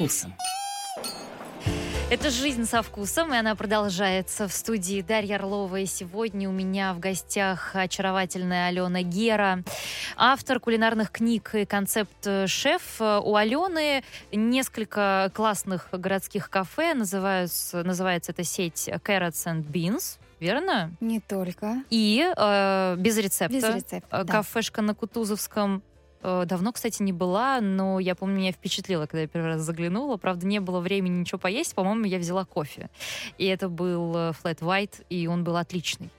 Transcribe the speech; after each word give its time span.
вкусом. 0.00 0.34
Это 2.10 2.30
«Жизнь 2.30 2.64
со 2.64 2.82
вкусом», 2.82 3.34
и 3.34 3.36
она 3.36 3.54
продолжается 3.54 4.48
в 4.48 4.52
студии 4.52 5.02
Дарья 5.02 5.36
Орлова. 5.36 5.76
И 5.76 5.86
сегодня 5.86 6.48
у 6.48 6.52
меня 6.52 6.94
в 6.94 6.98
гостях 6.98 7.76
очаровательная 7.76 8.68
Алена 8.68 9.02
Гера, 9.02 9.62
автор 10.16 10.58
кулинарных 10.58 11.12
книг 11.12 11.54
и 11.54 11.66
концепт-шеф. 11.66 13.00
У 13.00 13.36
Алены 13.36 14.02
несколько 14.32 15.30
классных 15.34 15.88
городских 15.92 16.48
кафе. 16.48 16.94
Называются, 16.94 17.84
называется 17.84 18.32
эта 18.32 18.42
сеть 18.42 18.88
Carrots 18.88 19.46
and 19.46 19.64
Beans 19.64 20.18
верно? 20.40 20.96
Не 21.00 21.20
только. 21.20 21.84
И 21.90 22.26
э, 22.34 22.96
без 22.96 23.18
рецепта. 23.18 23.54
Без 23.54 23.64
рецепта, 23.64 24.24
да. 24.24 24.32
Кафешка 24.32 24.80
на 24.80 24.94
Кутузовском 24.94 25.82
Э, 25.82 25.89
давно, 26.22 26.72
кстати, 26.72 27.02
не 27.02 27.12
была, 27.12 27.60
но 27.60 27.98
я 27.98 28.14
помню, 28.14 28.36
меня 28.36 28.52
впечатлило, 28.52 29.06
когда 29.06 29.22
я 29.22 29.26
первый 29.26 29.48
раз 29.52 29.62
заглянула. 29.62 30.16
Правда, 30.16 30.46
не 30.46 30.60
было 30.60 30.80
времени 30.80 31.18
ничего 31.18 31.38
поесть. 31.38 31.74
По-моему, 31.74 32.04
я 32.04 32.18
взяла 32.18 32.44
кофе. 32.44 32.90
И 33.38 33.46
это 33.46 33.68
был 33.68 34.14
э, 34.14 34.32
flat 34.42 34.58
white, 34.60 35.04
и 35.08 35.26
он 35.26 35.44
был 35.44 35.56
отличный. 35.56 36.10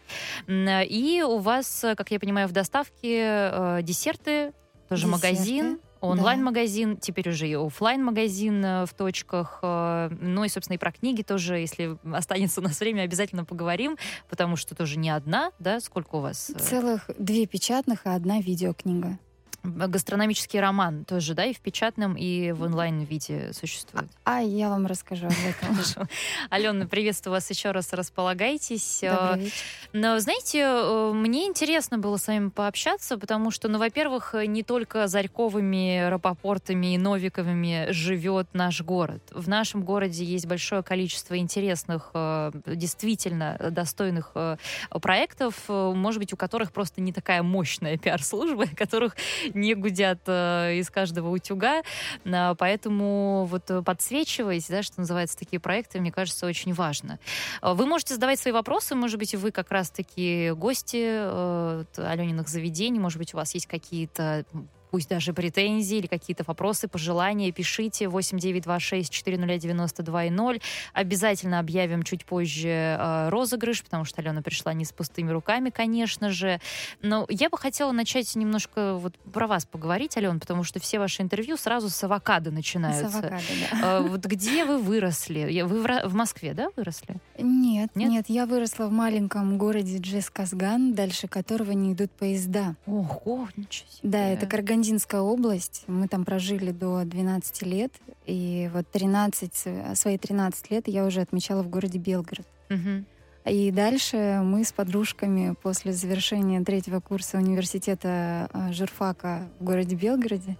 И 0.48 1.24
у 1.26 1.38
вас, 1.38 1.86
как 1.96 2.12
я 2.12 2.20
понимаю, 2.20 2.48
в 2.48 2.52
доставке 2.52 3.50
э, 3.52 3.80
десерты, 3.84 4.54
тоже 4.90 5.08
десерты. 5.08 5.28
магазин. 5.28 5.80
Онлайн-магазин, 6.02 6.96
да. 6.96 7.00
теперь 7.00 7.30
уже 7.30 7.48
и 7.48 7.54
офлайн 7.54 8.04
магазин 8.04 8.64
в 8.64 8.90
точках. 8.98 9.60
Ну 9.62 10.44
и, 10.44 10.50
собственно, 10.50 10.76
и 10.76 10.80
про 10.80 10.92
книги 10.92 11.22
тоже, 11.22 11.58
если 11.58 11.96
останется 12.12 12.60
у 12.60 12.64
нас 12.64 12.80
время, 12.80 13.04
обязательно 13.04 13.46
поговорим, 13.46 13.98
потому 14.28 14.56
что 14.56 14.74
тоже 14.74 14.98
не 14.98 15.12
одна, 15.12 15.52
да? 15.60 15.80
Сколько 15.80 16.16
у 16.16 16.22
вас? 16.22 16.52
Целых 16.58 17.08
две 17.20 17.46
печатных 17.46 18.08
и 18.08 18.10
одна 18.10 18.42
видеокнига 18.42 19.20
гастрономический 19.64 20.60
роман 20.60 21.06
тоже, 21.06 21.34
да, 21.34 21.46
и 21.46 21.54
в 21.54 21.60
печатном, 21.60 22.16
и 22.16 22.52
в 22.52 22.64
онлайн-виде 22.64 23.54
существует. 23.54 24.10
А, 24.24 24.38
а 24.38 24.42
я 24.42 24.70
вам 24.70 24.88
расскажу 24.88 25.28
об 25.28 25.32
этом. 25.32 25.76
Хорошо. 25.76 26.08
Алена, 26.50 26.86
приветствую 26.86 27.34
вас 27.34 27.50
еще 27.50 27.72
раз, 27.72 27.94
располагайтесь. 27.94 29.00
Добрый 29.02 29.46
вечер. 29.46 29.54
Но, 29.94 30.20
знаете, 30.20 30.60
э, 30.60 31.12
мне 31.14 31.46
интересно 31.48 31.98
было 31.98 32.18
с 32.18 32.28
вами 32.28 32.50
пообщаться, 32.50 33.18
потому 33.18 33.52
что, 33.52 33.68
ну, 33.68 33.78
во-первых, 33.78 34.34
не 34.48 34.64
только 34.64 35.08
Зарьковыми, 35.08 36.10
Рапопортами 36.10 36.96
и 36.96 36.98
Новиковыми 36.98 37.92
живет 37.92 38.48
наш 38.54 38.82
город. 38.82 39.22
В 39.32 39.48
нашем 39.48 39.84
городе 39.84 40.24
есть 40.24 40.48
большое 40.48 40.82
количество 40.82 41.38
интересных, 41.38 42.12
э, 42.14 42.52
действительно 42.66 43.58
достойных 43.72 44.32
э, 44.36 44.58
проектов, 45.02 45.56
может 45.68 46.20
быть, 46.20 46.34
у 46.34 46.38
которых 46.38 46.72
просто 46.72 47.02
не 47.02 47.14
такая 47.14 47.44
мощная 47.44 47.98
пиар-служба, 47.98 48.66
которых 48.76 49.16
не 49.56 49.76
гудят 49.76 50.20
э, 50.28 50.76
из 50.76 50.90
каждого 50.90 51.30
утюга. 51.30 51.82
Э, 52.26 52.56
поэтому 52.58 53.46
вот 53.46 53.70
подсвечивать, 53.86 54.66
да, 54.70 54.84
что 54.84 55.00
называется, 55.00 55.38
такие 55.38 55.60
проекты, 55.60 56.00
мне 56.00 56.12
кажется, 56.12 56.46
очень 56.46 56.74
важно. 56.74 57.20
Э, 57.62 57.74
вы 57.74 57.86
можете 57.86 58.14
задавать 58.14 58.40
свои 58.40 58.54
вопросы, 58.54 58.96
может 58.96 59.20
быть, 59.20 59.36
вы 59.36 59.52
как 59.52 59.72
раз-таки 59.72 60.52
гости 60.52 61.04
э, 61.04 61.84
Алениных 61.98 62.48
заведений, 62.48 63.00
может 63.00 63.18
быть, 63.18 63.34
у 63.34 63.38
вас 63.38 63.54
есть 63.54 63.68
какие-то 63.68 64.46
пусть 64.92 65.10
даже 65.10 65.34
претензии 65.34 65.98
или 65.98 66.08
какие-то 66.08 66.44
вопросы, 66.46 66.88
пожелания, 66.88 67.52
пишите 67.52 68.06
8926-409-92-0. 68.06 70.62
Обязательно 70.94 71.60
объявим 71.60 72.04
чуть 72.04 72.26
позже 72.26 72.98
э, 73.00 73.30
розыгрыш, 73.30 73.84
потому 73.84 74.06
что 74.06 74.22
Алена 74.22 74.42
пришла 74.42 74.74
не 74.74 74.86
с 74.86 74.92
пустыми 74.92 75.32
руками, 75.32 75.70
конечно 75.70 76.30
же. 76.30 76.60
Но 77.02 77.26
я 77.30 77.50
бы 77.50 77.58
хотела 77.58 77.92
начать 77.92 78.36
немножко 78.36 78.96
вот 78.96 79.18
про 79.34 79.48
вас 79.48 79.66
поговорить, 79.66 80.18
Алена, 80.18 80.40
потому 80.40 80.64
что 80.64 80.80
все 80.80 81.00
ваши 81.00 81.22
интервью 81.22 81.58
сразу 81.58 81.90
с 81.90 82.04
авокадо 82.04 82.52
начинаются. 82.52 83.10
С 83.10 83.16
авокадо, 83.16 83.42
да. 83.72 83.98
Э, 83.98 84.02
вот 84.02 84.26
где 84.26 84.66
вы 84.66 84.78
выросли? 84.78 85.62
Вы 85.62 85.82
в 85.82 86.14
Москве, 86.14 86.54
да, 86.54 86.70
выросли? 86.76 87.16
Нет, 87.40 87.92
нет, 87.96 88.10
нет, 88.10 88.26
я 88.28 88.46
выросла 88.46 88.88
в 88.88 88.92
маленьком 88.92 89.58
городе 89.58 89.98
Джесказган, 89.98 90.94
дальше 90.94 91.28
которого 91.28 91.72
не 91.72 91.94
идут 91.94 92.12
поезда. 92.12 92.76
Ого, 92.86 93.48
ничего 93.56 93.90
себе. 93.90 94.00
Да, 94.04 94.28
это 94.28 94.46
Карган 94.46 94.81
Карагандинская 94.82 95.22
область. 95.22 95.84
Мы 95.86 96.08
там 96.08 96.26
прожили 96.26 96.72
до 96.72 97.04
12 97.04 97.62
лет. 97.62 97.92
И 98.26 98.68
вот 98.74 98.88
13, 98.92 99.96
свои 99.96 100.18
13 100.18 100.72
лет 100.72 100.88
я 100.88 101.06
уже 101.06 101.22
отмечала 101.22 101.62
в 101.62 101.70
городе 101.70 102.00
Белгород. 102.00 102.48
Угу. 102.72 103.52
И 103.52 103.72
дальше 103.72 104.42
мы 104.44 104.64
с 104.64 104.72
подружками 104.72 105.54
после 105.62 105.94
завершения 105.94 106.64
третьего 106.64 107.00
курса 107.00 107.38
университета 107.38 108.50
а, 108.52 108.74
журфака 108.74 109.48
в 109.60 109.64
городе 109.64 109.96
Белгороде 109.96 110.58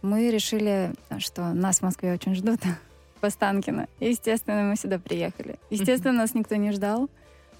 мы 0.00 0.30
решили, 0.30 0.92
что 1.18 1.52
нас 1.52 1.80
в 1.80 1.82
Москве 1.82 2.14
очень 2.14 2.34
ждут 2.34 2.60
в 3.20 3.24
Останкино. 3.24 3.88
естественно, 4.00 4.62
мы 4.62 4.76
сюда 4.76 4.98
приехали. 4.98 5.56
Естественно, 5.68 6.14
нас 6.14 6.34
никто 6.34 6.56
не 6.56 6.72
ждал, 6.72 7.10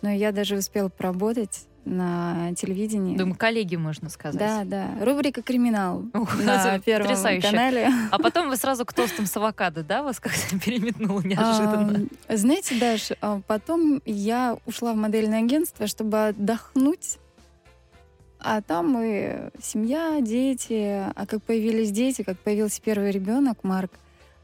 но 0.00 0.10
я 0.10 0.32
даже 0.32 0.56
успела 0.56 0.88
поработать 0.88 1.66
на 1.84 2.54
телевидении. 2.54 3.16
Думаю, 3.16 3.36
коллеги, 3.36 3.76
можно 3.76 4.08
сказать. 4.10 4.38
Да, 4.38 4.64
да. 4.64 5.04
Рубрика 5.04 5.42
«Криминал» 5.42 6.04
Ух, 6.14 6.38
на 6.42 6.78
Первом 6.80 7.08
потрясающе. 7.08 7.48
канале. 7.50 7.90
А 8.10 8.18
потом 8.18 8.48
вы 8.48 8.56
сразу 8.56 8.84
к 8.84 8.92
тостам 8.92 9.26
с 9.26 9.36
авокадо, 9.36 9.82
да, 9.82 10.02
вас 10.02 10.20
как-то 10.20 10.58
переметнуло 10.64 11.20
неожиданно? 11.20 12.06
А, 12.28 12.36
знаете, 12.36 12.78
Даш, 12.78 13.10
а 13.20 13.40
потом 13.46 14.02
я 14.04 14.56
ушла 14.66 14.92
в 14.92 14.96
модельное 14.96 15.40
агентство, 15.40 15.86
чтобы 15.86 16.28
отдохнуть. 16.28 17.18
А 18.38 18.62
там 18.62 18.90
мы 18.90 19.50
семья, 19.62 20.20
дети. 20.20 21.04
А 21.14 21.26
как 21.26 21.42
появились 21.42 21.90
дети, 21.90 22.22
как 22.22 22.38
появился 22.38 22.80
первый 22.80 23.10
ребенок, 23.10 23.64
Марк, 23.64 23.92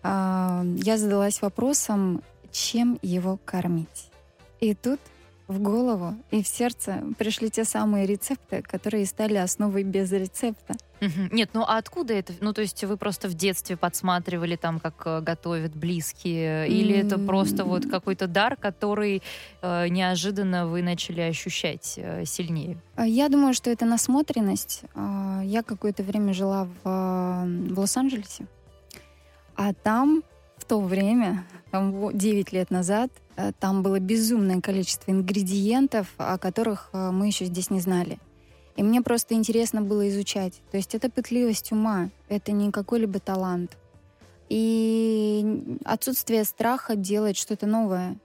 а, 0.02 0.64
я 0.76 0.98
задалась 0.98 1.40
вопросом, 1.42 2.22
чем 2.52 2.98
его 3.02 3.38
кормить. 3.44 4.10
И 4.60 4.74
тут 4.74 5.00
в 5.48 5.60
голову 5.60 6.16
и 6.30 6.42
в 6.42 6.48
сердце 6.48 7.02
пришли 7.18 7.50
те 7.50 7.64
самые 7.64 8.06
рецепты, 8.06 8.62
которые 8.62 9.06
стали 9.06 9.36
основой 9.36 9.84
без 9.84 10.10
рецепта. 10.10 10.74
Нет, 11.30 11.50
ну 11.52 11.62
а 11.62 11.76
откуда 11.76 12.14
это? 12.14 12.32
Ну, 12.40 12.52
то 12.52 12.62
есть 12.62 12.82
вы 12.84 12.96
просто 12.96 13.28
в 13.28 13.34
детстве 13.34 13.76
подсматривали 13.76 14.56
там, 14.56 14.80
как 14.80 15.02
э, 15.04 15.20
готовят 15.20 15.76
близкие, 15.76 16.68
или 16.68 16.96
mm. 16.96 17.06
это 17.06 17.18
просто 17.18 17.64
вот 17.64 17.86
какой-то 17.86 18.26
дар, 18.26 18.56
который 18.56 19.22
э, 19.60 19.88
неожиданно 19.88 20.66
вы 20.66 20.82
начали 20.82 21.20
ощущать 21.20 21.94
э, 21.96 22.24
сильнее? 22.24 22.78
А 22.96 23.06
я 23.06 23.28
думаю, 23.28 23.52
что 23.52 23.70
это 23.70 23.84
насмотренность. 23.84 24.82
А, 24.94 25.42
я 25.44 25.62
какое-то 25.62 26.02
время 26.02 26.32
жила 26.32 26.64
в, 26.64 26.88
э, 26.88 27.72
в 27.74 27.78
Лос-Анджелесе, 27.78 28.46
а 29.54 29.74
там 29.74 30.22
то 30.66 30.80
время, 30.80 31.44
там 31.70 32.16
9 32.16 32.52
лет 32.52 32.70
назад, 32.70 33.10
Э, 33.36 33.52
там 33.58 33.82
было 33.82 34.00
безумное 34.00 34.60
количество 34.60 35.10
ингредиентов, 35.10 36.12
о 36.16 36.38
которых 36.38 36.90
э, 36.92 37.10
мы 37.10 37.26
еще 37.26 37.44
здесь 37.44 37.70
не 37.70 37.80
знали. 37.80 38.18
И 38.76 38.82
мне 38.82 39.00
просто 39.02 39.34
интересно 39.34 39.82
было 39.82 40.08
изучать. 40.08 40.54
То 40.70 40.76
есть 40.76 40.94
это 40.94 41.10
пытливость 41.10 41.72
ума, 41.72 42.10
это 42.28 42.52
не 42.52 42.70
какой-либо 42.70 43.20
талант. 43.20 43.76
И 44.48 45.78
отсутствие 45.84 46.44
страха 46.44 46.94
делать 46.94 47.36
что-то 47.36 47.66
новое. 47.66 48.16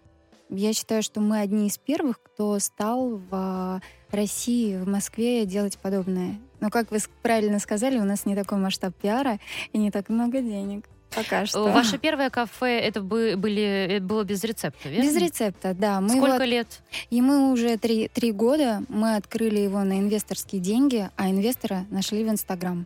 Я 0.50 0.73
считаю, 0.73 1.02
что 1.02 1.22
мы 1.22 1.40
одни 1.40 1.68
из 1.68 1.78
первых, 1.78 2.22
кто 2.22 2.59
стал 2.59 3.22
в 3.29 3.81
России, 4.12 4.75
в 4.75 4.88
Москве 4.88 5.46
делать 5.46 5.78
подобное. 5.78 6.40
Но, 6.59 6.69
как 6.69 6.91
вы 6.91 6.97
правильно 7.22 7.58
сказали, 7.59 7.97
у 7.97 8.03
нас 8.03 8.25
не 8.25 8.35
такой 8.35 8.58
масштаб 8.58 8.94
пиара 8.94 9.40
и 9.72 9.78
не 9.78 9.90
так 9.90 10.09
много 10.09 10.41
денег. 10.41 10.85
Пока 11.13 11.45
что. 11.45 11.63
Ваше 11.72 11.97
первое 11.99 12.29
кафе 12.29 12.79
это 12.79 13.01
были, 13.01 13.99
было 14.01 14.23
без 14.23 14.44
рецепта, 14.44 14.89
верно? 14.89 15.03
Без 15.03 15.16
рецепта, 15.17 15.73
да. 15.73 16.01
Мы 16.01 16.09
Сколько 16.09 16.39
вот, 16.39 16.45
лет? 16.45 16.67
И 17.09 17.22
мы 17.22 17.51
уже 17.51 17.77
три, 17.77 18.07
три 18.07 18.31
года, 18.31 18.83
мы 18.88 19.16
открыли 19.16 19.59
его 19.59 19.83
на 19.83 19.99
инвесторские 19.99 20.61
деньги, 20.61 21.09
а 21.16 21.29
инвестора 21.29 21.85
нашли 21.90 22.23
в 22.23 22.29
Инстаграм. 22.29 22.85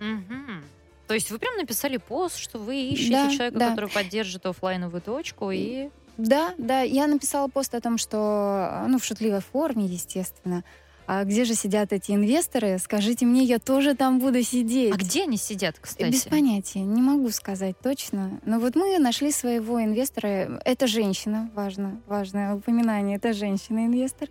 Угу. 0.00 0.62
То 1.06 1.14
есть 1.14 1.30
вы 1.30 1.38
прям 1.38 1.56
написали 1.56 1.98
пост, 1.98 2.36
что 2.36 2.58
вы 2.58 2.76
ищете 2.76 3.12
да, 3.12 3.30
человека, 3.30 3.58
да. 3.58 3.70
который 3.70 3.90
поддержит 3.90 4.44
офлайновую 4.46 5.00
точку 5.00 5.50
и... 5.50 5.88
Да, 6.16 6.54
да, 6.56 6.80
я 6.80 7.06
написала 7.06 7.46
пост 7.46 7.74
о 7.74 7.80
том, 7.80 7.98
что, 7.98 8.86
ну, 8.88 8.98
в 8.98 9.04
шутливой 9.04 9.40
форме, 9.40 9.84
естественно, 9.84 10.64
а 11.06 11.24
где 11.24 11.44
же 11.44 11.54
сидят 11.54 11.92
эти 11.92 12.12
инвесторы? 12.12 12.78
Скажите 12.78 13.26
мне, 13.26 13.44
я 13.44 13.58
тоже 13.58 13.94
там 13.94 14.18
буду 14.18 14.42
сидеть. 14.42 14.92
А 14.92 14.96
где 14.96 15.22
они 15.22 15.36
сидят, 15.36 15.76
кстати? 15.80 16.10
Без 16.10 16.24
понятия, 16.24 16.80
не 16.80 17.00
могу 17.00 17.30
сказать 17.30 17.76
точно. 17.80 18.40
Но 18.44 18.58
вот 18.58 18.74
мы 18.74 18.98
нашли 18.98 19.30
своего 19.30 19.82
инвестора. 19.82 20.60
Это 20.64 20.86
женщина, 20.86 21.50
важно, 21.54 22.00
важное 22.06 22.54
упоминание. 22.54 23.16
Это 23.16 23.32
женщина-инвестор, 23.32 24.28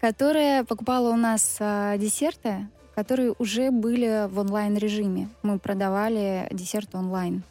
которая 0.00 0.64
покупала 0.64 1.10
у 1.10 1.16
нас 1.16 1.56
а, 1.58 1.96
десерты, 1.98 2.68
которые 2.94 3.34
уже 3.38 3.70
были 3.70 4.28
в 4.28 4.38
онлайн-режиме. 4.38 5.28
Мы 5.42 5.58
продавали 5.58 6.46
десерты 6.50 6.98
онлайн. 6.98 7.42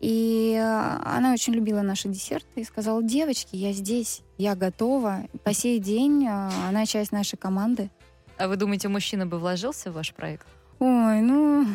И 0.00 0.54
э, 0.58 0.98
она 1.04 1.32
очень 1.32 1.52
любила 1.52 1.82
наши 1.82 2.08
десерты 2.08 2.62
и 2.62 2.64
сказала, 2.64 3.02
девочки, 3.02 3.54
я 3.56 3.72
здесь, 3.72 4.22
я 4.38 4.54
готова. 4.54 5.26
По 5.44 5.52
сей 5.52 5.78
день 5.78 6.26
э, 6.26 6.50
она 6.68 6.86
часть 6.86 7.12
нашей 7.12 7.36
команды. 7.36 7.90
А 8.38 8.48
вы 8.48 8.56
думаете, 8.56 8.88
мужчина 8.88 9.26
бы 9.26 9.38
вложился 9.38 9.90
в 9.90 9.94
ваш 9.94 10.14
проект? 10.14 10.46
Ой, 10.78 11.20
ну, 11.20 11.66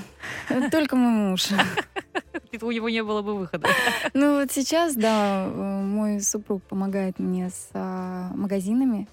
только 0.71 0.95
мой 0.95 1.11
муж. 1.11 1.49
у 2.61 2.71
него 2.71 2.89
не 2.89 3.03
было 3.03 3.21
бы 3.21 3.35
выхода. 3.35 3.69
Ну 4.13 4.39
вот 4.39 4.51
сейчас, 4.51 4.95
да, 4.95 5.47
мой 5.47 6.21
супруг 6.21 6.63
помогает 6.63 7.19
мне 7.19 7.49
с 7.49 7.69
а, 7.73 8.31
магазинами, 8.33 9.07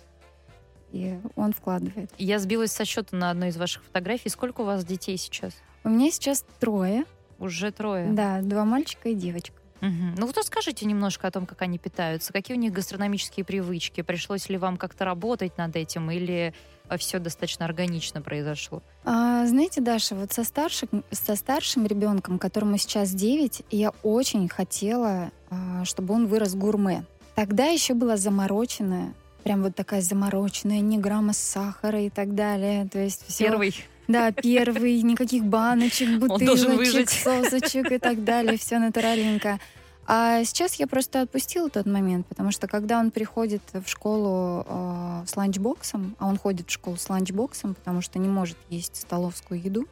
и 0.93 1.19
он 1.37 1.53
вкладывает. 1.53 2.11
Я 2.19 2.39
сбилась 2.39 2.73
со 2.73 2.85
счета 2.85 3.17
на 3.17 3.31
одной 3.31 3.49
из 3.49 3.57
ваших 3.57 3.83
фотографий. 3.83 4.29
Сколько 4.29 4.63
у 4.63 4.65
вас 4.65 4.85
детей 4.85 5.17
сейчас? 5.17 5.53
У 5.85 5.89
меня 5.89 6.11
сейчас 6.11 6.45
трое. 6.61 7.05
Уже 7.43 7.73
трое? 7.73 8.13
Да, 8.13 8.41
два 8.41 8.65
мальчика 8.65 9.09
и 9.09 9.15
девочка. 9.15 9.57
Угу. 9.81 10.15
Ну 10.17 10.27
вот 10.27 10.39
расскажите 10.39 10.87
немножко 10.87 11.27
о 11.27 11.31
том, 11.33 11.45
как 11.45 11.61
они 11.63 11.77
питаются, 11.77 12.33
какие 12.33 12.57
у 12.57 12.61
них 12.61 12.73
гастрономические 12.73 13.45
привычки, 13.45 14.03
пришлось 14.03 14.49
ли 14.49 14.57
вам 14.57 14.77
как-то 14.77 15.05
работать 15.05 15.59
над 15.59 15.75
этим 15.75 16.09
или 16.13 16.55
а, 16.89 16.97
все 16.99 17.19
достаточно 17.19 17.65
органично 17.65 18.23
произошло? 18.23 18.81
А, 19.05 19.45
знаете, 19.47 19.81
Даша, 19.81 20.15
вот 20.15 20.33
со 20.33 20.45
старшим, 20.45 21.03
со 21.11 21.35
старшим 21.35 21.85
ребенком, 21.85 22.39
которому 22.39 22.79
сейчас 22.79 23.11
9, 23.11 23.63
я 23.73 23.93
очень 24.05 24.49
хотела, 24.49 25.33
а, 25.51 25.85
чтобы 25.85 26.15
он 26.15 26.29
вырос 26.29 26.55
гурме. 26.55 27.05
Тогда 27.35 27.65
еще 27.65 27.95
была 27.95 28.17
замороченная, 28.17 29.15
прям 29.43 29.65
вот 29.65 29.75
такая 29.75 30.01
замороченная, 30.01 30.79
ни 30.79 30.97
грамма 30.97 31.33
сахара 31.33 32.01
и 32.03 32.09
так 32.09 32.37
далее. 32.37 32.89
То 32.89 33.01
есть 33.01 33.25
все... 33.27 33.47
Первый. 33.47 33.75
Да, 34.13 34.31
первый, 34.33 35.01
никаких 35.03 35.45
баночек, 35.45 36.19
бутылочек, 36.19 37.11
сосочек 37.11 37.91
и 37.93 37.99
так 37.99 38.25
далее, 38.25 38.59
все 38.59 38.79
натуральненько. 38.79 39.59
А 40.07 40.45
сейчас 40.45 40.75
я 40.75 40.87
просто 40.87 41.23
отпустила 41.23 41.71
тот 41.71 41.87
момент, 41.87 42.27
потому 42.27 42.51
что 42.51 42.67
когда 42.67 42.99
он 42.99 43.11
приходит 43.11 43.63
в 43.73 43.89
школу 43.89 44.67
э, 44.67 45.23
с 45.27 45.37
ланчбоксом, 45.37 46.17
а 46.19 46.27
он 46.27 46.39
ходит 46.39 46.69
в 46.69 46.73
школу 46.73 46.97
с 46.97 47.09
ланчбоксом, 47.09 47.75
потому 47.75 48.03
что 48.03 48.19
не 48.19 48.29
может 48.29 48.57
есть 48.69 48.97
столовскую 48.97 49.63
еду, 49.63 49.87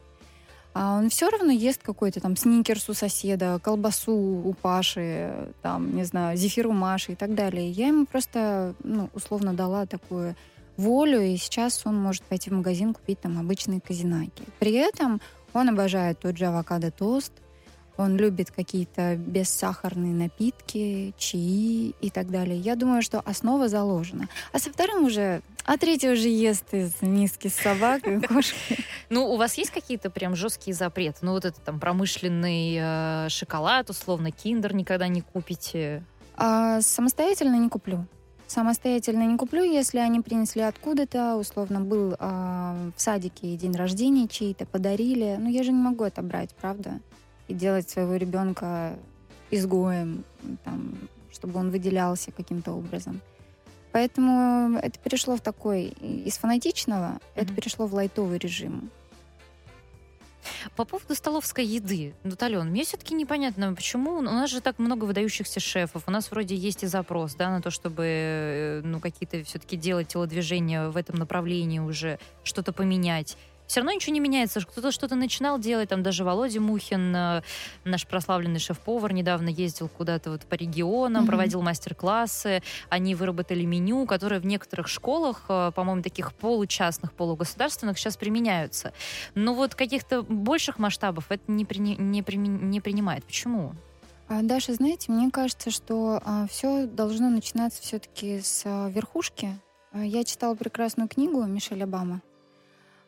а 0.73 0.97
он 0.97 1.09
все 1.09 1.29
равно 1.29 1.51
ест 1.51 1.81
какой-то 1.81 2.19
там 2.19 2.37
сникерс 2.37 2.89
у 2.89 2.93
соседа, 2.93 3.59
колбасу 3.61 4.13
у 4.13 4.53
Паши, 4.53 5.49
там, 5.61 5.95
не 5.95 6.03
знаю, 6.03 6.37
зефир 6.37 6.67
у 6.67 6.71
Маши 6.71 7.13
и 7.13 7.15
так 7.15 7.33
далее. 7.33 7.69
Я 7.71 7.87
ему 7.87 8.05
просто, 8.05 8.75
ну, 8.83 9.09
условно 9.13 9.53
дала 9.53 9.85
такую 9.85 10.35
волю, 10.81 11.21
и 11.21 11.37
сейчас 11.37 11.81
он 11.85 11.95
может 11.95 12.23
пойти 12.23 12.49
в 12.49 12.53
магазин 12.53 12.93
купить 12.93 13.21
там 13.21 13.39
обычные 13.39 13.79
казинаки. 13.81 14.43
При 14.59 14.73
этом 14.73 15.21
он 15.53 15.69
обожает 15.69 16.19
тот 16.19 16.37
же 16.37 16.45
авокадо-тост, 16.45 17.33
он 17.97 18.17
любит 18.17 18.51
какие-то 18.51 19.15
бессахарные 19.15 20.13
напитки, 20.13 21.13
чаи 21.17 21.93
и 22.01 22.09
так 22.09 22.31
далее. 22.31 22.57
Я 22.57 22.75
думаю, 22.75 23.01
что 23.01 23.19
основа 23.19 23.67
заложена. 23.67 24.27
А 24.51 24.59
со 24.59 24.71
вторым 24.71 25.05
уже, 25.05 25.41
а 25.65 25.77
третий 25.77 26.09
уже 26.09 26.27
ест 26.27 26.73
из 26.73 27.01
миски 27.01 27.47
с 27.47 27.55
собакой, 27.55 28.21
кошкой. 28.27 28.79
Ну, 29.09 29.27
у 29.27 29.37
вас 29.37 29.55
есть 29.55 29.71
какие-то 29.71 30.09
прям 30.09 30.35
жесткие 30.35 30.73
запреты? 30.73 31.19
Ну, 31.21 31.33
вот 31.33 31.45
это 31.45 31.59
там 31.61 31.79
промышленный 31.79 32.77
э, 32.79 33.29
шоколад, 33.29 33.89
условно, 33.89 34.31
киндер 34.31 34.73
никогда 34.73 35.07
не 35.07 35.21
купите? 35.21 36.03
А, 36.37 36.81
самостоятельно 36.81 37.55
не 37.55 37.69
куплю. 37.69 38.07
Самостоятельно 38.51 39.23
не 39.23 39.37
куплю, 39.37 39.63
если 39.63 39.99
они 39.99 40.19
принесли 40.19 40.61
откуда-то, 40.61 41.37
условно, 41.37 41.79
был 41.79 42.13
э, 42.13 42.91
в 42.95 43.01
садике 43.01 43.55
день 43.55 43.75
рождения 43.75 44.27
чей-то, 44.27 44.65
подарили. 44.65 45.37
Но 45.39 45.47
я 45.47 45.63
же 45.63 45.71
не 45.71 45.81
могу 45.81 46.03
это 46.03 46.21
брать, 46.21 46.53
правда? 46.59 46.99
и 47.51 47.53
делать 47.53 47.89
своего 47.89 48.15
ребенка 48.15 48.95
изгоем, 49.51 50.23
там, 50.63 50.95
чтобы 51.31 51.59
он 51.59 51.69
выделялся 51.69 52.31
каким-то 52.31 52.71
образом. 52.71 53.21
Поэтому 53.91 54.77
это 54.77 54.97
перешло 54.99 55.35
в 55.35 55.41
такой 55.41 55.87
из 55.99 56.37
фанатичного, 56.37 57.15
mm-hmm. 57.15 57.31
это 57.35 57.53
перешло 57.53 57.87
в 57.87 57.93
лайтовый 57.93 58.37
режим. 58.37 58.89
По 60.75 60.85
поводу 60.85 61.15
столовской 61.15 61.65
еды, 61.65 62.13
ну, 62.23 62.35
Ален, 62.41 62.69
мне 62.69 62.83
все-таки 62.83 63.13
непонятно, 63.13 63.73
почему 63.73 64.17
у 64.17 64.21
нас 64.21 64.49
же 64.49 64.61
так 64.61 64.79
много 64.79 65.05
выдающихся 65.05 65.59
шефов, 65.59 66.03
у 66.07 66.11
нас 66.11 66.31
вроде 66.31 66.55
есть 66.55 66.83
и 66.83 66.87
запрос, 66.87 67.35
да, 67.35 67.49
на 67.49 67.61
то, 67.61 67.71
чтобы, 67.71 68.03
э, 68.05 68.81
ну, 68.83 68.99
какие-то 68.99 69.43
все-таки 69.43 69.77
делать 69.77 70.09
телодвижения 70.09 70.89
в 70.89 70.97
этом 70.97 71.15
направлении 71.17 71.79
уже, 71.79 72.19
что-то 72.43 72.73
поменять 72.73 73.37
все 73.71 73.79
равно 73.79 73.93
ничего 73.93 74.13
не 74.13 74.19
меняется. 74.19 74.59
Кто-то 74.59 74.91
что-то 74.91 75.15
начинал 75.15 75.57
делать, 75.57 75.87
там 75.87 76.03
даже 76.03 76.25
Володя 76.25 76.59
Мухин, 76.59 77.15
э, 77.15 77.41
наш 77.85 78.05
прославленный 78.05 78.59
шеф-повар, 78.59 79.13
недавно 79.13 79.47
ездил 79.47 79.87
куда-то 79.87 80.31
вот 80.31 80.41
по 80.41 80.55
регионам, 80.55 81.23
mm-hmm. 81.23 81.27
проводил 81.27 81.61
мастер-классы. 81.61 82.61
Они 82.89 83.15
выработали 83.15 83.63
меню, 83.63 84.05
которое 84.05 84.41
в 84.41 84.45
некоторых 84.45 84.89
школах, 84.89 85.45
э, 85.47 85.71
по-моему, 85.73 86.01
таких 86.01 86.33
получастных, 86.33 87.13
полугосударственных, 87.13 87.97
сейчас 87.97 88.17
применяются. 88.17 88.91
Но 89.35 89.53
вот 89.53 89.73
каких-то 89.73 90.23
больших 90.23 90.77
масштабов 90.77 91.27
это 91.29 91.49
не, 91.49 91.63
при, 91.63 91.79
не, 91.79 92.21
при, 92.23 92.35
не 92.35 92.81
принимает. 92.81 93.23
Почему? 93.23 93.73
А, 94.27 94.41
Даша, 94.41 94.73
знаете, 94.73 95.13
мне 95.13 95.31
кажется, 95.31 95.71
что 95.71 96.21
а, 96.25 96.45
все 96.49 96.87
должно 96.87 97.29
начинаться 97.29 97.81
все-таки 97.81 98.41
с 98.41 98.63
а, 98.65 98.89
верхушки. 98.89 99.57
Я 99.93 100.25
читала 100.25 100.55
прекрасную 100.55 101.07
книгу 101.07 101.41
Мишель 101.45 101.83
Обама 101.83 102.21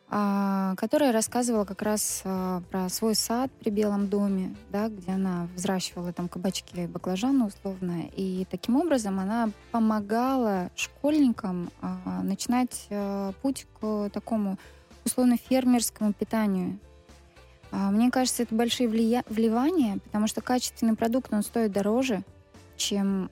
которая 0.08 1.12
рассказывала 1.12 1.64
как 1.64 1.82
раз 1.82 2.22
а, 2.24 2.62
про 2.70 2.88
свой 2.88 3.14
сад 3.14 3.50
при 3.58 3.70
Белом 3.70 4.06
доме, 4.08 4.54
да, 4.70 4.88
где 4.88 5.12
она 5.12 5.48
взращивала 5.56 6.12
там 6.12 6.28
кабачки 6.28 6.82
и 6.82 6.86
баклажаны 6.86 7.46
условно. 7.46 8.04
И 8.14 8.46
таким 8.50 8.76
образом 8.76 9.18
она 9.18 9.50
помогала 9.72 10.70
школьникам 10.76 11.70
а, 11.80 12.22
начинать 12.22 12.88
путь 13.42 13.66
к 13.80 14.10
такому 14.10 14.58
условно 15.04 15.36
фермерскому 15.36 16.12
питанию. 16.12 16.78
Мне 17.72 18.10
кажется, 18.12 18.44
это 18.44 18.54
большие 18.54 18.88
влия- 18.88 19.24
вливания, 19.28 19.98
потому 20.04 20.28
что 20.28 20.40
качественный 20.40 20.94
продукт, 20.94 21.32
он 21.32 21.42
стоит 21.42 21.72
дороже, 21.72 22.22
чем 22.76 23.30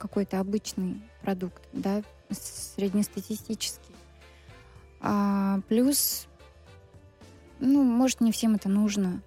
какой-то 0.00 0.40
обычный 0.40 1.02
продукт, 1.22 1.62
да, 1.74 2.02
среднестатистический. 2.30 3.87
А, 5.00 5.60
плюс, 5.68 6.26
ну, 7.60 7.82
может, 7.82 8.20
не 8.20 8.32
всем 8.32 8.54
это 8.54 8.68
нужно. 8.68 9.20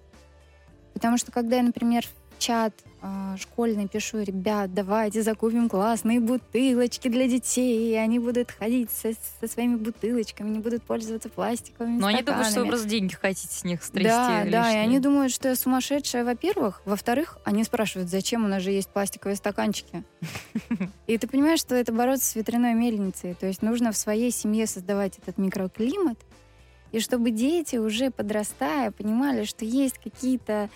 Потому 0.94 1.16
что 1.16 1.32
когда 1.32 1.56
я, 1.56 1.62
например, 1.62 2.06
чат 2.42 2.74
а, 3.00 3.36
школьный 3.36 3.88
пишу, 3.88 4.22
ребят, 4.22 4.74
давайте 4.74 5.22
закупим 5.22 5.68
классные 5.68 6.18
бутылочки 6.18 7.08
для 7.08 7.28
детей, 7.28 7.92
и 7.92 7.94
они 7.94 8.18
будут 8.18 8.50
ходить 8.50 8.90
со, 8.90 9.12
со 9.40 9.48
своими 9.48 9.76
бутылочками, 9.76 10.50
не 10.50 10.58
будут 10.58 10.82
пользоваться 10.82 11.28
пластиковыми 11.28 11.98
Но 11.98 12.08
они 12.08 12.22
думают, 12.22 12.48
что 12.48 12.60
вы 12.60 12.68
просто 12.68 12.88
деньги 12.88 13.14
хотите 13.14 13.54
с 13.54 13.64
них 13.64 13.82
стрясти. 13.82 14.08
Да, 14.08 14.44
лишние. 14.44 14.52
да, 14.52 14.72
и 14.72 14.76
они 14.76 14.98
думают, 14.98 15.32
что 15.32 15.48
я 15.48 15.56
сумасшедшая, 15.56 16.24
во-первых. 16.24 16.82
Во-вторых, 16.84 17.38
они 17.44 17.62
спрашивают, 17.62 18.10
зачем 18.10 18.44
у 18.44 18.48
нас 18.48 18.62
же 18.62 18.70
есть 18.70 18.88
пластиковые 18.88 19.36
стаканчики. 19.36 20.04
И 21.06 21.18
ты 21.18 21.26
понимаешь, 21.28 21.60
что 21.60 21.74
это 21.74 21.92
бороться 21.92 22.26
с 22.26 22.34
ветряной 22.34 22.74
мельницей. 22.74 23.34
То 23.34 23.46
есть 23.46 23.62
нужно 23.62 23.92
в 23.92 23.96
своей 23.96 24.30
семье 24.30 24.66
создавать 24.66 25.18
этот 25.18 25.38
микроклимат, 25.38 26.18
и 26.92 27.00
чтобы 27.00 27.30
дети 27.30 27.76
уже 27.76 28.10
подрастая 28.10 28.90
понимали, 28.90 29.44
что 29.44 29.64
есть 29.64 29.98
какие-то 29.98 30.68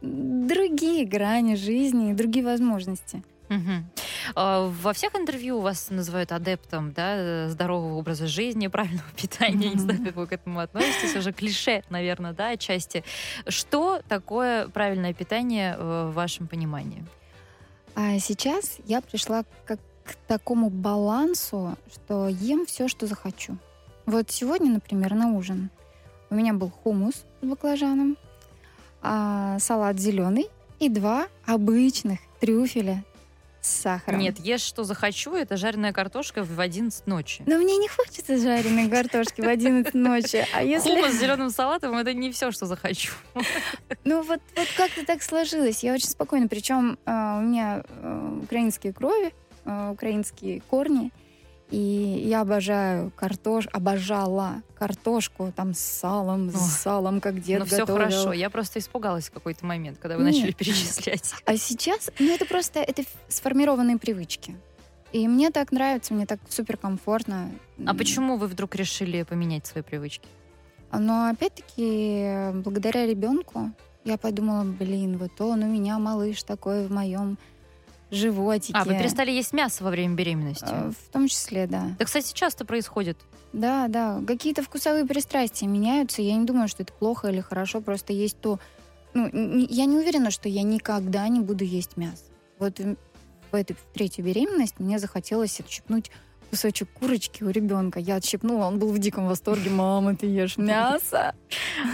другие 0.00 1.04
грани 1.04 1.54
жизни 1.54 2.10
и 2.10 2.14
другие 2.14 2.44
возможности. 2.44 3.22
Угу. 3.50 4.34
Во 4.34 4.92
всех 4.92 5.14
интервью 5.14 5.60
вас 5.60 5.88
называют 5.90 6.32
адептом 6.32 6.92
да, 6.92 7.48
здорового 7.48 7.94
образа 7.94 8.26
жизни, 8.26 8.66
правильного 8.68 9.08
питания. 9.16 9.68
Mm-hmm. 9.68 9.74
Не 9.74 9.80
знаю, 9.80 10.04
как 10.04 10.16
вы 10.16 10.26
к 10.26 10.32
этому 10.32 10.60
относитесь. 10.60 11.16
Уже 11.16 11.32
клише, 11.32 11.82
наверное, 11.88 12.32
да, 12.32 12.50
отчасти. 12.50 13.04
Что 13.46 14.02
такое 14.08 14.68
правильное 14.68 15.14
питание 15.14 15.76
э, 15.78 16.08
в 16.10 16.14
вашем 16.14 16.46
понимании? 16.46 17.04
А 17.94 18.18
сейчас 18.18 18.78
я 18.84 19.00
пришла 19.00 19.44
как 19.64 19.80
к 20.04 20.14
такому 20.26 20.70
балансу, 20.70 21.76
что 21.92 22.28
ем 22.28 22.66
все, 22.66 22.88
что 22.88 23.06
захочу. 23.06 23.56
Вот 24.06 24.30
сегодня, 24.30 24.72
например, 24.72 25.14
на 25.14 25.32
ужин 25.32 25.70
у 26.30 26.34
меня 26.34 26.54
был 26.54 26.70
хумус 26.70 27.24
с 27.42 27.46
баклажаном, 27.46 28.16
а, 29.02 29.58
салат 29.58 29.98
зеленый 29.98 30.48
и 30.78 30.88
два 30.88 31.28
обычных 31.46 32.20
трюфеля 32.40 33.04
с 33.60 33.68
сахаром. 33.68 34.20
Нет, 34.20 34.38
ешь 34.38 34.62
что 34.62 34.84
захочу, 34.84 35.34
это 35.34 35.56
жареная 35.56 35.92
картошка 35.92 36.44
в 36.44 36.58
11 36.60 37.06
ночи. 37.06 37.42
Но 37.46 37.58
мне 37.58 37.76
не 37.76 37.88
хочется 37.88 38.38
жареной 38.38 38.88
картошки 38.88 39.40
в 39.40 39.48
11 39.48 39.94
ночи. 39.94 40.46
А 40.54 40.62
если... 40.62 40.90
Хумус 40.90 41.12
с 41.12 41.20
зеленым 41.20 41.50
салатом 41.50 41.96
это 41.96 42.12
не 42.14 42.30
все, 42.30 42.50
что 42.50 42.66
захочу. 42.66 43.12
Ну 44.04 44.22
вот, 44.22 44.40
вот 44.56 44.68
как-то 44.76 45.04
так 45.04 45.22
сложилось. 45.22 45.82
Я 45.82 45.94
очень 45.94 46.08
спокойно. 46.08 46.48
Причем 46.48 46.98
э, 47.04 47.10
у 47.10 47.40
меня 47.40 47.82
э, 47.86 48.38
украинские 48.44 48.92
крови, 48.92 49.34
э, 49.64 49.90
украинские 49.90 50.62
корни. 50.62 51.10
И 51.70 52.24
я 52.26 52.40
обожаю 52.40 53.10
картош, 53.14 53.68
обожала 53.72 54.62
картошку 54.78 55.52
там 55.54 55.74
с 55.74 55.80
салом, 55.80 56.48
О, 56.48 56.52
с 56.52 56.78
салом, 56.78 57.20
как 57.20 57.40
дед 57.42 57.60
ну, 57.60 57.64
готовил. 57.66 57.84
все 57.84 57.94
хорошо. 57.94 58.32
Я 58.32 58.48
просто 58.48 58.78
испугалась 58.78 59.28
в 59.28 59.32
какой-то 59.32 59.66
момент, 59.66 59.98
когда 59.98 60.16
вы 60.16 60.24
Нет. 60.24 60.34
начали 60.34 60.52
перечислять. 60.58 61.34
А 61.44 61.56
сейчас, 61.58 62.10
ну 62.18 62.34
это 62.34 62.46
просто, 62.46 62.80
это 62.80 63.02
сформированные 63.28 63.98
привычки. 63.98 64.56
И 65.12 65.26
мне 65.28 65.50
так 65.50 65.72
нравится, 65.72 66.14
мне 66.14 66.26
так 66.26 66.40
супер 66.48 66.76
комфортно. 66.76 67.50
А 67.86 67.94
почему 67.94 68.36
вы 68.36 68.46
вдруг 68.46 68.74
решили 68.74 69.22
поменять 69.22 69.66
свои 69.66 69.82
привычки? 69.82 70.28
Но 70.92 71.28
опять-таки, 71.28 72.52
благодаря 72.62 73.06
ребенку, 73.06 73.72
Я 74.04 74.16
подумала, 74.16 74.64
блин, 74.64 75.18
вот 75.18 75.38
он 75.40 75.62
у 75.64 75.66
меня 75.66 75.98
малыш 75.98 76.42
такой 76.42 76.86
в 76.86 76.90
моем 76.90 77.36
животике. 78.10 78.78
А, 78.78 78.84
вы 78.84 78.94
перестали 78.98 79.30
есть 79.30 79.52
мясо 79.52 79.84
во 79.84 79.90
время 79.90 80.14
беременности? 80.14 80.64
Э, 80.68 80.90
В 80.90 81.12
том 81.12 81.28
числе, 81.28 81.66
да. 81.66 81.88
Это, 81.96 82.04
кстати, 82.06 82.32
часто 82.32 82.64
происходит. 82.64 83.18
Да, 83.52 83.88
да. 83.88 84.20
Какие-то 84.26 84.62
вкусовые 84.62 85.04
пристрастия 85.06 85.66
меняются. 85.66 86.22
Я 86.22 86.36
не 86.36 86.44
думаю, 86.44 86.68
что 86.68 86.82
это 86.82 86.92
плохо 86.92 87.28
или 87.28 87.40
хорошо. 87.40 87.80
Просто 87.80 88.12
есть 88.12 88.38
то... 88.40 88.58
Ну, 89.14 89.26
я 89.68 89.86
не 89.86 89.96
уверена, 89.96 90.30
что 90.30 90.48
я 90.48 90.62
никогда 90.62 91.26
не 91.28 91.40
буду 91.40 91.64
есть 91.64 91.96
мясо. 91.96 92.24
Вот 92.58 92.78
в 92.78 93.54
этой 93.54 93.74
в 93.74 93.80
третью 93.94 94.24
беременность 94.24 94.78
мне 94.78 94.98
захотелось 94.98 95.58
отщипнуть 95.60 96.10
кусочек 96.50 96.88
курочки 96.92 97.42
у 97.42 97.50
ребенка. 97.50 98.00
Я 98.00 98.16
отщипнула, 98.16 98.66
он 98.66 98.78
был 98.78 98.88
в 98.92 98.98
диком 98.98 99.26
восторге. 99.26 99.70
Мама, 99.70 100.14
ты 100.16 100.26
ешь 100.26 100.56
мясо? 100.58 101.34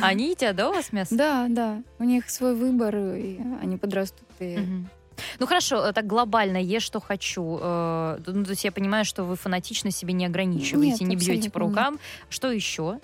Они 0.02 0.30
едят, 0.30 0.56
да, 0.56 0.70
у 0.70 0.72
вас 0.72 0.92
мясо? 0.92 1.14
Да, 1.16 1.46
да. 1.48 1.82
У 1.98 2.04
них 2.04 2.28
свой 2.30 2.54
выбор, 2.54 2.96
и 2.96 3.38
они 3.62 3.76
подрастут. 3.76 4.26
и- 4.40 4.56
Мгм. 4.58 4.88
Ну 5.38 5.46
хорошо, 5.46 5.86
э, 5.86 5.92
так 5.92 6.06
глобально 6.06 6.58
ешь, 6.58 6.82
что 6.82 7.00
хочу. 7.00 7.58
Э, 7.60 8.18
Ну, 8.26 8.44
то 8.44 8.50
есть 8.50 8.64
я 8.64 8.72
понимаю, 8.72 9.04
что 9.04 9.24
вы 9.24 9.36
фанатично 9.36 9.90
себе 9.90 10.12
не 10.14 10.26
ограничиваете, 10.26 11.04
Нет, 11.04 11.10
не 11.10 11.16
бьете 11.16 11.50
по 11.50 11.58
абсолютно 11.58 11.58
нет. 11.58 11.68
рукам. 11.68 11.98
Что 12.30 12.50
еще? 12.50 12.98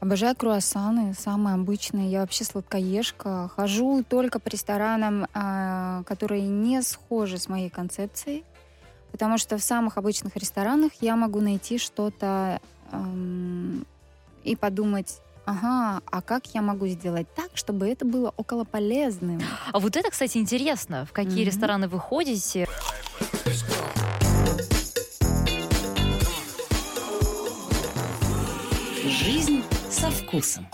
Обожаю 0.00 0.36
круассаны, 0.36 1.14
самые 1.14 1.54
обычные. 1.54 2.10
Я 2.10 2.20
вообще 2.20 2.44
сладкоежка. 2.44 3.50
Хожу 3.56 4.04
только 4.06 4.38
по 4.38 4.48
ресторанам, 4.48 5.26
а, 5.32 6.02
которые 6.04 6.42
не 6.42 6.82
схожи 6.82 7.38
с 7.38 7.48
моей 7.48 7.70
концепцией. 7.70 8.44
Потому 9.10 9.38
что 9.38 9.56
в 9.56 9.62
самых 9.62 9.96
обычных 9.96 10.36
ресторанах 10.36 10.92
я 11.00 11.16
могу 11.16 11.40
найти 11.40 11.78
что-то 11.78 12.60
эм, 12.92 13.86
и 14.44 14.54
подумать, 14.54 15.18
ага, 15.46 16.02
а 16.10 16.22
как 16.22 16.46
я 16.54 16.60
могу 16.62 16.86
сделать 16.88 17.26
так, 17.34 17.50
чтобы 17.54 17.88
это 17.88 18.04
было 18.04 18.32
около 18.36 18.64
полезным? 18.64 19.40
А 19.72 19.78
вот 19.80 19.96
это, 19.96 20.10
кстати, 20.10 20.38
интересно. 20.38 21.06
В 21.06 21.12
какие 21.12 21.42
Мгм. 21.42 21.46
рестораны 21.46 21.88
вы 21.88 21.98
ходите? 21.98 22.66
Жизнь 29.04 29.62
со 29.90 30.10
вкусом. 30.10 30.66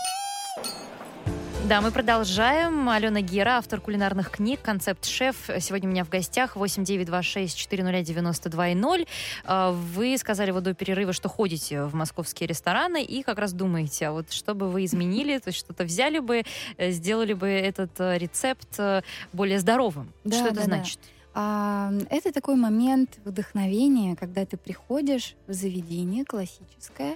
Да, 1.67 1.79
мы 1.79 1.91
продолжаем. 1.91 2.89
Алена 2.89 3.21
Гера, 3.21 3.51
автор 3.51 3.79
кулинарных 3.79 4.31
книг, 4.31 4.59
концепт-шеф. 4.61 5.49
Сегодня 5.61 5.87
у 5.87 5.91
меня 5.93 6.03
в 6.03 6.09
гостях 6.09 6.57
8926-400-92-0. 6.57 9.07
А, 9.45 9.71
Вы 9.71 10.17
сказали 10.17 10.51
вот 10.51 10.63
до 10.63 10.73
перерыва, 10.73 11.13
что 11.13 11.29
ходите 11.29 11.83
в 11.83 11.95
московские 11.95 12.47
рестораны 12.47 13.01
и 13.01 13.23
как 13.23 13.39
раз 13.39 13.53
думаете, 13.53 14.07
а 14.07 14.11
вот 14.11 14.33
что 14.33 14.55
бы 14.55 14.69
вы 14.69 14.83
изменили, 14.83 15.37
то 15.37 15.47
есть 15.47 15.59
что-то 15.59 15.85
взяли 15.85 16.19
бы, 16.19 16.43
э, 16.77 16.91
сделали 16.91 17.31
бы 17.31 17.47
этот 17.47 17.97
э, 17.97 18.17
рецепт 18.17 18.67
э, 18.77 19.01
более 19.31 19.59
здоровым. 19.59 20.11
Да, 20.25 20.35
что 20.35 20.47
это 20.47 20.55
да, 20.55 20.61
да. 20.61 20.67
значит? 20.67 20.99
А, 21.33 21.93
это 22.09 22.33
такой 22.33 22.57
момент 22.57 23.19
вдохновения, 23.23 24.17
когда 24.17 24.45
ты 24.45 24.57
приходишь 24.57 25.35
в 25.47 25.53
заведение 25.53 26.25
классическое, 26.25 27.15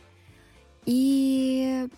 и 0.86 1.90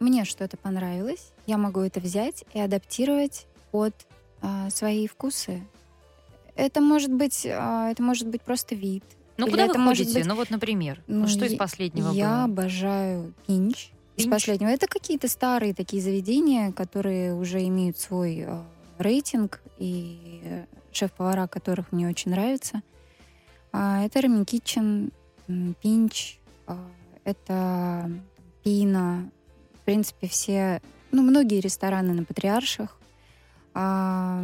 мне 0.00 0.24
что-то 0.24 0.56
понравилось, 0.56 1.32
я 1.46 1.58
могу 1.58 1.80
это 1.80 2.00
взять 2.00 2.44
и 2.54 2.60
адаптировать 2.60 3.46
под 3.70 3.94
а, 4.42 4.70
свои 4.70 5.06
вкусы. 5.06 5.62
Это 6.54 6.80
может 6.80 7.12
быть, 7.12 7.46
а, 7.46 7.90
это 7.90 8.02
может 8.02 8.28
быть 8.28 8.42
просто 8.42 8.74
вид. 8.74 9.04
Ну, 9.36 9.46
Или 9.46 9.50
куда 9.52 9.64
вы 9.66 9.70
это 9.72 9.78
может 9.78 10.04
ходите? 10.04 10.20
быть- 10.20 10.28
Ну, 10.28 10.34
вот, 10.36 10.50
например. 10.50 11.02
Ну, 11.06 11.20
Ну, 11.22 11.28
что 11.28 11.44
из 11.44 11.54
последнего 11.56 12.10
Я 12.12 12.28
было? 12.30 12.44
обожаю 12.44 13.34
пинч. 13.46 13.90
Из 14.16 14.24
Пинч? 14.24 14.32
последнего. 14.32 14.70
Это 14.70 14.86
какие-то 14.86 15.28
старые 15.28 15.74
такие 15.74 16.02
заведения, 16.02 16.72
которые 16.72 17.34
уже 17.34 17.62
имеют 17.66 17.98
свой 17.98 18.44
э, 18.46 18.62
рейтинг, 18.98 19.60
и 19.78 20.40
э, 20.42 20.64
шеф-повара 20.90 21.46
которых 21.48 21.92
мне 21.92 22.08
очень 22.08 22.30
нравятся. 22.30 22.80
А, 23.72 24.02
это 24.06 24.22
Рами 24.22 24.44
Китчен, 24.44 25.12
Пинч, 25.82 26.38
а, 26.66 26.78
это 27.24 28.10
Пина. 28.64 29.30
Принципе, 29.86 30.26
все, 30.26 30.82
ну, 31.12 31.22
многие 31.22 31.60
рестораны 31.60 32.12
на 32.12 32.24
Патриарших. 32.24 32.98
А, 33.72 34.42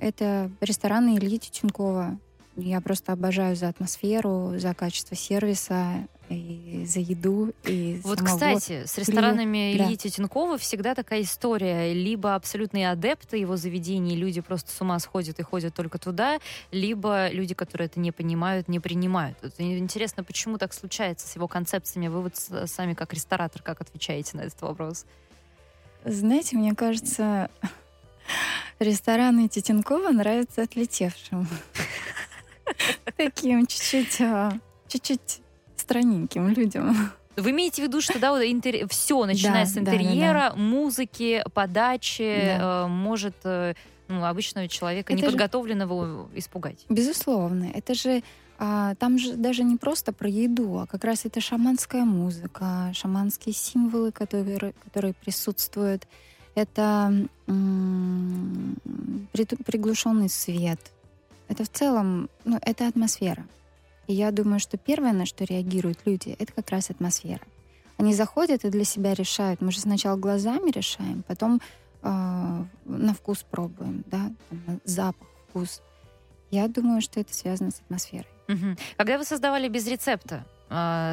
это 0.00 0.50
рестораны 0.62 1.18
Ильи 1.18 1.38
Тютюнкова. 1.38 2.18
Я 2.56 2.80
просто 2.80 3.12
обожаю 3.12 3.54
за 3.54 3.68
атмосферу, 3.68 4.54
за 4.56 4.72
качество 4.72 5.14
сервиса, 5.14 6.08
и 6.28 6.84
за 6.86 7.00
еду, 7.00 7.52
и 7.64 8.00
Вот, 8.04 8.18
самого- 8.18 8.34
кстати, 8.34 8.84
с 8.86 8.98
ресторанами 8.98 9.74
Да. 9.76 9.84
Ильи 9.84 9.96
Тютюнкова 9.96 10.58
всегда 10.58 10.94
такая 10.94 11.22
история. 11.22 11.92
Либо 11.92 12.34
абсолютные 12.34 12.90
адепты 12.90 13.38
его 13.38 13.56
заведений, 13.56 14.16
люди 14.16 14.40
просто 14.40 14.70
с 14.70 14.80
ума 14.80 14.98
сходят 14.98 15.38
и 15.38 15.42
ходят 15.42 15.74
только 15.74 15.98
туда, 15.98 16.38
либо 16.70 17.28
люди, 17.30 17.54
которые 17.54 17.86
это 17.86 18.00
не 18.00 18.12
понимают, 18.12 18.68
не 18.68 18.80
принимают. 18.80 19.38
Вот 19.42 19.54
интересно, 19.58 20.22
почему 20.24 20.58
так 20.58 20.72
случается 20.74 21.26
с 21.26 21.34
его 21.36 21.48
концепциями? 21.48 22.08
Вы 22.08 22.22
вот 22.22 22.34
сами 22.66 22.94
как 22.94 23.12
ресторатор, 23.14 23.62
как 23.62 23.80
отвечаете 23.80 24.36
на 24.36 24.42
этот 24.42 24.60
вопрос? 24.62 25.06
Знаете, 26.04 26.56
мне 26.56 26.74
кажется, 26.74 27.50
рестораны 28.78 29.48
Титенкова 29.48 30.10
нравятся 30.10 30.62
отлетевшим. 30.62 31.48
Таким 33.16 33.66
чуть-чуть, 33.66 34.20
а, 34.20 34.52
чуть-чуть 34.88 35.40
странненьким 35.88 36.48
людям. 36.50 37.10
Вы 37.36 37.50
имеете 37.52 37.82
в 37.82 37.84
виду, 37.86 38.00
что 38.00 38.18
да, 38.18 38.32
вот 38.32 38.42
все, 38.90 39.24
начиная 39.24 39.64
Да, 39.64 39.70
с 39.70 39.72
да, 39.72 39.80
да, 39.80 39.92
интерьера, 39.94 40.52
музыки, 40.56 41.42
подачи, 41.54 42.56
Да. 42.58 42.84
э, 42.84 42.88
может 42.88 43.34
э, 43.44 43.74
ну, 44.08 44.24
обычного 44.24 44.68
человека 44.68 45.12
Это 45.12 45.20
же- 45.20 45.26
неподготовленного 45.26 46.28
испугать. 46.34 46.84
Безусловно, 46.88 47.70
это 47.74 47.94
же 47.94 48.22
а, 48.60 48.96
там 48.96 49.18
же 49.18 49.34
даже 49.36 49.62
не 49.62 49.76
просто 49.76 50.12
про 50.12 50.28
еду, 50.28 50.80
а 50.80 50.86
как 50.86 51.04
раз 51.04 51.24
это 51.24 51.40
шаманская 51.40 52.04
музыка, 52.04 52.90
шаманские 52.92 53.54
символы, 53.54 54.10
которые, 54.10 54.72
которые 54.84 55.14
присутствуют. 55.14 56.08
Это 56.56 57.12
м, 57.46 58.76
приглушенный 59.64 60.28
свет. 60.28 60.80
Это 61.48 61.62
в 61.62 61.68
целом, 61.68 62.28
ну, 62.44 62.58
это 62.62 62.88
атмосфера. 62.88 63.44
И 64.08 64.14
я 64.14 64.32
думаю, 64.32 64.58
что 64.58 64.76
первое, 64.78 65.12
на 65.12 65.26
что 65.26 65.44
реагируют 65.44 66.00
люди, 66.06 66.34
это 66.38 66.52
как 66.52 66.70
раз 66.70 66.90
атмосфера. 66.90 67.42
Они 67.98 68.14
заходят 68.14 68.64
и 68.64 68.70
для 68.70 68.84
себя 68.84 69.14
решают. 69.14 69.60
Мы 69.60 69.70
же 69.70 69.80
сначала 69.80 70.16
глазами 70.16 70.70
решаем, 70.70 71.22
потом 71.28 71.60
а, 72.02 72.64
на 72.84 73.12
вкус 73.14 73.44
пробуем, 73.48 74.04
да, 74.06 74.32
там, 74.48 74.62
на 74.66 74.78
запах, 74.84 75.28
вкус. 75.50 75.82
Я 76.50 76.68
думаю, 76.68 77.00
что 77.02 77.20
это 77.20 77.34
связано 77.34 77.70
с 77.70 77.80
атмосферой. 77.80 78.26
Мгм. 78.48 78.78
Когда 78.96 79.18
вы 79.18 79.24
создавали 79.24 79.68
без 79.68 79.86
рецепта 79.86 80.44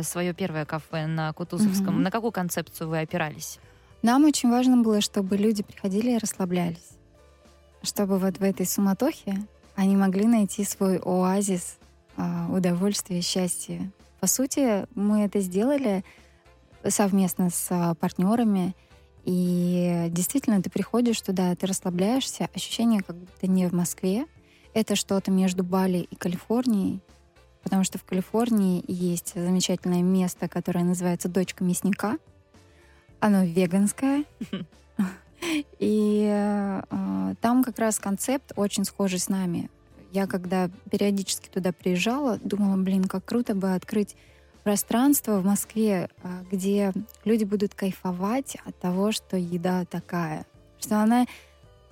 свое 0.04 0.34
первое 0.34 0.66
кафе 0.66 1.06
на 1.08 1.32
Кутузовском, 1.32 1.96
Мгм. 1.96 2.04
на 2.04 2.12
какую 2.12 2.32
концепцию 2.32 2.90
вы 2.90 3.00
опирались? 3.00 3.60
Нам 4.02 4.26
очень 4.26 4.50
важно 4.50 4.78
было, 4.78 5.00
чтобы 5.02 5.38
люди 5.38 5.64
приходили 5.64 6.12
и 6.12 6.18
расслаблялись. 6.18 6.90
Чтобы 7.82 8.20
вот 8.20 8.38
в 8.38 8.44
этой 8.44 8.66
суматохе 8.66 9.46
они 9.76 9.96
могли 9.96 10.26
найти 10.28 10.64
свой 10.66 10.98
оазис 11.00 11.78
а, 12.18 12.48
удовольствия, 12.52 13.22
счастья. 13.22 13.92
По 14.20 14.28
сути, 14.28 14.86
мы 14.96 15.22
это 15.22 15.40
сделали 15.40 16.04
совместно 16.88 17.50
с 17.50 17.68
а, 17.70 17.96
партнерами. 17.96 18.76
И 19.24 20.08
действительно, 20.12 20.62
ты 20.62 20.70
приходишь 20.70 21.20
туда, 21.22 21.56
ты 21.56 21.66
расслабляешься, 21.68 22.50
ощущение, 22.54 23.02
как 23.02 23.16
будто 23.16 23.48
не 23.48 23.68
в 23.68 23.74
Москве. 23.74 24.26
Это 24.74 24.96
что-то 24.96 25.32
между 25.32 25.64
Бали 25.64 26.00
и 26.00 26.16
Калифорнией, 26.16 27.02
потому 27.64 27.84
что 27.84 27.98
в 27.98 28.04
Калифорнии 28.04 28.84
есть 28.88 29.34
замечательное 29.34 30.04
место, 30.04 30.48
которое 30.48 30.84
называется 30.84 31.30
«Дочка 31.30 31.64
мясника». 31.64 32.18
Оно 33.20 33.44
веганское. 33.44 34.26
И 35.80 36.28
э, 36.30 37.36
там 37.42 37.64
как 37.64 37.80
раз 37.80 38.00
концепт 38.00 38.52
очень 38.56 38.86
схожий 38.86 39.20
с 39.20 39.30
нами. 39.30 39.70
Я 40.16 40.28
когда 40.28 40.70
периодически 40.90 41.50
туда 41.50 41.74
приезжала, 41.74 42.38
думала, 42.38 42.78
блин, 42.78 43.04
как 43.04 43.26
круто 43.26 43.54
бы 43.54 43.74
открыть 43.74 44.16
пространство 44.64 45.40
в 45.42 45.46
Москве, 45.46 46.10
э, 46.24 46.44
где 46.50 46.94
люди 47.26 47.44
будут 47.44 47.76
кайфовать 47.76 48.56
от 48.64 48.80
того, 48.80 49.12
что 49.12 49.36
еда 49.36 49.84
такая, 49.84 50.46
что 50.80 51.02
она 51.04 51.26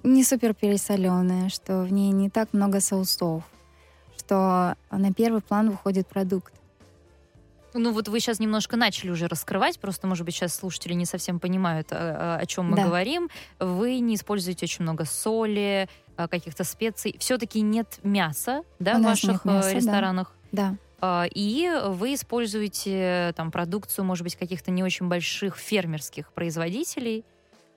не 0.03 0.23
супер 0.23 0.53
пересоленая, 0.53 1.49
что 1.49 1.81
в 1.81 1.91
ней 1.91 2.11
не 2.11 2.29
так 2.29 2.53
много 2.53 2.79
соусов, 2.79 3.43
что 4.17 4.75
на 4.89 5.13
первый 5.13 5.41
план 5.41 5.69
выходит 5.71 6.07
продукт. 6.07 6.53
Ну 7.75 7.91
вот 7.91 8.07
вы 8.07 8.19
сейчас 8.19 8.39
немножко 8.39 8.77
начали 8.77 9.09
уже 9.09 9.27
раскрывать, 9.27 9.79
просто, 9.79 10.05
может 10.05 10.25
быть, 10.25 10.35
сейчас 10.35 10.53
слушатели 10.55 10.93
не 10.93 11.05
совсем 11.05 11.39
понимают, 11.39 11.87
о, 11.91 12.37
о 12.39 12.45
чем 12.45 12.69
мы 12.69 12.77
Да. 12.77 12.85
говорим. 12.85 13.29
Вы 13.59 13.97
не 13.99 14.13
используете 14.15 14.65
очень 14.67 14.83
много 14.83 15.05
соли, 15.05 15.89
а, 15.89 16.02
каких-то 16.15 16.63
специй. 16.63 17.15
Все-таки 17.19 17.61
нет 17.61 17.99
мяса, 18.03 18.63
да, 18.79 18.97
в 18.97 19.01
ваших 19.01 19.45
мяса, 19.45 19.69
э, 19.69 19.73
да. 19.73 19.77
ресторанах. 19.77 20.35
Да. 20.51 20.75
А, 21.01 21.25
И 21.33 21.69
вы 21.87 22.13
используете 22.13 23.33
там 23.35 23.51
продукцию, 23.51 24.05
может 24.05 24.23
быть, 24.23 24.37
каких-то 24.37 24.71
не 24.71 24.83
очень 24.83 25.07
больших 25.07 25.57
фермерских 25.57 26.31
производителей. 26.31 27.25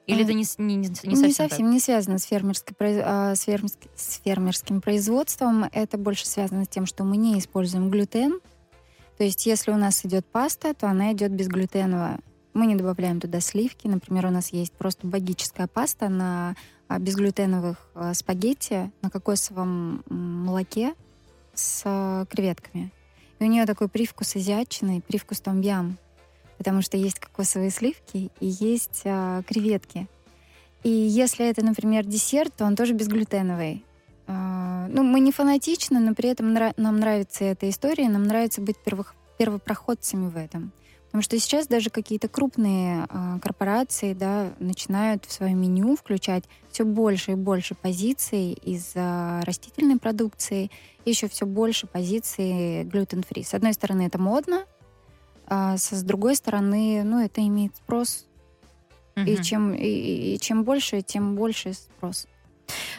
Или 0.06 0.20
а, 0.20 0.24
это 0.24 0.32
не, 0.32 0.44
не, 0.58 0.76
не 0.76 0.86
совсем 0.86 1.10
Не 1.10 1.32
совсем, 1.32 1.48
так? 1.48 1.58
не 1.58 1.80
связано 1.80 2.18
с, 2.18 2.24
фермерской, 2.24 2.76
а, 2.80 3.34
с, 3.34 3.42
фермерским, 3.42 3.90
с 3.96 4.20
фермерским 4.22 4.80
производством. 4.80 5.64
Это 5.72 5.98
больше 5.98 6.26
связано 6.26 6.64
с 6.64 6.68
тем, 6.68 6.86
что 6.86 7.02
мы 7.02 7.16
не 7.16 7.38
используем 7.40 7.90
глютен. 7.90 8.38
То 9.18 9.24
есть 9.24 9.44
если 9.46 9.72
у 9.72 9.76
нас 9.76 10.04
идет 10.04 10.24
паста, 10.26 10.74
то 10.74 10.86
она 10.88 11.12
идет 11.12 11.32
безглютеновая. 11.32 12.20
Мы 12.54 12.66
не 12.66 12.76
добавляем 12.76 13.20
туда 13.20 13.40
сливки. 13.40 13.88
Например, 13.88 14.26
у 14.26 14.30
нас 14.30 14.52
есть 14.52 14.72
просто 14.72 15.06
богическая 15.06 15.66
паста 15.66 16.08
на 16.08 16.54
безглютеновых 16.88 17.88
а, 17.94 18.14
спагетти 18.14 18.90
на 19.02 19.10
кокосовом 19.10 20.04
молоке 20.08 20.94
с 21.54 22.26
креветками. 22.30 22.92
И 23.38 23.44
у 23.44 23.46
нее 23.46 23.66
такой 23.66 23.88
привкус 23.88 24.36
азиатчины, 24.36 25.02
привкус 25.06 25.40
том 25.40 25.60
ям 25.60 25.98
потому 26.58 26.82
что 26.82 26.96
есть 26.96 27.18
кокосовые 27.18 27.70
сливки 27.70 28.30
и 28.40 28.46
есть 28.46 29.02
а, 29.04 29.42
креветки. 29.42 30.08
И 30.82 30.90
если 30.90 31.48
это, 31.48 31.64
например, 31.64 32.04
десерт, 32.04 32.54
то 32.56 32.64
он 32.64 32.76
тоже 32.76 32.94
безглютеновый. 32.94 33.84
А, 34.26 34.86
ну, 34.88 35.02
мы 35.02 35.20
не 35.20 35.32
фанатичны, 35.32 36.00
но 36.00 36.14
при 36.14 36.30
этом 36.30 36.52
нам 36.54 37.00
нравится 37.00 37.44
эта 37.44 37.68
история, 37.68 38.08
нам 38.08 38.24
нравится 38.24 38.60
быть 38.60 38.76
первых, 38.84 39.14
первопроходцами 39.38 40.28
в 40.28 40.36
этом. 40.36 40.72
Потому 41.16 41.24
что 41.24 41.38
сейчас 41.38 41.66
даже 41.66 41.88
какие-то 41.88 42.28
крупные 42.28 43.06
а, 43.08 43.38
корпорации 43.38 44.12
да, 44.12 44.52
начинают 44.58 45.24
в 45.24 45.32
свое 45.32 45.54
меню 45.54 45.96
включать 45.96 46.44
все 46.70 46.84
больше 46.84 47.32
и 47.32 47.34
больше 47.36 47.74
позиций 47.74 48.52
из 48.52 48.92
а, 48.94 49.40
растительной 49.46 49.98
продукции, 49.98 50.70
и 51.06 51.10
еще 51.10 51.26
все 51.28 51.46
больше 51.46 51.86
позиций 51.86 52.84
глютен-фри. 52.84 53.44
С 53.44 53.54
одной 53.54 53.72
стороны, 53.72 54.02
это 54.02 54.18
модно, 54.18 54.66
а 55.46 55.78
с 55.78 56.02
другой 56.02 56.36
стороны, 56.36 57.02
ну, 57.02 57.24
это 57.24 57.40
имеет 57.46 57.74
спрос. 57.76 58.26
Угу. 59.16 59.24
И, 59.24 59.42
чем, 59.42 59.72
и, 59.72 60.34
и 60.34 60.38
чем 60.38 60.64
больше, 60.64 61.00
тем 61.00 61.34
больше 61.34 61.72
спрос. 61.72 62.26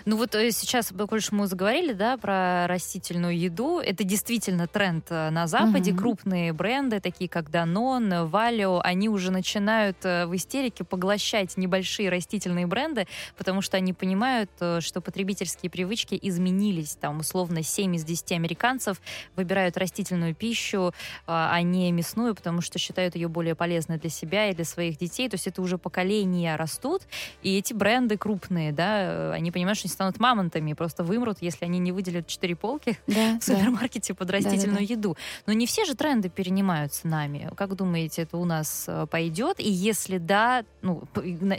Ну 0.06 0.18
вот 0.18 0.36
э, 0.36 0.52
сейчас, 0.52 0.92
больше 0.92 1.34
мы 1.36 1.48
заговорили, 1.48 1.94
да, 1.94 2.18
про 2.18 2.66
растительную 2.68 3.38
еду. 3.38 3.80
Это 3.80 4.04
действительно 4.04 4.68
тренд 4.68 5.06
э, 5.10 5.30
на 5.30 5.48
Западе. 5.48 5.92
Угу. 5.92 6.00
Крупные 6.00 6.54
бренды, 6.54 7.00
такие 7.00 7.30
как 7.30 7.50
Danone, 7.50 8.30
Valio, 8.30 8.80
они 8.82 9.10
уже 9.10 9.32
начинают 9.32 9.98
э, 10.04 10.26
в 10.26 10.36
истерике 10.36 10.84
поглощать 10.84 11.58
небольшие 11.58 12.10
растительные 12.10 12.68
бренды, 12.68 13.08
потому 13.38 13.62
что 13.62 13.78
они 13.78 13.94
понимают, 13.94 14.50
что 14.80 15.02
потребительские 15.02 15.70
привычки 15.70 16.18
изменились. 16.22 16.96
Там, 16.96 17.20
условно, 17.20 17.64
7 17.64 17.96
из 17.96 18.04
10 18.04 18.32
американцев 18.34 19.02
выбирают 19.36 19.78
растительную 19.78 20.36
пищу, 20.36 20.94
а 21.26 21.62
не 21.62 21.92
мясную, 21.92 22.36
потому 22.36 22.62
что 22.62 22.80
считают 22.80 23.16
ее 23.16 23.28
более 23.28 23.56
полезной 23.56 23.98
для 23.98 24.10
себя 24.10 24.50
и 24.50 24.56
для 24.56 24.66
своих 24.66 24.98
детей. 24.98 25.30
То 25.30 25.36
есть 25.36 25.48
это 25.48 25.62
уже 25.62 25.78
поколения 25.78 26.56
растут, 26.56 27.04
и 27.42 27.58
эти 27.58 27.74
бренды 27.74 28.18
крупные, 28.18 28.72
да, 28.72 29.34
они 29.34 29.52
понимаешь, 29.58 29.80
что 29.80 29.88
они 29.88 29.94
станут 29.94 30.20
мамонтами, 30.20 30.74
просто 30.74 31.04
вымрут, 31.04 31.38
если 31.42 31.66
они 31.66 31.80
не 31.80 31.92
выделят 31.92 32.28
четыре 32.28 32.56
полки 32.56 33.00
да, 33.08 33.40
в 33.40 33.44
супермаркете 33.44 34.14
да. 34.14 34.18
под 34.18 34.30
растительную 34.30 34.82
да, 34.82 34.88
да, 34.88 34.94
еду. 34.94 35.18
Но 35.48 35.54
не 35.54 35.66
все 35.66 35.84
же 35.84 35.96
тренды 35.96 36.30
перенимаются 36.30 37.08
нами. 37.08 37.50
Как 37.58 37.76
думаете, 37.76 38.22
это 38.22 38.38
у 38.38 38.46
нас 38.46 38.86
э, 38.88 39.08
пойдет? 39.10 39.60
И 39.60 39.68
если 39.68 40.20
да, 40.20 40.64
ну, 40.84 41.04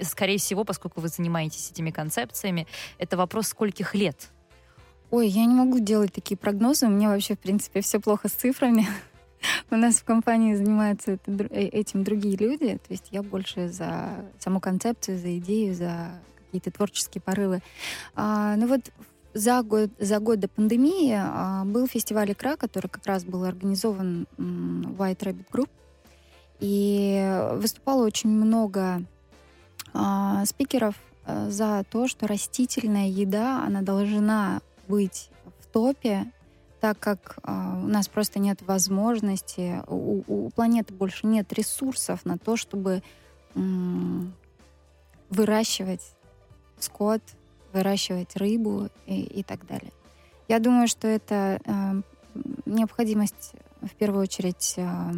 скорее 0.04 0.38
всего, 0.38 0.62
поскольку 0.64 1.00
вы 1.00 1.08
занимаетесь 1.08 1.72
этими 1.72 1.90
концепциями, 1.90 2.68
это 2.98 3.16
вопрос 3.16 3.48
скольких 3.48 3.96
лет? 3.96 4.28
Ой, 5.10 5.26
я 5.26 5.44
не 5.44 5.54
могу 5.54 5.80
делать 5.80 6.12
такие 6.12 6.36
прогнозы. 6.36 6.86
У 6.86 6.90
меня 6.90 7.08
вообще, 7.08 7.34
в 7.34 7.40
принципе, 7.40 7.80
все 7.80 7.98
плохо 7.98 8.28
с 8.28 8.32
цифрами. 8.32 8.86
У 9.70 9.76
нас 9.76 9.96
в 9.96 10.04
компании 10.04 10.54
занимаются 10.54 11.18
э, 11.26 11.46
этим 11.50 12.04
другие 12.04 12.36
люди. 12.36 12.78
То 12.78 12.92
есть 12.92 13.08
я 13.10 13.24
больше 13.24 13.68
за 13.68 14.24
саму 14.38 14.60
концепцию, 14.60 15.18
за 15.18 15.36
идею, 15.38 15.74
за 15.74 16.20
какие-то 16.48 16.70
творческие 16.70 17.22
порывы. 17.22 17.62
А, 18.14 18.56
ну 18.56 18.66
вот 18.66 18.80
за 19.34 19.62
год, 19.62 19.90
за 19.98 20.18
год 20.18 20.40
до 20.40 20.48
пандемии 20.48 21.14
а, 21.16 21.64
был 21.64 21.86
фестиваль 21.86 22.32
«Икра», 22.32 22.56
который 22.56 22.88
как 22.88 23.06
раз 23.06 23.24
был 23.24 23.44
организован 23.44 24.26
White 24.36 25.20
Rabbit 25.20 25.46
Group. 25.52 25.70
И 26.60 27.46
выступало 27.52 28.04
очень 28.04 28.30
много 28.30 29.02
а, 29.92 30.44
спикеров 30.46 30.94
а, 31.24 31.50
за 31.50 31.84
то, 31.90 32.08
что 32.08 32.26
растительная 32.26 33.08
еда, 33.08 33.64
она 33.64 33.82
должна 33.82 34.60
быть 34.88 35.30
в 35.60 35.66
топе, 35.66 36.32
так 36.80 36.98
как 36.98 37.38
а, 37.42 37.78
у 37.82 37.86
нас 37.86 38.08
просто 38.08 38.38
нет 38.38 38.62
возможности, 38.62 39.82
у, 39.86 40.22
у 40.26 40.50
планеты 40.50 40.94
больше 40.94 41.26
нет 41.26 41.52
ресурсов 41.52 42.24
на 42.24 42.38
то, 42.38 42.56
чтобы 42.56 43.02
м- 43.54 44.34
выращивать 45.30 46.14
скот, 46.82 47.22
выращивать 47.72 48.36
рыбу 48.36 48.88
и, 49.06 49.22
и 49.22 49.42
так 49.42 49.66
далее. 49.66 49.92
Я 50.48 50.58
думаю, 50.58 50.88
что 50.88 51.06
это 51.06 51.60
э, 51.64 52.02
необходимость 52.64 53.52
в 53.82 53.94
первую 53.94 54.22
очередь 54.22 54.74
э, 54.76 55.12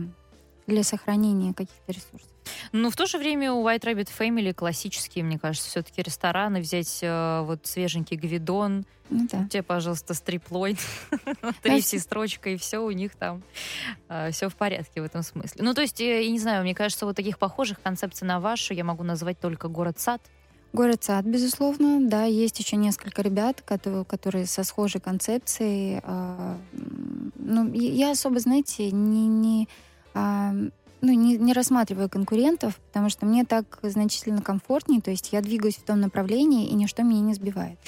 для 0.67 0.83
сохранения 0.83 1.55
каких-то 1.55 1.93
ресурсов. 1.93 2.31
Но 2.73 2.91
в 2.91 2.97
то 2.97 3.07
же 3.07 3.19
время 3.19 3.53
у 3.53 3.67
White 3.67 3.83
Rabbit 3.83 4.09
Family 4.17 4.53
классические, 4.53 5.25
мне 5.25 5.39
кажется, 5.39 5.69
все-таки 5.69 6.03
рестораны. 6.03 6.61
Взять 6.61 7.01
э, 7.03 7.43
вот 7.43 7.67
свеженький 7.67 8.17
гвидон, 8.17 8.85
ну, 9.09 9.27
да. 9.31 9.47
тебе, 9.49 9.63
пожалуйста, 9.63 10.15
стриплойд, 10.15 10.79
третья 11.63 11.99
строчка, 11.99 12.51
и 12.51 12.57
все 12.57 12.79
у 12.79 12.91
них 12.91 13.15
там, 13.17 13.43
э, 14.09 14.31
все 14.31 14.49
в 14.49 14.57
порядке 14.57 15.01
в 15.03 15.05
этом 15.05 15.23
смысле. 15.23 15.63
Ну, 15.65 15.75
то 15.75 15.81
есть, 15.81 16.01
я 16.01 16.29
не 16.29 16.39
знаю, 16.39 16.63
мне 16.63 16.75
кажется, 16.75 17.07
вот 17.07 17.17
таких 17.17 17.39
похожих 17.39 17.81
концепций 17.81 18.27
на 18.27 18.41
вашу 18.41 18.75
я 18.75 18.85
могу 18.85 19.03
назвать 19.03 19.39
только 19.41 19.69
город-сад. 19.69 20.23
Город 20.73 21.03
Сад, 21.03 21.25
безусловно, 21.25 21.99
да, 22.01 22.25
есть 22.25 22.61
еще 22.61 22.77
несколько 22.77 23.23
ребят, 23.23 23.61
которые, 23.63 24.05
которые 24.05 24.47
со 24.47 24.63
схожей 24.63 25.01
концепцией. 25.01 26.01
Э, 26.05 26.57
ну, 27.35 27.73
я 27.73 28.13
особо, 28.13 28.39
знаете, 28.39 28.93
не, 28.93 29.27
не, 29.27 29.69
э, 30.15 30.51
ну, 31.01 31.13
не, 31.13 31.39
не 31.39 31.53
рассматриваю 31.55 32.09
конкурентов, 32.09 32.77
потому 32.87 33.09
что 33.09 33.27
мне 33.27 33.45
так 33.45 33.81
значительно 33.83 34.43
комфортнее, 34.43 35.01
то 35.01 35.11
есть 35.11 35.33
я 35.33 35.41
двигаюсь 35.41 35.77
в 35.77 35.83
том 35.83 36.01
направлении, 36.01 36.69
и 36.69 36.75
ничто 36.75 37.03
меня 37.03 37.21
не 37.21 37.35
сбивает. 37.35 37.79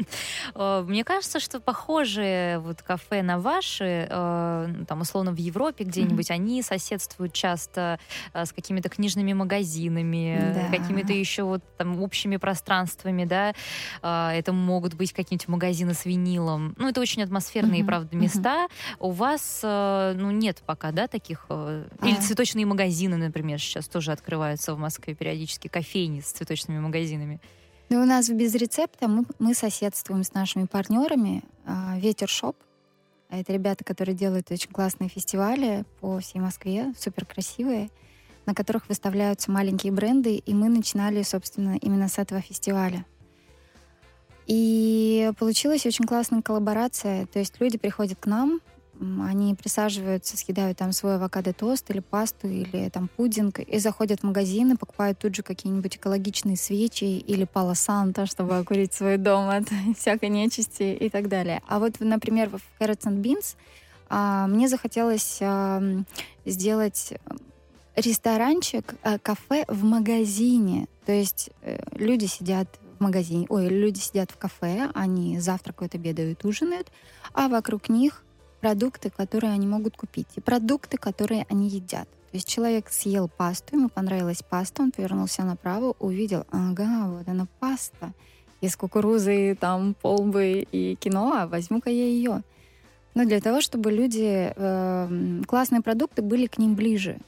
Э, 0.54 0.84
мне 0.86 1.04
кажется, 1.04 1.40
что 1.40 1.60
похожие 1.60 2.58
вот 2.60 2.82
кафе 2.82 3.22
на 3.22 3.38
ваши, 3.38 4.06
э, 4.08 4.66
ну, 4.68 4.84
там, 4.86 5.00
условно, 5.00 5.32
в 5.32 5.36
Европе 5.36 5.84
где-нибудь, 5.84 6.30
mm-hmm. 6.30 6.34
они 6.34 6.62
соседствуют 6.62 7.32
часто 7.32 7.98
э, 8.32 8.44
с 8.44 8.52
какими-то 8.52 8.88
книжными 8.88 9.32
магазинами, 9.32 10.54
да. 10.54 10.76
какими-то 10.76 11.12
еще 11.12 11.42
вот 11.42 11.62
там 11.76 12.00
общими 12.02 12.36
пространствами, 12.36 13.24
да. 13.24 13.54
Это 14.02 14.52
могут 14.52 14.94
быть 14.94 15.12
какие-нибудь 15.12 15.48
магазины 15.48 15.94
с 15.94 16.04
винилом. 16.04 16.74
Ну, 16.78 16.88
это 16.88 17.00
очень 17.00 17.22
атмосферные, 17.22 17.82
mm-hmm. 17.82 17.86
правда, 17.86 18.16
места. 18.16 18.66
Mm-hmm. 18.66 18.96
У 19.00 19.10
вас, 19.10 19.60
ну, 19.62 20.30
нет 20.30 20.62
пока, 20.64 20.92
да, 20.92 21.06
таких... 21.06 21.46
Или 21.50 22.16
а. 22.16 22.22
цветочные 22.22 22.66
магазины, 22.66 23.16
например, 23.16 23.58
сейчас 23.58 23.88
тоже 23.88 24.12
открываются 24.12 24.74
в 24.74 24.78
Москве 24.78 25.14
периодически, 25.14 25.68
кофейни 25.68 26.20
с 26.20 26.30
цветочными 26.30 26.78
магазинами. 26.80 27.40
Ну, 27.88 28.02
у 28.02 28.04
нас 28.04 28.28
«Без 28.28 28.52
рецепта» 28.56 29.06
мы, 29.06 29.24
мы 29.38 29.54
соседствуем 29.54 30.24
с 30.24 30.34
нашими 30.34 30.64
партнерами 30.64 31.44
а, 31.64 31.96
«Ветер 31.98 32.28
Шоп». 32.28 32.56
Это 33.30 33.52
ребята, 33.52 33.84
которые 33.84 34.16
делают 34.16 34.50
очень 34.50 34.72
классные 34.72 35.08
фестивали 35.08 35.84
по 36.00 36.18
всей 36.18 36.40
Москве, 36.40 36.92
супер 36.98 37.24
красивые, 37.24 37.90
на 38.44 38.54
которых 38.54 38.88
выставляются 38.88 39.52
маленькие 39.52 39.92
бренды, 39.92 40.34
и 40.34 40.52
мы 40.52 40.68
начинали, 40.68 41.22
собственно, 41.22 41.76
именно 41.76 42.08
с 42.08 42.18
этого 42.18 42.40
фестиваля. 42.40 43.06
И 44.48 45.30
получилась 45.38 45.86
очень 45.86 46.06
классная 46.06 46.42
коллаборация. 46.42 47.26
То 47.26 47.38
есть 47.38 47.60
люди 47.60 47.78
приходят 47.78 48.18
к 48.18 48.26
нам, 48.26 48.60
они 49.00 49.54
присаживаются, 49.54 50.36
съедают 50.36 50.78
там 50.78 50.92
свой 50.92 51.16
авокадо-тост 51.16 51.90
или 51.90 52.00
пасту, 52.00 52.48
или 52.48 52.88
там 52.88 53.08
пудинг, 53.08 53.60
и 53.60 53.78
заходят 53.78 54.20
в 54.20 54.24
магазин 54.24 54.72
и 54.72 54.76
покупают 54.76 55.18
тут 55.18 55.34
же 55.34 55.42
какие-нибудь 55.42 55.96
экологичные 55.96 56.56
свечи 56.56 57.04
или 57.04 57.44
пало 57.44 57.74
санта, 57.74 58.26
чтобы 58.26 58.56
окурить 58.56 58.94
свой 58.94 59.16
дом 59.16 59.48
от 59.48 59.64
всякой 59.98 60.30
нечисти 60.30 60.94
и 60.94 61.08
так 61.10 61.28
далее. 61.28 61.62
А 61.68 61.78
вот, 61.78 62.00
например, 62.00 62.50
в 62.50 62.82
Carrots 62.82 63.04
and 63.04 63.22
Beans 63.22 63.56
а, 64.08 64.46
мне 64.46 64.68
захотелось 64.68 65.38
а, 65.40 65.82
сделать 66.44 67.14
ресторанчик, 67.96 68.94
а, 69.02 69.18
кафе 69.18 69.64
в 69.68 69.84
магазине. 69.84 70.86
То 71.06 71.12
есть 71.12 71.50
э, 71.62 71.78
люди 71.92 72.26
сидят 72.26 72.68
в 72.98 73.02
магазине, 73.02 73.46
ой, 73.48 73.68
люди 73.68 73.98
сидят 73.98 74.30
в 74.30 74.36
кафе, 74.36 74.90
они 74.94 75.38
завтракают, 75.38 75.94
обедают, 75.94 76.44
ужинают, 76.44 76.90
а 77.32 77.48
вокруг 77.48 77.88
них 77.88 78.22
продукты, 78.66 79.10
которые 79.10 79.52
они 79.52 79.66
могут 79.68 79.96
купить, 79.96 80.26
и 80.34 80.40
продукты, 80.40 80.96
которые 80.96 81.46
они 81.48 81.68
едят. 81.68 82.08
То 82.08 82.36
есть 82.36 82.48
человек 82.48 82.88
съел 82.90 83.28
пасту, 83.28 83.76
ему 83.76 83.88
понравилась 83.88 84.42
паста, 84.42 84.82
он 84.82 84.90
повернулся 84.90 85.44
направо, 85.44 85.94
увидел, 86.00 86.44
ага, 86.50 87.06
вот 87.06 87.28
она 87.28 87.46
паста 87.60 88.12
из 88.60 88.76
кукурузы, 88.76 89.56
там, 89.60 89.94
полбы 89.94 90.66
и 90.72 90.96
киноа, 90.96 91.46
возьму-ка 91.46 91.90
я 91.90 92.06
ее. 92.06 92.42
Но 93.14 93.24
для 93.24 93.40
того, 93.40 93.60
чтобы 93.60 93.92
люди, 93.92 94.52
э, 94.56 95.42
классные 95.46 95.80
продукты 95.80 96.22
были 96.22 96.46
к 96.46 96.58
ним 96.58 96.74
ближе. 96.74 97.18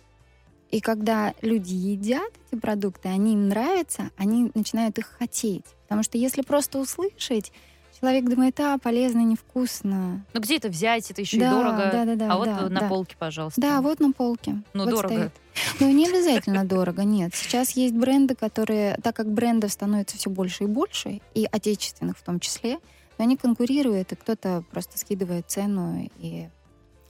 И 0.73 0.81
когда 0.81 1.35
люди 1.41 1.75
едят 1.75 2.33
эти 2.51 2.59
продукты, 2.59 3.11
они 3.11 3.35
им 3.35 3.49
нравятся, 3.49 4.11
они 4.17 4.51
начинают 4.55 4.99
их 4.99 5.07
хотеть. 5.07 5.67
Потому 5.85 6.03
что 6.03 6.19
если 6.19 6.43
просто 6.43 6.81
услышать, 6.81 7.53
человек 7.99 8.25
думает, 8.29 8.59
а, 8.61 8.79
полезно, 8.79 9.21
невкусно. 9.21 10.25
Ну 10.33 10.41
где 10.41 10.57
это 10.57 10.69
взять? 10.69 11.11
Это 11.11 11.21
еще 11.21 11.39
Да, 11.39 11.47
и 11.47 11.51
дорого. 11.51 11.91
да, 11.93 12.05
да, 12.05 12.15
да, 12.15 12.33
а 12.33 12.37
вот 12.37 12.45
да, 12.47 12.69
на 12.69 12.81
да. 12.81 12.89
полке, 12.89 13.17
пожалуйста. 13.19 13.61
Да, 13.61 13.81
вот 13.81 14.01
на 14.01 14.13
полке. 14.13 14.63
Ну, 14.73 14.85
Вот 14.85 14.91
дорого. 14.91 15.15
стоит. 15.15 15.33
Ну, 15.81 15.91
не 15.91 16.07
обязательно 16.09 16.65
дорого, 16.65 17.03
нет. 17.05 17.35
Сейчас 17.35 17.71
есть 17.73 17.95
бренды, 17.95 18.35
которые, 18.35 18.97
так 19.03 19.17
как 19.17 19.31
брендов 19.33 19.73
становится 19.73 20.17
все 20.17 20.31
больше 20.31 20.65
и 20.65 20.67
больше, 20.67 21.21
и 21.35 21.49
отечественных 21.51 22.17
в 22.19 22.23
том 22.23 22.39
числе, 22.41 22.77
то 23.17 23.25
они 23.25 23.37
конкурируют, 23.37 24.13
и 24.13 24.17
кто-то 24.17 24.63
просто 24.71 24.99
скидывает 24.99 25.51
цену 25.51 26.09
и 26.19 26.49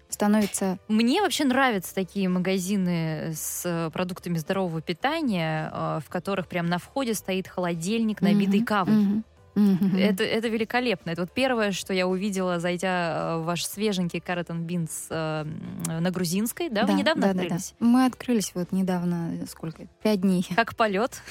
становится... 0.08 0.78
Мне 0.88 1.20
вообще 1.20 1.44
нравятся 1.44 1.94
такие 1.94 2.30
магазины 2.30 3.34
с 3.34 3.62
э, 3.66 3.90
продуктами 3.90 4.38
здорового 4.38 4.80
питания, 4.80 5.70
э, 5.70 6.00
в 6.04 6.08
которых 6.08 6.48
прям 6.48 6.66
на 6.66 6.78
входе 6.78 7.12
стоит 7.12 7.46
холодильник, 7.46 8.22
набитый 8.22 8.60
Мгм, 8.60 8.66
кавой. 8.66 8.94
мгм, 8.94 9.24
Это, 9.96 10.24
это 10.24 10.48
великолепно. 10.48 11.10
Это 11.10 11.22
вот 11.22 11.32
первое, 11.32 11.72
что 11.72 11.92
я 11.92 12.06
увидела, 12.06 12.60
зайдя 12.60 13.36
э, 13.36 13.38
в 13.38 13.44
ваш 13.44 13.64
свеженький 13.66 14.20
Каратон 14.20 14.62
Бинс 14.62 15.06
э, 15.10 15.44
на 15.86 16.10
Грузинской. 16.10 16.68
Да, 16.68 16.86
вы 16.86 16.94
недавно 16.94 17.22
да, 17.22 17.28
да, 17.28 17.34
да. 17.34 17.40
открылись? 17.42 17.74
Мы 17.80 18.04
открылись 18.06 18.52
вот 18.54 18.72
недавно, 18.72 19.32
сколько? 19.48 19.86
Пять 20.02 20.20
дней. 20.20 20.46
Как 20.56 20.76
полет. 20.76 21.22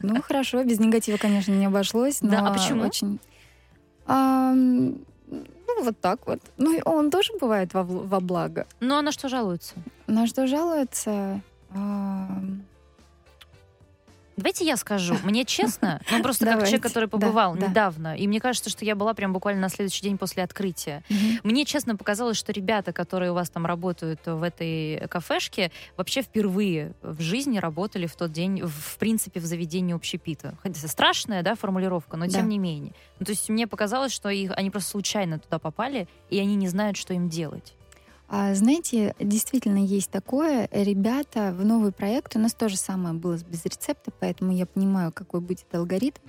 Ну, 0.00 0.20
хорошо, 0.22 0.62
без 0.62 0.78
негатива, 0.78 1.16
конечно, 1.16 1.52
не 1.52 1.66
обошлось, 1.66 2.20
но 2.20 2.30
Да, 2.30 2.46
а 2.46 2.52
почему? 2.52 2.84
очень... 2.84 3.18
Ну, 5.68 5.82
вот 5.82 6.00
так 6.00 6.26
вот. 6.26 6.40
Ну, 6.58 6.78
он 6.84 7.10
тоже 7.10 7.32
бывает 7.40 7.74
во, 7.74 7.82
во 7.82 8.20
благо. 8.20 8.66
Ну, 8.80 8.96
а 8.96 9.02
на 9.02 9.10
что 9.10 9.28
жалуются? 9.28 9.74
На 10.06 10.26
что 10.26 10.46
жалуются? 10.46 11.40
Ам, 11.74 12.62
Давайте 14.36 14.66
я 14.66 14.76
скажу. 14.76 15.16
Мне 15.24 15.44
честно, 15.46 16.00
ну 16.10 16.22
просто 16.22 16.44
как 16.44 16.54
Давайте. 16.54 16.70
человек, 16.72 16.82
который 16.86 17.04
Да, 17.06 17.10
побывал 17.10 17.54
да. 17.56 17.68
недавно, 17.68 18.14
и 18.16 18.28
мне 18.28 18.38
кажется, 18.38 18.68
что 18.68 18.84
я 18.84 18.94
была 18.94 19.14
прям 19.14 19.32
буквально 19.32 19.62
на 19.62 19.68
следующий 19.70 20.02
день 20.02 20.18
после 20.18 20.42
открытия. 20.42 21.02
мгм. 21.08 21.40
Мне 21.42 21.64
честно 21.64 21.96
показалось, 21.96 22.36
что 22.36 22.52
ребята, 22.52 22.92
которые 22.92 23.30
у 23.30 23.34
вас 23.34 23.48
там 23.48 23.64
работают 23.64 24.20
в 24.26 24.42
этой 24.42 25.08
кафешке, 25.08 25.72
вообще 25.96 26.20
впервые 26.20 26.92
в 27.02 27.20
жизни 27.22 27.58
работали 27.58 28.06
в 28.06 28.14
тот 28.14 28.30
день, 28.30 28.62
в, 28.62 28.68
в 28.68 28.98
принципе, 28.98 29.40
в 29.40 29.46
заведении 29.46 29.94
общепита. 29.94 30.58
Хотя 30.62 30.86
страшная, 30.86 31.42
да, 31.42 31.54
формулировка, 31.54 32.16
но 32.18 32.26
Да. 32.26 32.32
тем 32.32 32.48
не 32.50 32.58
менее. 32.58 32.92
Ну, 33.18 33.24
то 33.24 33.32
есть 33.32 33.48
мне 33.48 33.66
показалось, 33.66 34.12
что 34.12 34.28
их, 34.28 34.52
они 34.54 34.70
просто 34.70 34.90
случайно 34.90 35.38
туда 35.38 35.58
попали, 35.58 36.08
и 36.28 36.38
они 36.38 36.56
не 36.56 36.68
знают, 36.68 36.98
что 36.98 37.14
им 37.14 37.30
делать. 37.30 37.74
А, 38.28 38.54
знаете, 38.54 39.14
действительно 39.20 39.78
есть 39.78 40.10
такое. 40.10 40.68
Ребята 40.72 41.54
в 41.56 41.64
новый 41.64 41.92
проект, 41.92 42.34
у 42.36 42.38
нас 42.38 42.54
то 42.54 42.68
же 42.68 42.76
самое 42.76 43.14
было 43.14 43.36
без 43.48 43.64
рецепта, 43.64 44.10
поэтому 44.18 44.52
я 44.52 44.66
понимаю, 44.66 45.12
какой 45.12 45.40
будет 45.40 45.66
алгоритм. 45.72 46.20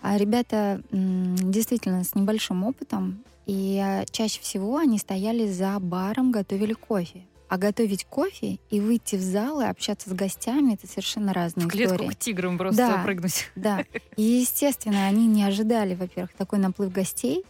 А 0.00 0.16
ребята 0.18 0.82
действительно 0.90 2.04
с 2.04 2.14
небольшим 2.14 2.64
опытом, 2.64 3.22
и 3.46 3.78
а, 3.82 4.04
чаще 4.10 4.40
всего 4.40 4.78
они 4.78 4.98
стояли 4.98 5.46
за 5.50 5.78
баром, 5.78 6.32
готовили 6.32 6.72
кофе. 6.72 7.22
А 7.48 7.58
готовить 7.58 8.04
кофе 8.06 8.58
и 8.70 8.80
выйти 8.80 9.16
в 9.16 9.20
зал 9.20 9.60
и 9.60 9.64
общаться 9.66 10.08
с 10.10 10.12
гостями— 10.14 10.74
это 10.74 10.86
совершенно 10.86 11.32
разные 11.34 11.66
В 11.66 11.70
клетку 11.70 11.96
истории. 11.96 12.10
к 12.10 12.16
тиграм 12.18 12.56
просто 12.58 12.76
Да. 12.86 13.02
прыгнуть. 13.04 13.50
Да. 13.54 13.84
И, 14.16 14.22
естественно, 14.22 15.06
они 15.06 15.26
не 15.26 15.44
ожидали, 15.44 15.94
во-первых, 15.94 16.32
такой 16.32 16.58
наплыв 16.58 16.90
гостей. 16.90 17.44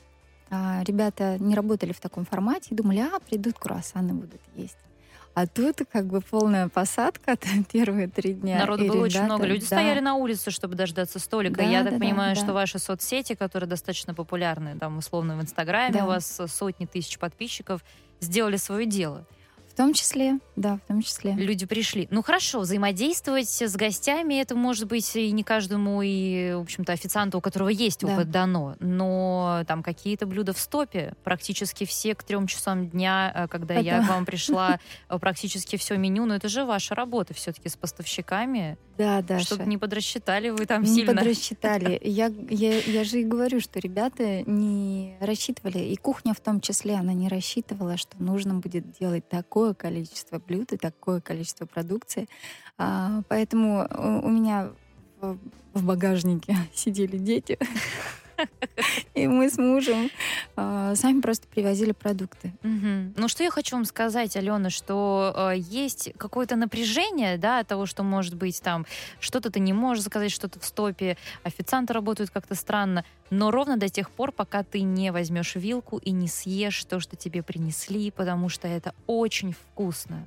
А, 0.54 0.82
ребята 0.84 1.36
не 1.40 1.54
работали 1.56 1.92
в 1.92 2.00
таком 2.00 2.24
формате 2.24 2.68
и 2.70 2.74
думали, 2.74 3.00
а, 3.00 3.18
придут 3.18 3.58
круассаны 3.58 4.14
будут 4.14 4.40
есть. 4.54 4.76
А 5.34 5.48
тут 5.48 5.80
как 5.90 6.06
бы 6.06 6.20
полная 6.20 6.68
посадка 6.68 7.36
первые 7.72 8.06
три 8.06 8.34
дня. 8.34 8.60
Народу 8.60 8.84
И 8.84 8.88
было 8.88 9.02
очень 9.02 9.16
ребята, 9.16 9.26
много. 9.26 9.46
Люди 9.46 9.62
да, 9.62 9.66
стояли 9.66 9.98
на 9.98 10.14
улице, 10.14 10.52
чтобы 10.52 10.76
дождаться 10.76 11.18
столика. 11.18 11.56
Да, 11.56 11.64
Я 11.64 11.82
да, 11.82 11.90
так 11.90 11.98
да, 11.98 12.06
понимаю, 12.06 12.36
да. 12.36 12.40
что 12.40 12.52
ваши 12.52 12.78
соцсети, 12.78 13.34
которые 13.34 13.68
достаточно 13.68 14.14
популярны, 14.14 14.78
там, 14.78 14.98
условно, 14.98 15.36
в 15.36 15.42
Инстаграме, 15.42 15.94
Да. 15.94 16.04
у 16.04 16.06
вас 16.06 16.40
сотни 16.46 16.86
тысяч 16.86 17.18
подписчиков, 17.18 17.84
сделали 18.20 18.56
свое 18.56 18.86
дело. 18.86 19.26
В 19.74 19.76
том 19.76 19.92
числе, 19.92 20.38
да, 20.54 20.76
в 20.76 20.86
том 20.86 21.02
числе. 21.02 21.32
Люди 21.32 21.66
пришли. 21.66 22.06
Ну 22.12 22.22
хорошо, 22.22 22.60
взаимодействовать 22.60 23.48
с 23.50 23.74
гостями, 23.74 24.34
это 24.34 24.54
может 24.54 24.86
быть 24.86 25.16
и 25.16 25.32
не 25.32 25.42
каждому, 25.42 26.00
и, 26.00 26.52
в 26.54 26.60
общем-то, 26.60 26.92
официанту, 26.92 27.38
у 27.38 27.40
которого 27.40 27.70
есть 27.70 28.02
Да. 28.02 28.12
опыт, 28.12 28.30
дано. 28.30 28.76
Но 28.78 29.64
там 29.66 29.82
какие-то 29.82 30.26
блюда 30.26 30.52
в 30.52 30.58
стопе. 30.60 31.14
Практически 31.24 31.86
все 31.86 32.14
к 32.14 32.22
трем 32.22 32.46
часам 32.46 32.88
дня, 32.88 33.32
э, 33.34 33.48
когда 33.48 33.74
я 33.74 33.96
Это- 33.98 34.06
к 34.06 34.10
вам 34.10 34.24
пришла, 34.26 34.78
э, 35.08 35.18
практически 35.18 35.74
все 35.76 35.96
меню. 35.96 36.24
Но 36.26 36.36
это 36.36 36.48
же 36.48 36.64
ваша 36.64 36.94
работа 36.94 37.34
все-таки 37.34 37.68
с 37.68 37.74
поставщиками. 37.76 38.78
Да, 38.96 39.22
Даша. 39.22 39.46
Что-то 39.46 39.64
не 39.64 39.78
подрасчитали 39.78 40.50
вы 40.50 40.66
там 40.66 40.82
не 40.82 40.94
сильно. 40.94 41.14
подрасчитали. 41.14 42.00
Я, 42.04 42.32
я, 42.48 42.78
я 42.80 43.04
же 43.04 43.20
и 43.20 43.24
говорю, 43.24 43.60
что 43.60 43.80
ребята 43.80 44.42
не 44.42 45.16
рассчитывали, 45.20 45.78
и 45.78 45.96
кухня 45.96 46.32
в 46.32 46.40
том 46.40 46.60
числе, 46.60 46.94
она 46.94 47.12
не 47.12 47.28
рассчитывала, 47.28 47.96
что 47.96 48.22
нужно 48.22 48.54
будет 48.54 48.92
делать 48.98 49.28
такое 49.28 49.74
количество 49.74 50.38
блюд 50.38 50.72
и 50.72 50.76
такое 50.76 51.20
количество 51.20 51.66
продукции. 51.66 52.28
А, 52.78 53.22
поэтому 53.28 53.88
у, 54.22 54.28
меня 54.28 54.70
в 55.20 55.84
багажнике 55.84 56.56
сидели 56.74 57.18
дети, 57.18 57.58
и 59.14 59.26
мы 59.26 59.50
с 59.50 59.58
мужем 59.58 60.10
а, 60.56 60.94
сами 60.94 61.20
просто 61.20 61.46
привозили 61.48 61.92
продукты. 61.92 62.52
Ну, 62.62 63.28
что 63.28 63.42
я 63.42 63.50
хочу 63.50 63.76
вам 63.76 63.84
сказать, 63.84 64.36
Алена, 64.36 64.70
что 64.70 65.32
э, 65.54 65.58
есть 65.58 66.12
какое-то 66.16 66.56
напряжение, 66.56 67.38
да, 67.38 67.60
от 67.60 67.68
того, 67.68 67.86
что, 67.86 68.02
может 68.02 68.34
быть, 68.34 68.60
там 68.62 68.86
что-то 69.20 69.50
ты 69.50 69.60
не 69.60 69.72
можешь 69.72 70.04
заказать, 70.04 70.30
что-то 70.30 70.60
в 70.60 70.64
стопе, 70.64 71.16
официанты 71.42 71.92
работают 71.92 72.30
как-то 72.30 72.54
странно, 72.54 73.04
но 73.30 73.50
ровно 73.50 73.76
до 73.76 73.88
тех 73.88 74.10
пор, 74.10 74.32
пока 74.32 74.62
ты 74.62 74.82
не 74.82 75.12
возьмешь 75.12 75.54
вилку 75.54 75.98
и 75.98 76.10
не 76.10 76.28
съешь 76.28 76.84
то, 76.84 77.00
что 77.00 77.16
тебе 77.16 77.42
принесли, 77.42 78.10
потому 78.10 78.48
что 78.48 78.68
это 78.68 78.94
очень 79.06 79.52
вкусно. 79.52 80.24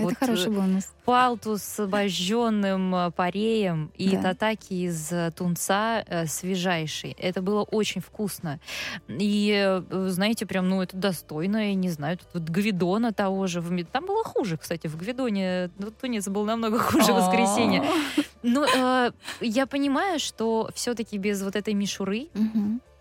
Это 0.00 0.08
Вот, 0.08 0.16
хороший 0.18 0.48
э, 0.48 0.50
бонус. 0.50 0.92
Палту 1.04 1.56
с 1.58 1.80
обожженным 1.80 2.94
э, 2.94 3.10
пареем 3.10 3.90
и 3.96 4.10
Да. 4.10 4.22
татаки 4.22 4.74
из 4.74 5.12
э, 5.12 5.30
тунца 5.36 6.04
свежайший. 6.26 7.12
Это 7.18 7.42
было 7.42 7.62
очень 7.62 8.00
вкусно. 8.00 8.60
И, 9.08 9.82
знаете, 9.90 10.46
прям, 10.46 10.68
ну, 10.68 10.82
это 10.82 10.96
достойно, 10.96 11.68
я 11.68 11.74
не 11.74 11.90
знаю, 11.90 12.18
тут 12.18 12.28
вот 12.34 12.42
Гвидона 12.44 13.12
того 13.12 13.46
же. 13.46 13.62
Там 13.92 14.06
было 14.06 14.24
хуже, 14.24 14.56
кстати, 14.56 14.86
в 14.86 14.96
Гвидоне 14.96 15.70
ну, 15.78 15.90
тунец 15.90 16.28
был 16.28 16.44
намного 16.44 16.78
хуже 16.78 17.12
воскресенье. 17.12 17.84
Но 18.42 18.64
э, 18.64 19.10
я 19.40 19.66
понимаю, 19.66 20.18
что 20.18 20.70
все-таки 20.74 21.18
без 21.18 21.42
вот 21.42 21.56
этой 21.56 21.74
мишуры. 21.74 22.28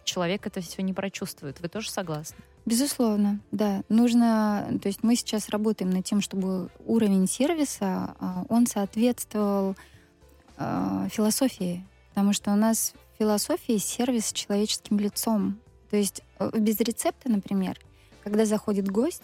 Человек 0.10 0.48
это 0.48 0.62
все 0.62 0.82
не 0.82 0.94
прочувствует. 0.94 1.62
Вы 1.62 1.70
тоже 1.70 1.92
согласны? 1.92 2.38
Безусловно, 2.66 3.40
да. 3.52 3.84
Нужно, 3.90 4.80
то 4.82 4.88
есть 4.88 5.04
мы 5.04 5.16
сейчас 5.16 5.50
работаем 5.50 5.92
над 5.92 6.06
тем, 6.06 6.22
чтобы 6.22 6.70
уровень 6.86 7.28
сервиса, 7.28 8.16
а, 8.20 8.46
он 8.50 8.68
соответствовал 8.68 9.76
а, 10.58 11.08
философии, 11.10 11.86
потому 12.10 12.34
что 12.34 12.52
у 12.52 12.56
нас 12.56 12.94
в 13.14 13.20
философии 13.20 13.78
сервис 13.78 14.28
с 14.28 14.34
человеческим 14.34 15.00
лицом. 15.00 15.60
То 15.90 15.98
есть 15.98 16.22
э, 16.38 16.52
без 16.60 16.80
рецепта, 16.80 17.30
например, 17.30 17.80
когда 18.24 18.46
заходит 18.46 18.90
гость, 18.90 19.24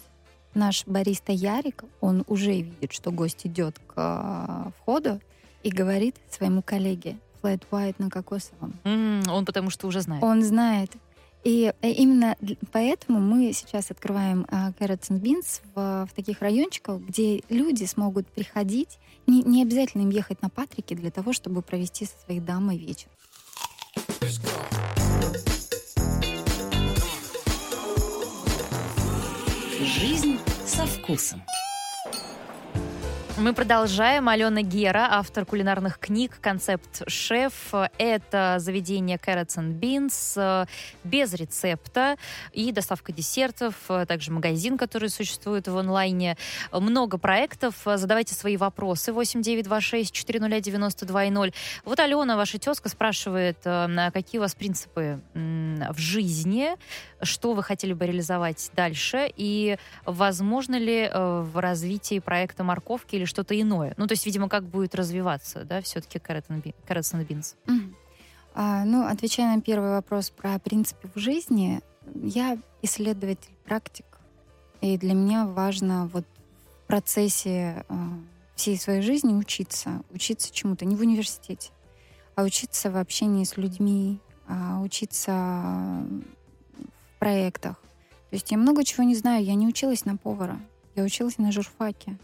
наш 0.54 0.86
бариста 0.86 1.32
Ярик, 1.32 1.84
он 2.00 2.24
уже 2.26 2.52
видит, 2.52 2.92
что 2.92 3.12
гость 3.12 3.46
идет 3.46 3.78
к 3.86 3.92
а, 3.96 4.72
входу 4.78 5.20
и 5.62 5.70
говорит 5.70 6.16
своему 6.30 6.62
коллеге 6.62 7.18
flat 7.46 7.62
white 7.70 7.94
на 7.98 8.10
кокосовом. 8.10 8.74
М, 8.84 9.22
Он 9.28 9.44
потому 9.44 9.70
что 9.70 9.86
уже 9.86 10.00
знает. 10.00 10.22
Он 10.22 10.42
знает. 10.42 10.90
И 11.44 11.72
э, 11.80 11.90
именно 11.90 12.36
поэтому 12.72 13.20
мы 13.20 13.52
сейчас 13.52 13.90
открываем 13.92 14.46
а, 14.50 14.72
Carrots 14.72 15.10
and 15.10 15.20
Beans 15.20 15.60
в, 15.74 16.08
в 16.10 16.14
таких 16.14 16.40
райончиках, 16.40 17.00
где 17.00 17.42
люди 17.48 17.84
смогут 17.84 18.26
приходить. 18.26 18.98
Не, 19.28 19.42
не 19.42 19.62
обязательно 19.62 20.02
им 20.02 20.10
ехать 20.10 20.42
на 20.42 20.48
Патрике 20.48 20.96
для 20.96 21.10
того, 21.10 21.32
чтобы 21.32 21.62
провести 21.62 22.06
со 22.06 22.18
своей 22.24 22.40
дамой 22.40 22.78
вечер. 22.78 23.08
Жизнь 29.80 30.38
со 30.66 30.84
вкусом. 30.84 31.42
Мы 33.38 33.52
продолжаем. 33.52 34.30
Алена 34.30 34.62
Гера, 34.62 35.08
автор 35.10 35.44
кулинарных 35.44 35.98
книг, 35.98 36.38
концепт-шеф. 36.40 37.74
Это 37.98 38.56
заведение 38.58 39.18
Carrots 39.18 39.58
and 39.58 39.78
Beans 39.78 40.32
э, 40.36 40.64
без 41.04 41.34
рецепта 41.34 42.16
и 42.52 42.72
доставка 42.72 43.12
десертов, 43.12 43.74
э, 43.90 44.06
также 44.06 44.32
магазин, 44.32 44.78
который 44.78 45.10
существует 45.10 45.68
в 45.68 45.76
онлайне. 45.76 46.38
Много 46.72 47.18
проектов. 47.18 47.74
Задавайте 47.84 48.34
свои 48.34 48.56
вопросы. 48.56 49.10
8926-400-92-0. 49.10 51.52
Вот 51.84 52.00
Алена, 52.00 52.38
ваша 52.38 52.58
тезка, 52.58 52.88
спрашивает, 52.88 53.58
э, 53.64 53.86
на 53.86 54.10
какие 54.12 54.38
у 54.38 54.42
вас 54.42 54.54
принципы 54.54 55.20
в 55.34 55.98
жизни. 55.98 56.70
Что 57.22 57.54
вы 57.54 57.62
хотели 57.62 57.92
бы 57.92 58.06
реализовать 58.06 58.70
дальше, 58.74 59.30
и 59.36 59.78
возможно 60.04 60.76
ли 60.76 61.08
э, 61.10 61.40
в 61.40 61.58
развитии 61.60 62.18
проекта 62.18 62.64
морковки 62.64 63.16
или 63.16 63.24
что-то 63.24 63.58
иное? 63.60 63.94
Ну, 63.96 64.06
то 64.06 64.12
есть, 64.12 64.26
видимо, 64.26 64.48
как 64.48 64.64
будет 64.64 64.94
развиваться, 64.94 65.64
да, 65.64 65.80
все-таки 65.82 66.18
Carrots 66.18 66.48
and 66.48 67.26
Beans? 67.26 67.54
Мгм. 67.66 67.96
А, 68.54 68.84
ну, 68.84 69.06
отвечая 69.06 69.54
на 69.54 69.60
первый 69.60 69.90
вопрос 69.90 70.30
про 70.30 70.58
принципы 70.58 71.10
в 71.14 71.18
жизни, 71.18 71.80
я 72.14 72.58
исследователь, 72.82 73.52
практик, 73.64 74.06
и 74.80 74.96
для 74.96 75.14
меня 75.14 75.46
важно 75.46 76.08
вот 76.12 76.24
в 76.84 76.86
процессе 76.86 77.84
а, 77.88 77.94
всей 78.54 78.78
своей 78.78 79.02
жизни 79.02 79.34
учиться, 79.34 80.02
учиться 80.10 80.52
чему-то 80.52 80.84
не 80.84 80.96
в 80.96 81.00
университете, 81.00 81.70
а 82.34 82.44
учиться 82.44 82.90
в 82.90 82.96
общении 82.96 83.44
с 83.44 83.56
людьми, 83.56 84.20
а, 84.48 84.80
учиться 84.80 86.06
проектах. 87.18 87.76
То 88.30 88.36
есть 88.36 88.50
я 88.50 88.58
много 88.58 88.84
чего 88.84 89.04
не 89.04 89.14
знаю, 89.14 89.44
я 89.44 89.54
не 89.54 89.66
училась 89.66 90.04
на 90.04 90.16
повара, 90.16 90.58
я 90.94 91.04
училась 91.04 91.38
на 91.38 91.52
журфаке. 91.52 92.16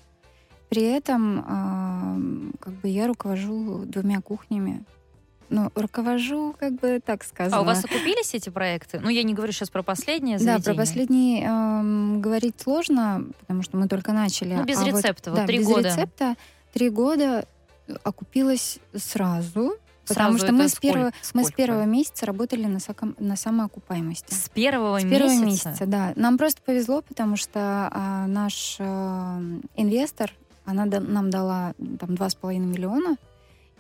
При 0.69 0.83
этом 0.83 1.45
а, 1.47 2.17
как 2.61 2.73
бы 2.75 2.89
я 2.89 3.07
руковожу 3.07 3.85
двумя 3.85 4.21
кухнями. 4.21 4.85
Ну, 5.51 5.71
руковожу, 5.75 6.55
как 6.59 6.73
бы 6.81 6.99
так 7.05 7.23
сказано. 7.25 7.59
А 7.59 7.61
у 7.61 7.65
вас 7.65 7.85
окупились 7.85 8.33
эти 8.33 8.49
проекты? 8.49 9.01
Ну, 9.01 9.11
я 9.11 9.23
не 9.23 9.35
говорю 9.35 9.53
сейчас 9.53 9.69
про 9.69 9.83
последнее 9.83 10.39
Да, 10.39 10.45
заведение. 10.45 10.65
про 10.75 10.75
последний 10.81 11.43
эм, 11.45 12.23
говорить 12.23 12.55
сложно, 12.59 13.27
потому 13.41 13.63
что 13.63 13.77
мы 13.77 13.87
только 13.87 14.13
начали. 14.15 14.55
Ну, 14.55 14.65
без 14.65 14.79
А 14.79 14.85
вот, 14.87 14.97
рецепта, 14.97 15.31
вот 15.31 15.37
да, 15.41 15.47
три 15.47 15.59
без 15.59 15.67
года. 15.67 15.89
рецепта 15.91 16.37
три 16.73 16.89
года 16.89 17.47
окупилась 18.03 18.79
сразу, 18.97 19.75
потому 20.07 20.39
что 20.39 20.53
мы 20.53 20.69
с, 20.69 20.77
первого, 20.77 21.13
мы 21.35 21.45
с 21.45 21.53
первого 21.53 21.85
месяца 21.85 22.27
работали 22.27 22.65
на, 22.67 22.79
соком- 22.79 23.15
на 23.19 23.37
самоокупаемости. 23.37 24.33
С 24.35 24.49
первого, 24.49 24.99
С 25.01 25.03
первого 25.03 25.31
месяца? 25.31 25.69
месяца, 25.69 25.87
да. 25.87 26.13
Нам 26.17 26.39
просто 26.39 26.61
повезло, 26.63 27.03
потому 27.03 27.37
что 27.37 27.89
а, 27.93 28.27
наш 28.27 28.77
а, 28.79 29.41
инвестор, 29.77 30.33
она 30.65 30.87
да- 30.87 31.01
нам 31.01 31.31
дала 31.31 31.75
там 31.99 32.15
два 32.15 32.29
с 32.31 32.35
половиной 32.35 32.67
миллиона 32.67 33.17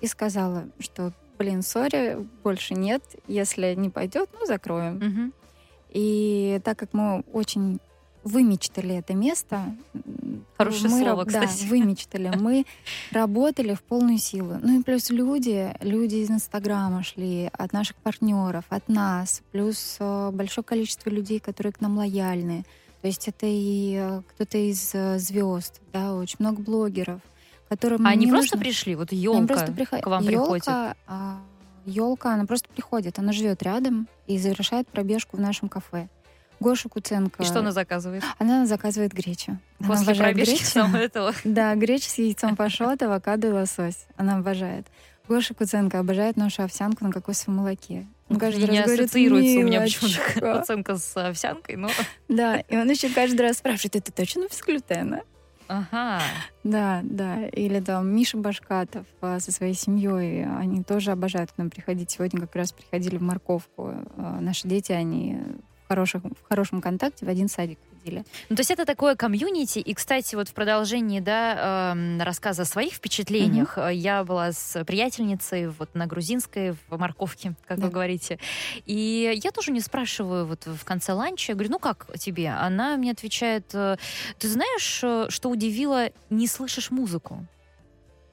и 0.00 0.06
сказала, 0.06 0.64
что, 0.80 1.12
блин, 1.38 1.62
сори, 1.62 2.26
больше 2.42 2.74
нет, 2.74 3.02
если 3.28 3.74
не 3.74 3.90
пойдет, 3.90 4.28
ну 4.38 4.46
закроем. 4.46 4.94
Мгм. 4.96 5.32
И 5.90 6.61
так 6.64 6.78
как 6.78 6.92
мы 6.94 7.20
очень 7.32 7.78
вымечтали 8.24 8.96
это 8.96 9.14
место, 9.14 9.74
Хорошее 10.58 10.90
мы 10.90 10.98
слово, 11.00 11.24
раб- 11.24 11.32
да, 11.32 11.46
кстати. 11.46 11.66
вымечтали, 11.68 12.32
мы 12.38 12.64
работали 13.11 13.74
в 13.74 13.82
полную 13.82 14.18
силу. 14.18 14.58
Ну 14.62 14.80
и 14.80 14.82
плюс 14.82 15.11
люди, 15.11 15.74
люди 15.80 16.16
из 16.16 16.30
Инстаграма 16.30 17.02
шли, 17.02 17.50
от 17.52 17.72
наших 17.72 17.96
партнеров, 17.96 18.64
от 18.68 18.88
нас, 18.88 19.42
плюс 19.50 19.96
э, 19.98 20.30
большое 20.32 20.64
количество 20.64 21.11
людей, 21.11 21.40
которые 21.40 21.72
к 21.72 21.80
нам 21.80 21.96
лояльны. 21.98 22.64
То 23.00 23.08
есть 23.08 23.26
это 23.26 23.46
и 23.46 23.96
э, 23.96 24.22
кто-то 24.28 24.58
из 24.58 24.92
звезд, 25.24 25.80
да, 25.92 26.14
очень 26.14 26.37
много 26.38 26.62
блогеров, 26.62 27.20
которым 27.68 28.06
А 28.06 28.11
они 28.11 28.26
просто 28.28 28.56
нужно- 28.56 28.64
пришли? 28.64 28.94
Вот 28.94 29.11
елка 29.12 29.46
просто 29.46 29.72
приход- 29.72 30.02
к 30.02 30.06
вам 30.06 30.24
приходит? 30.24 30.66
Ёлка, 30.66 30.96
а, 31.08 31.40
елка, 31.87 32.35
она 32.35 32.44
просто 32.46 32.68
приходит, 32.68 33.18
она 33.18 33.32
живет 33.32 33.62
рядом 33.64 34.06
и 34.28 34.38
завершает 34.38 34.87
пробежку 34.88 35.37
в 35.37 35.40
нашем 35.40 35.68
кафе. 35.68 36.08
Гоша 36.62 36.88
Куценко. 36.88 37.42
И 37.42 37.46
что 37.46 37.59
она 37.59 37.72
заказывает? 37.72 38.22
Она 38.38 38.66
заказывает 38.66 39.12
гречу. 39.12 39.59
Она 39.81 39.88
После 39.88 40.05
обожает 40.05 40.35
пробежки 40.37 40.75
гречу. 40.75 40.96
этого. 40.96 41.33
Да, 41.44 41.75
греча 41.75 42.09
с 42.09 42.18
яйцом 42.18 42.57
пашот, 42.57 43.03
авокадо 43.03 43.48
и 43.48 43.51
лосось. 43.51 44.07
Она 44.16 44.37
обожает. 44.37 44.87
Гоша 45.29 45.55
Куценко 45.55 45.98
обожает 45.98 46.37
нашу 46.37 46.62
овсянку 46.62 47.05
на 47.05 47.12
кокосовом 47.12 47.59
молоке. 47.59 48.07
Он 48.29 48.38
каждый 48.38 48.68
не 48.68 48.79
раз 48.79 48.87
говорит, 48.87 49.07
ассоциируется 49.07 49.59
у 49.59 49.62
меня 49.62 49.81
почему-то 49.83 50.61
оценка 50.61 50.96
с 50.98 51.16
овсянкой, 51.16 51.77
но... 51.77 51.88
Да, 52.29 52.57
и 52.57 52.77
он 52.77 52.88
еще 52.90 53.09
каждый 53.11 53.42
раз 53.42 53.59
спрашивает, 53.59 53.96
это 53.96 54.11
точно 54.11 54.46
без 54.48 54.61
глютена? 54.61 55.22
Ага. 55.68 56.20
Да, 56.64 57.01
да. 57.03 57.46
Или 57.46 57.81
там 57.81 58.14
Миша 58.14 58.37
Башкатов 58.37 59.07
а, 59.20 59.38
со 59.40 59.53
своей 59.53 59.75
семьей, 59.75 60.44
они 60.44 60.83
тоже 60.83 61.12
обожают 61.12 61.53
к 61.53 61.59
нам 61.59 61.70
приходить. 61.70 62.11
Сегодня 62.11 62.40
как 62.40 62.55
раз 62.57 62.72
приходили 62.72 63.16
в 63.16 63.22
морковку. 63.22 63.94
А, 64.16 64.40
Наши 64.40 64.68
дети, 64.68 64.92
они 64.92 65.38
хороших, 65.92 66.22
в 66.24 66.48
хорошем 66.48 66.81
контакте 66.81 67.26
в 67.26 67.28
один 67.28 67.48
садик 67.48 67.78
ходили. 68.02 68.24
Ну, 68.48 68.57
то 68.57 68.61
есть 68.61 68.70
это 68.70 68.87
такое 68.87 69.14
комьюнити. 69.14 69.78
И, 69.78 69.92
кстати, 69.92 70.35
вот 70.35 70.48
в 70.48 70.55
продолжении 70.55 71.20
да, 71.20 71.92
эм, 71.92 72.20
рассказа 72.22 72.62
о 72.62 72.64
своих 72.64 72.94
впечатлениях, 72.94 73.76
э, 73.76 73.90
я 73.94 74.24
была 74.24 74.52
с 74.52 74.83
приятельницей 74.85 75.68
вот 75.68 75.94
на 75.94 76.07
грузинской, 76.07 76.72
в 76.88 76.98
морковке, 76.98 77.52
как 77.66 77.78
Да. 77.78 77.85
вы 77.87 77.90
говорите. 77.92 78.38
И 78.87 79.38
я 79.44 79.50
тоже 79.50 79.70
не 79.70 79.81
спрашиваю 79.81 80.46
вот 80.46 80.64
в 80.66 80.85
конце 80.85 81.12
ланча, 81.12 81.52
я 81.52 81.57
говорю, 81.57 81.72
ну 81.72 81.78
как 81.78 82.07
тебе? 82.18 82.48
Она 82.48 82.96
мне 82.96 83.11
отвечает, 83.12 83.66
э, 83.74 83.96
ты 84.38 84.48
знаешь, 84.48 85.00
э, 85.05 85.26
что 85.28 85.50
удивило, 85.50 86.09
не 86.31 86.46
слышишь 86.46 86.90
музыку. 86.90 87.46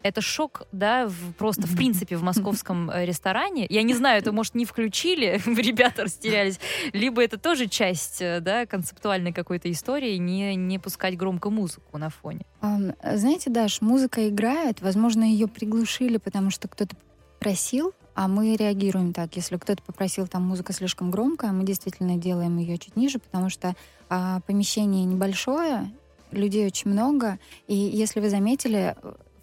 Это 0.01 0.21
шок, 0.21 0.63
да, 0.71 1.07
в- 1.07 1.33
просто 1.33 1.63
в 1.63 1.75
принципе 1.75 2.15
в 2.15 2.23
московском 2.23 2.89
э, 2.89 3.05
ресторане. 3.05 3.65
Я 3.69 3.83
не 3.83 3.93
знаю, 3.93 4.19
это 4.19 4.31
может 4.31 4.55
не 4.55 4.63
включили, 4.65 5.41
ребята 5.45 6.03
растерялись, 6.03 6.59
либо 6.93 7.21
это 7.21 7.37
тоже 7.37 7.67
часть, 7.67 8.21
э, 8.21 8.39
да, 8.39 8.65
концептуальной 8.65 9.33
какой-то 9.33 9.69
истории, 9.69 10.15
не, 10.17 10.55
не 10.55 10.79
пускать 10.79 11.17
громко 11.17 11.49
музыку 11.49 11.97
на 11.97 12.09
фоне. 12.09 12.45
Знаете, 12.61 13.49
Даш, 13.49 13.81
музыка 13.81 14.29
играет, 14.29 14.81
возможно, 14.81 15.23
ее 15.23 15.47
приглушили, 15.47 16.17
потому 16.17 16.49
что 16.49 16.67
кто-то 16.69 16.95
просил, 17.39 17.93
а 18.15 18.27
мы 18.27 18.55
реагируем 18.55 19.13
так. 19.13 19.35
Если 19.35 19.57
кто-то 19.57 19.81
попросил, 19.83 20.27
там 20.27 20.43
музыка 20.43 20.73
слишком 20.73 21.11
громкая, 21.11 21.51
мы 21.51 21.63
действительно 21.63 22.17
делаем 22.17 22.57
ее 22.57 22.77
чуть 22.77 22.95
ниже, 22.95 23.19
потому 23.19 23.49
что 23.49 23.75
а, 24.09 24.41
помещение 24.41 25.05
небольшое, 25.05 25.91
людей 26.31 26.65
очень 26.67 26.91
много, 26.91 27.39
и 27.67 27.75
если 27.75 28.19
вы 28.19 28.29
заметили, 28.29 28.95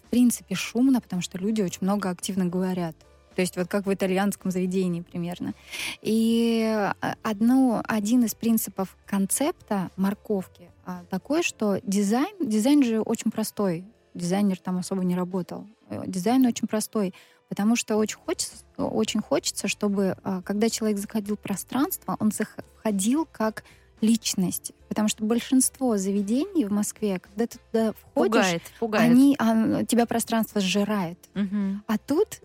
в 0.07 0.09
принципе 0.09 0.55
шумно, 0.55 1.01
потому 1.01 1.21
что 1.21 1.37
люди 1.37 1.61
очень 1.61 1.79
много 1.81 2.09
активно 2.09 2.45
говорят. 2.45 2.95
То 3.35 3.41
есть 3.41 3.57
вот 3.57 3.67
как 3.67 3.85
в 3.85 3.93
итальянском 3.93 4.49
заведении 4.49 5.01
примерно. 5.01 5.53
И 6.01 6.63
а, 6.65 7.15
одно, 7.21 7.83
один 7.85 8.23
из 8.23 8.33
принципов 8.33 8.97
концепта 9.05 9.91
морковки 9.95 10.71
а, 10.85 11.03
такой, 11.09 11.43
что 11.43 11.79
дизайн, 11.83 12.33
дизайн 12.39 12.83
же 12.83 13.01
очень 13.01 13.29
простой. 13.29 13.85
Дизайнер 14.13 14.57
там 14.57 14.77
особо 14.77 15.03
не 15.03 15.15
работал. 15.15 15.67
Э, 15.89 16.01
Дизайн 16.07 16.45
очень 16.45 16.67
простой, 16.67 17.13
потому 17.49 17.75
что 17.75 17.97
очень 17.97 18.17
хочется, 18.17 18.55
очень 18.77 19.21
хочется, 19.21 19.67
чтобы 19.67 20.17
а, 20.23 20.41
когда 20.41 20.69
человек 20.69 20.97
заходил 20.97 21.35
в 21.35 21.39
пространство, 21.39 22.15
он 22.19 22.31
заходил 22.31 23.27
как 23.31 23.63
личность. 24.01 24.71
Потому 24.89 25.07
что 25.07 25.23
большинство 25.23 25.97
заведений 25.97 26.65
в 26.65 26.71
Москве, 26.71 27.19
когда 27.19 27.47
ты 27.47 27.57
туда 27.71 27.93
входишь, 27.93 28.33
Пугает, 28.33 28.61
пугает. 28.79 29.11
они, 29.11 29.35
а, 29.39 29.83
тебя 29.85 30.05
пространство 30.05 30.61
сжирает. 30.61 31.17
Мгм. 31.33 31.83
А 31.87 31.97
тут, 31.97 32.41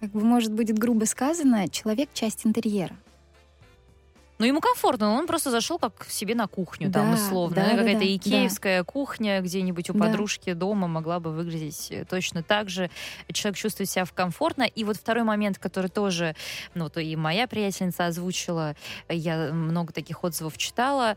как 0.00 0.10
бы, 0.10 0.20
может, 0.20 0.52
будет 0.52 0.78
грубо 0.78 1.04
сказано, 1.04 1.68
человек— 1.68 2.08
часть 2.14 2.46
интерьера. 2.46 2.96
Ну, 4.38 4.44
ему 4.44 4.60
комфортно, 4.60 5.12
он 5.14 5.26
просто 5.26 5.50
зашел 5.50 5.78
как 5.78 6.04
себе 6.10 6.34
на 6.34 6.46
кухню, 6.46 6.92
там, 6.92 7.10
Да, 7.10 7.14
условно. 7.14 7.56
да, 7.56 7.62
Да, 7.62 7.70
да, 7.70 7.76
Какая-то 7.78 8.00
да, 8.00 8.16
икеевская 8.16 8.84
кухня 8.84 9.40
где-нибудь 9.40 9.88
у 9.90 9.94
Да. 9.94 10.00
подружки 10.00 10.52
дома 10.52 10.88
могла 10.88 11.20
бы 11.20 11.30
выглядеть 11.32 11.88
э, 11.90 12.04
точно 12.04 12.42
так 12.42 12.68
же. 12.68 12.90
Человек 13.32 13.56
чувствует 13.58 13.88
себя 13.88 14.04
комфортно. 14.14 14.64
И 14.64 14.84
вот 14.84 14.96
второй 14.98 15.24
момент, 15.24 15.58
который 15.58 15.88
тоже, 15.90 16.36
ну, 16.74 16.90
то 16.90 17.00
и 17.00 17.16
моя 17.16 17.46
приятельница 17.46 18.06
озвучила, 18.06 18.76
я 19.08 19.52
много 19.52 19.92
таких 19.94 20.22
отзывов 20.22 20.58
читала, 20.58 21.16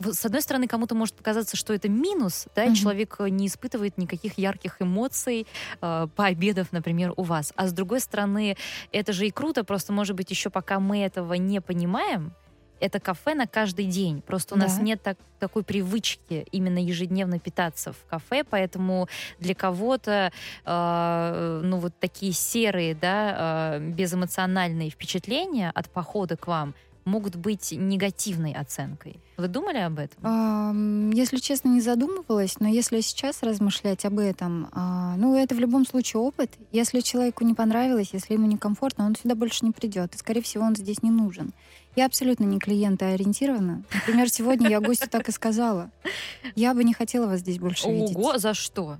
с 0.00 0.24
одной 0.24 0.42
стороны, 0.42 0.66
кому-то 0.68 0.94
может 0.94 1.14
показаться, 1.14 1.56
что 1.56 1.72
это 1.74 1.88
минус, 1.88 2.46
да, 2.54 2.64
Мгм. 2.66 2.74
человек 2.74 3.16
э, 3.18 3.28
не 3.28 3.46
испытывает 3.46 3.98
никаких 3.98 4.38
ярких 4.38 4.76
эмоций, 4.80 5.46
э, 5.80 6.06
пообедав, 6.14 6.72
например, 6.72 7.12
у 7.16 7.22
вас. 7.22 7.52
А 7.56 7.66
с 7.66 7.72
другой 7.72 8.00
стороны, 8.00 8.56
это 8.92 9.12
же 9.12 9.26
и 9.26 9.30
круто, 9.30 9.64
просто, 9.64 9.92
может 9.92 10.16
быть, 10.16 10.30
еще 10.30 10.50
пока 10.50 10.78
мы 10.80 10.98
этого 10.98 11.34
не 11.34 11.60
понимаем, 11.60 12.32
это 12.80 13.00
кафе 13.00 13.34
на 13.34 13.48
каждый 13.48 13.86
день. 13.86 14.22
Просто 14.22 14.54
у 14.54 14.58
нас 14.58 14.76
Да. 14.76 14.82
нет 14.82 15.02
так- 15.02 15.18
такой 15.40 15.64
привычки 15.64 16.46
именно 16.52 16.78
ежедневно 16.78 17.40
питаться 17.40 17.92
в 17.92 17.96
кафе, 18.08 18.44
поэтому 18.48 19.08
для 19.40 19.56
кого-то, 19.56 20.30
э, 20.64 21.60
ну, 21.64 21.78
вот 21.78 21.98
такие 21.98 22.32
серые, 22.32 22.94
да, 22.94 23.78
э, 23.78 23.80
безэмоциональные 23.80 24.90
впечатления 24.90 25.72
от 25.74 25.90
похода 25.90 26.36
к 26.36 26.46
вам 26.46 26.74
могут 27.08 27.36
быть 27.36 27.72
негативной 27.72 28.52
оценкой. 28.52 29.20
Вы 29.36 29.48
думали 29.48 29.78
об 29.78 29.98
этом? 29.98 31.10
Если 31.12 31.38
честно, 31.38 31.68
не 31.68 31.80
задумывалась, 31.80 32.58
но 32.60 32.68
если 32.68 33.00
сейчас 33.00 33.42
размышлять 33.42 34.04
об 34.04 34.18
этом, 34.18 34.68
а, 34.72 35.16
ну, 35.16 35.36
это 35.36 35.54
в 35.54 35.60
любом 35.60 35.86
случае 35.86 36.20
опыт. 36.20 36.50
Если 36.72 37.00
человеку 37.00 37.44
не 37.44 37.54
понравилось, 37.54 38.10
если 38.12 38.34
ему 38.34 38.46
некомфортно, 38.46 39.06
он 39.06 39.14
сюда 39.16 39.34
больше 39.34 39.64
не 39.64 39.72
придет. 39.72 40.14
И, 40.14 40.18
скорее 40.18 40.42
всего, 40.42 40.64
он 40.64 40.76
здесь 40.76 41.02
не 41.02 41.10
нужен. 41.10 41.52
Я 41.96 42.06
абсолютно 42.06 42.44
не 42.44 42.58
клиентоориентирована. 42.58 43.82
Например, 43.92 44.28
сегодня 44.28 44.68
я 44.68 44.80
гостю 44.80 45.08
так 45.08 45.28
и 45.28 45.32
сказала. 45.32 45.90
Я 46.54 46.74
бы 46.74 46.84
не 46.84 46.92
хотела 46.92 47.26
вас 47.26 47.40
здесь 47.40 47.58
больше 47.58 47.88
видеть. 47.88 48.16
Ого, 48.16 48.38
за 48.38 48.54
что? 48.54 48.98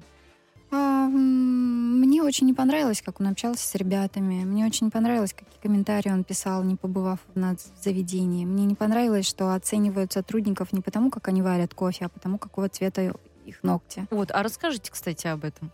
А, 0.70 1.08
мне 1.08 2.22
очень 2.22 2.46
не 2.46 2.54
понравилось, 2.54 3.02
как 3.02 3.20
он 3.20 3.28
общался 3.28 3.66
с 3.66 3.74
ребятами. 3.74 4.44
Мне 4.44 4.66
очень 4.66 4.86
не 4.86 4.90
понравилось, 4.90 5.32
какие 5.32 5.60
комментарии 5.60 6.10
он 6.10 6.24
писал, 6.24 6.62
не 6.62 6.76
побывав 6.76 7.20
в 7.34 7.56
заведении. 7.82 8.44
Мне 8.44 8.66
не 8.66 8.74
понравилось, 8.74 9.26
что 9.26 9.54
оценивают 9.54 10.12
сотрудников 10.12 10.72
не 10.72 10.80
потому, 10.80 11.10
как 11.10 11.28
они 11.28 11.42
варят 11.42 11.74
кофе, 11.74 12.06
а 12.06 12.08
потому, 12.08 12.38
какого 12.38 12.68
цвета 12.68 13.12
их 13.46 13.62
ногти. 13.62 14.06
Вот, 14.10 14.30
а 14.30 14.42
расскажите, 14.42 14.90
кстати, 14.90 15.26
об 15.26 15.44
этом. 15.44 15.70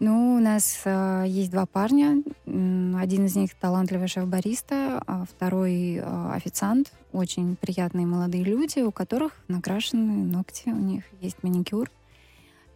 Ну, 0.00 0.36
у 0.36 0.40
нас 0.40 0.82
э, 0.84 1.24
есть 1.26 1.50
два 1.50 1.66
парня. 1.66 2.22
Один 2.46 3.26
из 3.26 3.36
них 3.36 3.54
талантливый 3.54 4.08
шеф-бариста, 4.08 5.02
а 5.06 5.24
второй 5.24 5.94
э, 5.94 6.32
официант. 6.32 6.92
Очень 7.12 7.56
приятные 7.56 8.04
молодые 8.04 8.44
люди, 8.44 8.80
у 8.80 8.90
которых 8.90 9.32
накрашены 9.48 10.24
ногти, 10.24 10.68
у 10.68 10.76
них 10.76 11.04
есть 11.20 11.42
маникюр. 11.42 11.90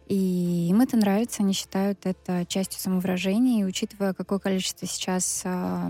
И 0.09 0.67
им 0.69 0.81
это 0.81 0.97
нравится, 0.97 1.43
они 1.43 1.53
считают 1.53 1.99
это 2.03 2.43
частью 2.47 2.81
самовыражения. 2.81 3.61
И 3.61 3.63
учитывая, 3.63 4.13
какое 4.13 4.39
количество 4.39 4.87
сейчас, 4.87 5.43
э, 5.45 5.89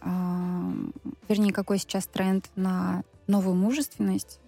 э, 0.00 0.08
вернее, 1.28 1.52
какой 1.52 1.78
сейчас 1.78 2.06
тренд 2.06 2.48
на 2.54 3.02
новую 3.26 3.56
мужественность. 3.56 4.38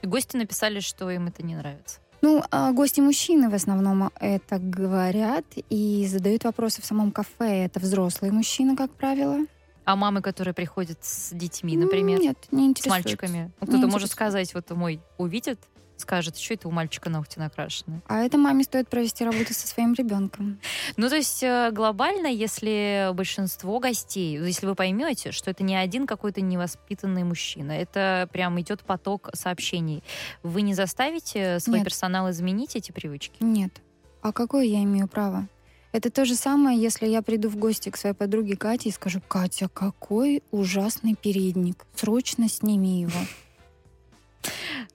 И 0.00 0.06
гости 0.06 0.38
написали, 0.38 0.80
что 0.80 1.10
им 1.10 1.26
это 1.26 1.42
не 1.42 1.54
нравится. 1.54 2.00
Ну, 2.22 2.42
а 2.50 2.72
гости 2.72 3.00
мужчины 3.00 3.50
в 3.50 3.54
основном 3.54 4.10
это 4.18 4.58
говорят 4.58 5.44
и 5.68 6.06
задают 6.06 6.44
вопросы 6.44 6.80
в 6.80 6.86
самом 6.86 7.12
кафе. 7.12 7.64
Это 7.66 7.78
взрослые 7.78 8.32
мужчины, 8.32 8.74
как 8.74 8.90
правило. 8.90 9.38
А 9.84 9.96
мамы, 9.96 10.22
которые 10.22 10.54
приходят 10.54 10.98
с 11.02 11.34
детьми, 11.34 11.76
например? 11.76 12.20
Нет, 12.20 12.38
не 12.50 12.66
интересует. 12.66 13.02
С 13.02 13.04
мальчиками? 13.04 13.50
Ну, 13.60 13.66
кто-то 13.66 13.86
может 13.86 14.10
сказать, 14.10 14.54
вот 14.54 14.70
мой 14.70 15.00
увидит, 15.18 15.58
скажет, 16.00 16.36
что 16.36 16.54
это 16.54 16.68
у 16.68 16.70
мальчика 16.70 17.10
ногти 17.10 17.38
накрашены. 17.38 18.02
А 18.06 18.20
это 18.20 18.38
маме 18.38 18.64
стоит 18.64 18.88
провести 18.88 19.24
работу 19.24 19.54
со 19.54 19.66
своим 19.66 19.94
ребенком. 19.94 20.58
Ну, 20.96 21.08
то 21.08 21.16
есть 21.16 21.42
э, 21.42 21.70
глобально, 21.72 22.26
если 22.26 23.10
большинство 23.12 23.78
гостей, 23.78 24.38
если 24.38 24.66
вы 24.66 24.74
поймете, 24.74 25.32
что 25.32 25.50
это 25.50 25.62
не 25.62 25.76
один 25.76 26.06
какой-то 26.06 26.40
невоспитанный 26.40 27.24
мужчина, 27.24 27.72
это 27.72 28.28
прям 28.32 28.60
идет 28.60 28.80
поток 28.82 29.30
сообщений, 29.34 30.02
вы 30.42 30.62
не 30.62 30.74
заставите 30.74 31.60
свой 31.60 31.78
Нет. 31.78 31.84
персонал 31.84 32.30
изменить 32.30 32.76
эти 32.76 32.92
привычки? 32.92 33.42
Нет. 33.42 33.80
А 34.22 34.32
какое 34.32 34.64
я 34.64 34.82
имею 34.82 35.08
право? 35.08 35.48
Это 35.92 36.10
то 36.10 36.24
же 36.24 36.36
самое, 36.36 36.80
если 36.80 37.06
я 37.06 37.20
приду 37.20 37.48
в 37.48 37.56
гости 37.56 37.90
к 37.90 37.96
своей 37.96 38.14
подруге 38.14 38.56
Кате 38.56 38.90
и 38.90 38.92
скажу, 38.92 39.20
Катя, 39.26 39.68
какой 39.68 40.42
ужасный 40.52 41.16
передник, 41.16 41.84
срочно 41.96 42.48
сними 42.48 43.00
его. 43.00 43.18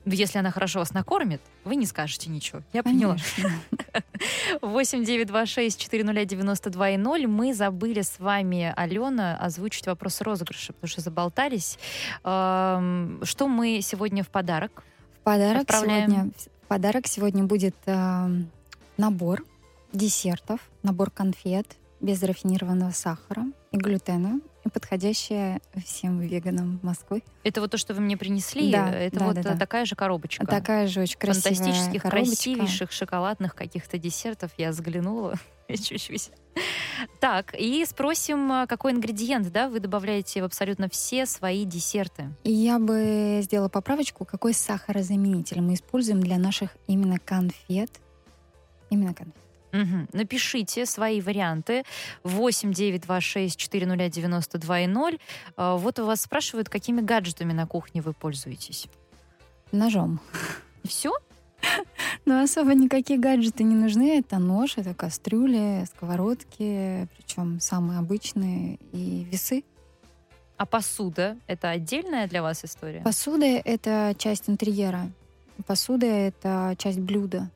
Если 0.05 0.37
она 0.39 0.51
хорошо 0.51 0.79
вас 0.79 0.93
накормит, 0.93 1.41
вы 1.63 1.75
не 1.75 1.85
скажете 1.85 2.29
ничего. 2.29 2.61
Я 2.73 2.83
поняла. 2.83 3.17
8 4.61 5.03
9 5.03 5.27
2 5.27 5.45
6 5.45 5.79
4 5.79 6.25
92 6.25 6.89
и 6.89 6.97
0. 6.97 7.27
Мы 7.27 7.53
забыли 7.53 8.01
с 8.01 8.19
вами, 8.19 8.73
Алена, 8.75 9.37
озвучить 9.37 9.87
вопрос 9.87 10.21
розыгрыша, 10.21 10.73
потому 10.73 10.89
что 10.89 11.01
заболтались. 11.01 11.77
Что 12.21 13.47
мы 13.47 13.79
сегодня 13.81 14.23
в 14.23 14.29
подарок? 14.29 14.83
В 15.19 15.23
подарок 15.23 15.71
сегодня, 15.71 16.29
в 16.63 16.67
подарок 16.67 17.07
сегодня 17.07 17.43
будет 17.43 17.75
э, 17.85 18.27
набор 18.97 19.43
десертов, 19.91 20.59
набор 20.83 21.09
конфет 21.09 21.65
без 21.99 22.21
рафинированного 22.21 22.91
сахара 22.91 23.45
и 23.75 23.79
глютена 23.79 24.39
подходящая 24.69 25.61
всем 25.85 26.19
веганам 26.19 26.79
Москвы. 26.81 27.23
Это 27.43 27.61
вот 27.61 27.71
то, 27.71 27.77
что 27.77 27.93
вы 27.93 28.01
мне 28.01 28.17
принесли? 28.17 28.71
Да, 28.71 28.89
Это 28.89 29.19
да, 29.19 29.25
вот 29.25 29.35
да, 29.35 29.43
да. 29.43 29.57
такая 29.57 29.85
же 29.85 29.95
коробочка? 29.95 30.45
Такая 30.45 30.87
же 30.87 31.01
очень 31.01 31.17
красивая 31.17 31.55
Фантастических, 31.55 32.01
коробочка. 32.01 32.33
красивейших 32.33 32.91
шоколадных 32.91 33.55
каких-то 33.55 33.97
десертов. 33.97 34.51
Я 34.57 34.71
взглянула. 34.71 35.35
Чуть-чуть. 35.67 36.31
Так, 37.19 37.53
и 37.57 37.85
спросим, 37.85 38.51
а, 38.51 38.67
какой 38.67 38.93
ингредиент, 38.93 39.51
да, 39.51 39.67
вы 39.67 39.79
добавляете 39.79 40.41
в 40.41 40.45
абсолютно 40.45 40.89
все 40.89 41.25
свои 41.25 41.65
десерты? 41.65 42.29
И 42.43 42.51
я 42.51 42.79
бы 42.79 43.41
сделала 43.43 43.69
поправочку, 43.69 44.25
какой 44.25 44.53
сахарозаменитель 44.53 45.61
мы 45.61 45.73
используем 45.73 46.21
для 46.21 46.37
наших 46.37 46.71
именно 46.87 47.19
конфет. 47.19 47.91
Именно 48.89 49.13
конфет. 49.13 49.35
Угу. 49.81 50.07
Напишите 50.13 50.85
свои 50.85 51.21
варианты. 51.21 51.83
8 52.23 52.73
926 52.73 53.57
400 53.57 54.09
92 54.09 54.87
0. 54.87 55.19
Вот 55.57 55.99
у 55.99 56.05
вас 56.05 56.21
спрашивают, 56.21 56.69
какими 56.69 57.01
гаджетами 57.01 57.53
на 57.53 57.67
кухне 57.67 58.01
вы 58.01 58.13
пользуетесь? 58.13 58.87
Ножом. 59.71 60.19
Все? 60.83 61.11
Ну, 62.25 62.41
особо 62.41 62.73
никакие 62.73 63.19
гаджеты 63.19 63.63
не 63.63 63.75
нужны. 63.75 64.17
Это 64.17 64.39
нож, 64.39 64.77
это 64.77 64.95
кастрюли, 64.95 65.85
сковородки, 65.85 67.07
причем 67.15 67.59
самые 67.59 67.99
обычные, 67.99 68.79
и 68.91 69.27
весы. 69.31 69.63
А 70.57 70.65
посуда— 70.65 71.37
это 71.47 71.69
отдельная 71.69 72.27
для 72.27 72.41
вас 72.41 72.63
история? 72.65 73.01
Посуда— 73.01 73.45
это 73.65 74.15
часть 74.17 74.49
интерьера. 74.49 75.11
Посуда— 75.67 76.05
это 76.07 76.75
часть 76.77 76.99
блюда. 76.99 77.51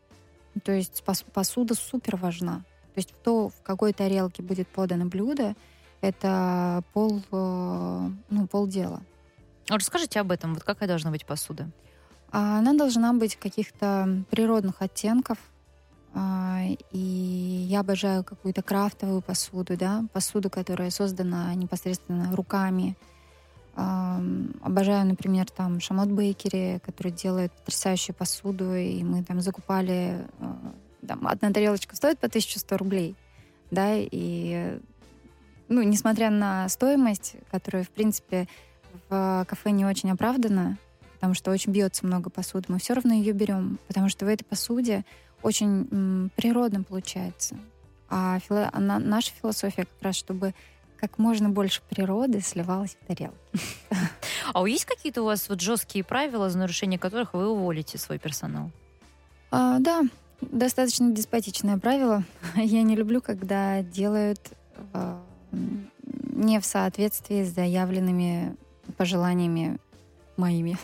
То 0.63 0.71
есть 0.71 1.03
посуда 1.33 1.75
супер 1.75 2.15
важна. 2.15 2.63
То 2.93 2.97
есть 2.97 3.13
то, 3.23 3.49
в 3.49 3.62
какой 3.62 3.93
тарелке 3.93 4.43
будет 4.43 4.67
подано 4.67 5.05
блюдо, 5.05 5.55
это 6.01 6.83
пол, 6.93 7.21
э, 7.31 8.09
ну, 8.29 8.47
полдела. 8.47 9.01
А 9.69 9.75
расскажите 9.75 10.19
об 10.19 10.31
этом. 10.31 10.53
Вот 10.53 10.63
какая 10.63 10.88
должна 10.88 11.12
быть 11.12 11.25
посуда? 11.25 11.69
А 12.31 12.59
она 12.59 12.73
должна 12.73 13.13
быть 13.13 13.35
каких-то 13.35 14.23
природных 14.29 14.81
оттенков. 14.81 15.38
А, 16.13 16.62
и 16.91 16.97
я 16.97 17.81
обожаю 17.81 18.23
какую-то 18.23 18.63
крафтовую 18.63 19.21
посуду, 19.21 19.77
да, 19.77 20.05
посуду, 20.12 20.49
которая 20.49 20.89
создана 20.89 21.53
непосредственно 21.53 22.35
руками, 22.35 22.97
Обожаю, 24.61 25.05
например, 25.05 25.49
там 25.49 25.79
Шамот 25.79 26.09
Бейкери, 26.09 26.79
который 26.85 27.11
делает 27.11 27.51
потрясающую 27.51 28.15
посуду, 28.15 28.75
и 28.75 29.03
мы 29.03 29.23
там 29.23 29.41
закупали... 29.41 30.25
А, 30.39 30.73
там, 31.07 31.27
одна 31.27 31.51
тарелочка 31.51 31.95
стоит 31.95 32.19
по 32.19 32.27
1100 32.27 32.77
рублей, 32.77 33.15
да, 33.71 33.93
и 33.95 34.79
ну, 35.69 35.81
несмотря 35.83 36.29
на 36.29 36.67
стоимость, 36.67 37.35
которая, 37.51 37.83
в 37.83 37.89
принципе, 37.89 38.47
в 39.07 39.45
кафе 39.47 39.71
не 39.71 39.85
очень 39.85 40.11
оправдана, 40.11 40.77
потому 41.13 41.33
что 41.33 41.51
очень 41.51 41.71
бьется 41.71 42.05
много 42.05 42.29
посуды, 42.29 42.65
мы 42.67 42.79
все 42.79 42.93
равно 42.93 43.13
ее 43.13 43.33
берем, 43.33 43.79
потому 43.87 44.09
что 44.09 44.25
в 44.25 44.27
этой 44.27 44.43
посуде 44.43 45.05
очень 45.41 45.87
м, 45.91 46.31
природно 46.35 46.83
получается. 46.83 47.55
А 48.09 48.39
фило... 48.39 48.69
наша 48.73 49.31
философия 49.31 49.85
как 49.85 50.01
раз, 50.01 50.15
чтобы 50.15 50.53
как 50.99 51.17
можно 51.17 51.49
больше 51.49 51.81
природы 51.89 52.41
сливалось 52.41 52.97
в 53.01 53.07
тарелку. 53.07 53.38
А 54.51 54.67
есть 54.67 54.85
какие-то 54.85 55.21
у 55.21 55.25
вас 55.25 55.47
вот 55.47 55.62
жесткие 55.62 56.03
правила, 56.03 56.49
за 56.49 56.57
нарушение 56.57 56.97
которых 56.97 57.35
вы 57.35 57.49
уволите 57.49 57.99
свой 57.99 58.17
персонал? 58.17 58.71
А, 59.51 59.77
да, 59.77 60.01
достаточно 60.41 61.12
деспотичное 61.12 61.77
правило. 61.77 62.23
Я 62.55 62.81
не 62.81 62.95
люблю, 62.95 63.21
когда 63.21 63.83
делают 63.83 64.41
а, 64.93 65.21
не 65.51 66.59
в 66.59 66.65
соответствии 66.65 67.43
с 67.43 67.53
заявленными 67.53 68.55
пожеланиями 68.97 69.77
моими. 70.35 70.77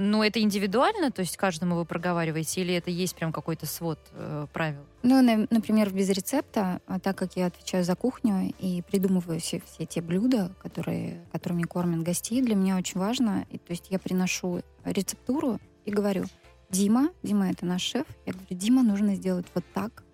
Ну, 0.00 0.22
это 0.22 0.40
индивидуально, 0.40 1.10
то 1.10 1.20
есть 1.20 1.36
каждому 1.36 1.74
вы 1.74 1.84
проговариваете, 1.84 2.60
или 2.60 2.72
это 2.72 2.88
есть 2.88 3.16
прям 3.16 3.32
какой-то 3.32 3.66
свод 3.66 3.98
э, 4.12 4.46
правил? 4.52 4.82
Ну, 5.02 5.20
на, 5.20 5.48
например, 5.50 5.92
без 5.92 6.08
рецепта, 6.10 6.80
а 6.86 7.00
так 7.00 7.18
как 7.18 7.32
я 7.34 7.46
отвечаю 7.46 7.82
за 7.82 7.96
кухню 7.96 8.54
и 8.60 8.80
придумываю 8.82 9.40
все, 9.40 9.60
все 9.60 9.86
те 9.86 10.00
блюда, 10.00 10.52
которые, 10.62 11.26
которыми 11.32 11.64
кормят 11.64 12.04
гостей, 12.04 12.40
для 12.42 12.54
меня 12.54 12.76
очень 12.76 13.00
важно. 13.00 13.44
И, 13.50 13.58
то 13.58 13.72
есть 13.72 13.86
я 13.90 13.98
приношу 13.98 14.62
рецептуру 14.84 15.58
и 15.84 15.90
говорю, 15.90 16.26
Дима, 16.70 17.10
Дима 17.24 17.50
это 17.50 17.66
наш 17.66 17.82
шеф, 17.82 18.06
я 18.24 18.34
говорю, 18.34 18.46
Дима, 18.50 18.84
нужно 18.84 19.16
сделать 19.16 19.46
вот 19.52 19.64
так 19.74 20.04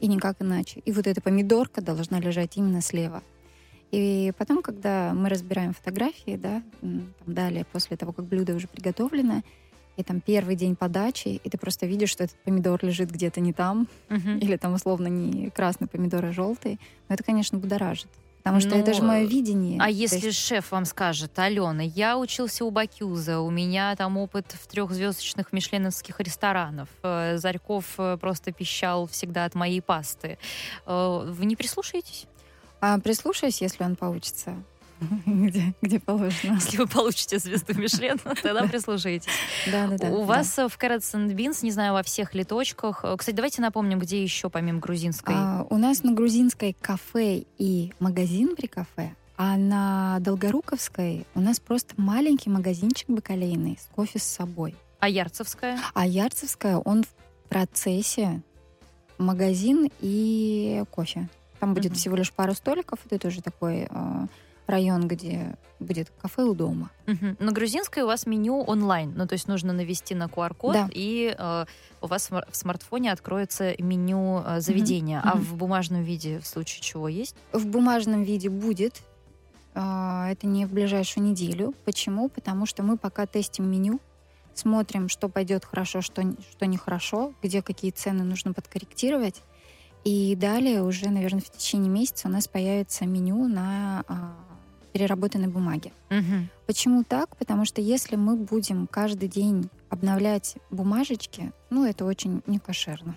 и 0.00 0.06
никак 0.06 0.40
иначе. 0.40 0.80
И 0.80 0.92
вот 0.92 1.06
эта 1.06 1.20
помидорка 1.20 1.82
должна 1.82 2.20
лежать 2.20 2.56
именно 2.56 2.80
слева. 2.80 3.22
И 3.90 4.32
потом, 4.36 4.62
когда 4.62 5.12
мы 5.14 5.28
разбираем 5.28 5.72
фотографии, 5.72 6.36
да, 6.36 6.62
там 6.80 7.14
далее, 7.26 7.64
после 7.70 7.96
того, 7.96 8.12
как 8.12 8.24
блюдо 8.26 8.54
уже 8.54 8.66
приготовлено, 8.66 9.42
и 9.96 10.02
там 10.02 10.20
первый 10.20 10.56
день 10.56 10.76
подачи, 10.76 11.40
и 11.42 11.50
ты 11.50 11.56
просто 11.56 11.86
видишь, 11.86 12.10
что 12.10 12.24
этот 12.24 12.36
помидор 12.44 12.84
лежит 12.84 13.10
где-то 13.10 13.40
не 13.40 13.52
там, 13.52 13.88
uh-huh. 14.08 14.38
или 14.40 14.56
там 14.56 14.74
условно 14.74 15.06
не 15.06 15.50
красный 15.50 15.88
помидор, 15.88 16.24
а 16.24 16.32
желтый. 16.32 16.78
Но 17.08 17.14
это, 17.14 17.24
конечно, 17.24 17.58
будоражит. 17.58 18.08
Потому 18.46 18.60
что 18.60 18.76
ну, 18.76 18.76
это 18.76 18.94
же 18.94 19.02
мое 19.02 19.24
видение. 19.24 19.76
А 19.80 19.90
если 19.90 20.26
есть... 20.26 20.38
шеф 20.38 20.70
вам 20.70 20.84
скажет, 20.84 21.36
Алена, 21.36 21.82
я 21.82 22.16
учился 22.16 22.64
у 22.64 22.70
Бакюза, 22.70 23.40
у 23.40 23.50
меня 23.50 23.96
там 23.96 24.16
опыт 24.18 24.46
в 24.52 24.68
трехзвездочных 24.68 25.52
мишленовских 25.52 26.20
ресторанов, 26.20 26.88
э, 27.02 27.38
Зарьков 27.38 27.86
э, 27.98 28.16
просто 28.20 28.52
пищал 28.52 29.08
всегда 29.08 29.46
от 29.46 29.56
моей 29.56 29.82
пасты. 29.82 30.38
Э, 30.86 31.26
вы 31.28 31.44
не 31.44 31.56
прислушаетесь? 31.56 32.28
А 32.86 33.00
прислушаюсь, 33.00 33.60
если 33.60 33.82
он 33.82 33.96
получится. 33.96 34.54
где, 35.26 35.74
где 35.82 35.98
положено. 35.98 36.54
Если 36.54 36.76
вы 36.76 36.86
получите 36.86 37.40
звезду 37.40 37.74
Мишлен, 37.74 38.16
тогда 38.42 38.62
прислушайтесь. 38.62 39.28
Да, 39.70 39.88
да, 39.88 39.98
да. 39.98 40.08
У 40.10 40.22
вас 40.22 40.56
э, 40.58 40.68
в 40.68 40.78
Carrots 40.78 41.12
and 41.14 41.34
Beans, 41.34 41.58
не 41.62 41.72
знаю, 41.72 41.94
во 41.94 42.04
всех 42.04 42.32
ли 42.34 42.44
точках. 42.44 43.04
Э, 43.04 43.16
Кстати, 43.18 43.34
давайте 43.34 43.60
напомним, 43.60 43.98
где 43.98 44.22
еще 44.22 44.50
помимо 44.50 44.78
грузинской. 44.78 45.34
А, 45.36 45.66
у 45.68 45.78
нас 45.78 46.04
на 46.04 46.12
грузинской 46.12 46.76
кафе 46.80 47.42
и 47.58 47.92
магазин 47.98 48.54
при 48.54 48.68
кафе, 48.68 49.12
а 49.36 49.56
на 49.56 50.18
Долгоруковской 50.20 51.26
у 51.34 51.40
нас 51.40 51.58
просто 51.58 51.92
маленький 51.96 52.50
магазинчик 52.50 53.08
бакалейный 53.08 53.78
с 53.82 53.92
кофе 53.94 54.20
с 54.20 54.24
собой. 54.24 54.76
А 55.00 55.08
Ярцевская? 55.08 55.80
А 55.92 56.06
Ярцевская, 56.06 56.78
он 56.78 57.02
в 57.02 57.08
процессе 57.48 58.42
магазин 59.18 59.90
и 60.00 60.84
кофе. 60.92 61.28
Там 61.66 61.74
будет 61.74 61.90
Мгм. 61.90 61.98
всего 61.98 62.14
лишь 62.14 62.32
пару 62.32 62.54
столиков. 62.54 63.00
Это 63.06 63.18
тоже 63.18 63.42
такой 63.42 63.88
э, 63.90 64.26
район, 64.68 65.08
где 65.08 65.56
будет 65.80 66.12
кафе 66.22 66.42
у 66.44 66.54
дома. 66.54 66.90
Мгм. 67.06 67.36
На 67.40 67.50
грузинской 67.50 68.04
у 68.04 68.06
вас 68.06 68.24
меню 68.24 68.60
онлайн. 68.62 69.12
Ну, 69.16 69.26
то 69.26 69.32
есть 69.32 69.48
нужно 69.48 69.72
навести 69.72 70.14
на 70.14 70.26
QR-код, 70.28 70.72
Да. 70.72 70.88
и 70.92 71.34
э, 71.36 71.64
у 72.02 72.06
вас 72.06 72.22
в 72.22 72.26
смар- 72.32 72.46
в 72.48 72.56
смартфоне 72.56 73.10
откроется 73.10 73.74
меню 73.82 74.44
э, 74.46 74.60
заведения. 74.60 75.20
А 75.24 75.34
мгм. 75.34 75.40
в 75.44 75.56
бумажном 75.56 76.04
виде 76.04 76.38
в 76.38 76.46
случае 76.46 76.82
чего 76.82 77.08
есть? 77.08 77.34
В 77.52 77.66
бумажном 77.66 78.22
виде 78.22 78.48
будет. 78.48 79.02
а, 79.74 80.30
Это 80.30 80.46
не 80.46 80.66
в 80.66 80.72
ближайшую 80.72 81.24
неделю. 81.24 81.74
Почему? 81.84 82.28
Потому 82.28 82.64
что 82.66 82.84
мы 82.84 82.96
пока 82.96 83.26
тестим 83.26 83.68
меню, 83.68 83.98
смотрим, 84.54 85.08
что 85.08 85.28
пойдет 85.28 85.64
хорошо, 85.64 86.00
что, 86.00 86.22
что 86.52 86.66
нехорошо, 86.66 87.32
где 87.42 87.60
какие 87.60 87.90
цены 87.90 88.22
нужно 88.22 88.52
подкорректировать. 88.52 89.42
И 90.06 90.36
далее 90.36 90.84
уже, 90.84 91.08
наверное, 91.08 91.40
в 91.40 91.50
течение 91.50 91.90
месяца 91.90 92.28
у 92.28 92.30
нас 92.30 92.46
появится 92.46 93.04
меню 93.06 93.48
на 93.48 94.04
а, 94.06 94.36
переработанной 94.92 95.48
бумаге. 95.48 95.90
Мгм. 96.10 96.48
Почему 96.64 97.02
так? 97.02 97.36
Потому 97.36 97.64
что 97.64 97.80
если 97.80 98.14
мы 98.14 98.36
будем 98.36 98.86
каждый 98.86 99.28
день 99.28 99.68
обновлять 99.88 100.58
бумажечки, 100.70 101.50
ну, 101.70 101.84
это 101.84 102.04
очень 102.04 102.40
некошерно. 102.46 103.16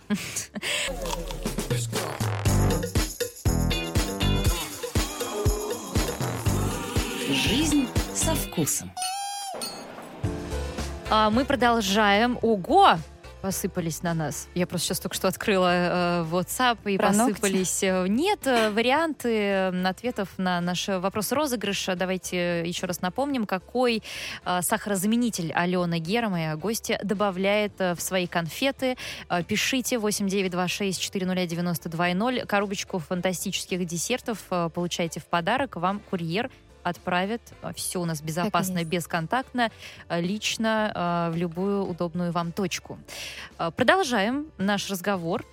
Жизнь 7.31 7.87
со 8.15 8.33
вкусом. 8.33 8.91
А 11.11 11.29
мы 11.29 11.45
продолжаем. 11.45 12.39
Ого! 12.41 12.97
Посыпались 13.41 14.03
на 14.03 14.13
нас. 14.13 14.49
Я 14.53 14.67
просто 14.67 14.87
сейчас 14.87 14.99
только 14.99 15.15
что 15.15 15.29
открыла 15.29 15.71
э, 15.71 16.25
WhatsApp 16.29 16.77
и 16.91 16.97
Про 16.97 17.13
ногти? 17.13 17.39
посыпались. 17.39 17.81
э, 17.83 18.05
Нет, 18.09 18.45
э, 18.45 18.69
варианты 18.69 19.29
э, 19.33 19.69
ответов 19.87 20.27
на 20.37 20.59
наш 20.59 20.89
вопрос 20.89 21.31
розыгрыша. 21.31 21.95
Давайте 21.95 22.67
еще 22.67 22.85
раз 22.85 22.99
напомним, 23.01 23.45
какой 23.45 24.03
э, 24.45 24.61
сахарозаменитель 24.61 25.53
Алена 25.53 25.99
Гера, 25.99 26.27
моя 26.27 26.57
гостья, 26.57 26.99
добавляет 27.01 27.71
э, 27.79 27.95
в 27.95 28.01
свои 28.01 28.27
конфеты. 28.27 28.97
Э, 29.29 29.41
Пишите 29.43 29.95
8926-400-92-0. 29.95 32.45
Коробочку 32.45 32.99
фантастических 32.99 33.85
десертов 33.85 34.39
э, 34.51 34.69
получайте 34.73 35.21
в 35.21 35.25
подарок. 35.25 35.77
Вам 35.77 36.01
курьер 36.09 36.49
отправит. 36.89 37.41
Все 37.75 37.99
у 37.99 38.05
нас 38.05 38.21
безопасно, 38.21 38.83
бесконтактно, 38.83 39.71
э, 40.09 40.21
лично 40.21 40.91
э, 40.93 41.33
в 41.33 41.37
любую 41.37 41.85
удобную 41.85 42.31
вам 42.31 42.51
точку. 42.51 42.99
Э, 43.57 43.71
Продолжаем 43.75 44.47
наш 44.57 44.89
разговор. 44.89 45.45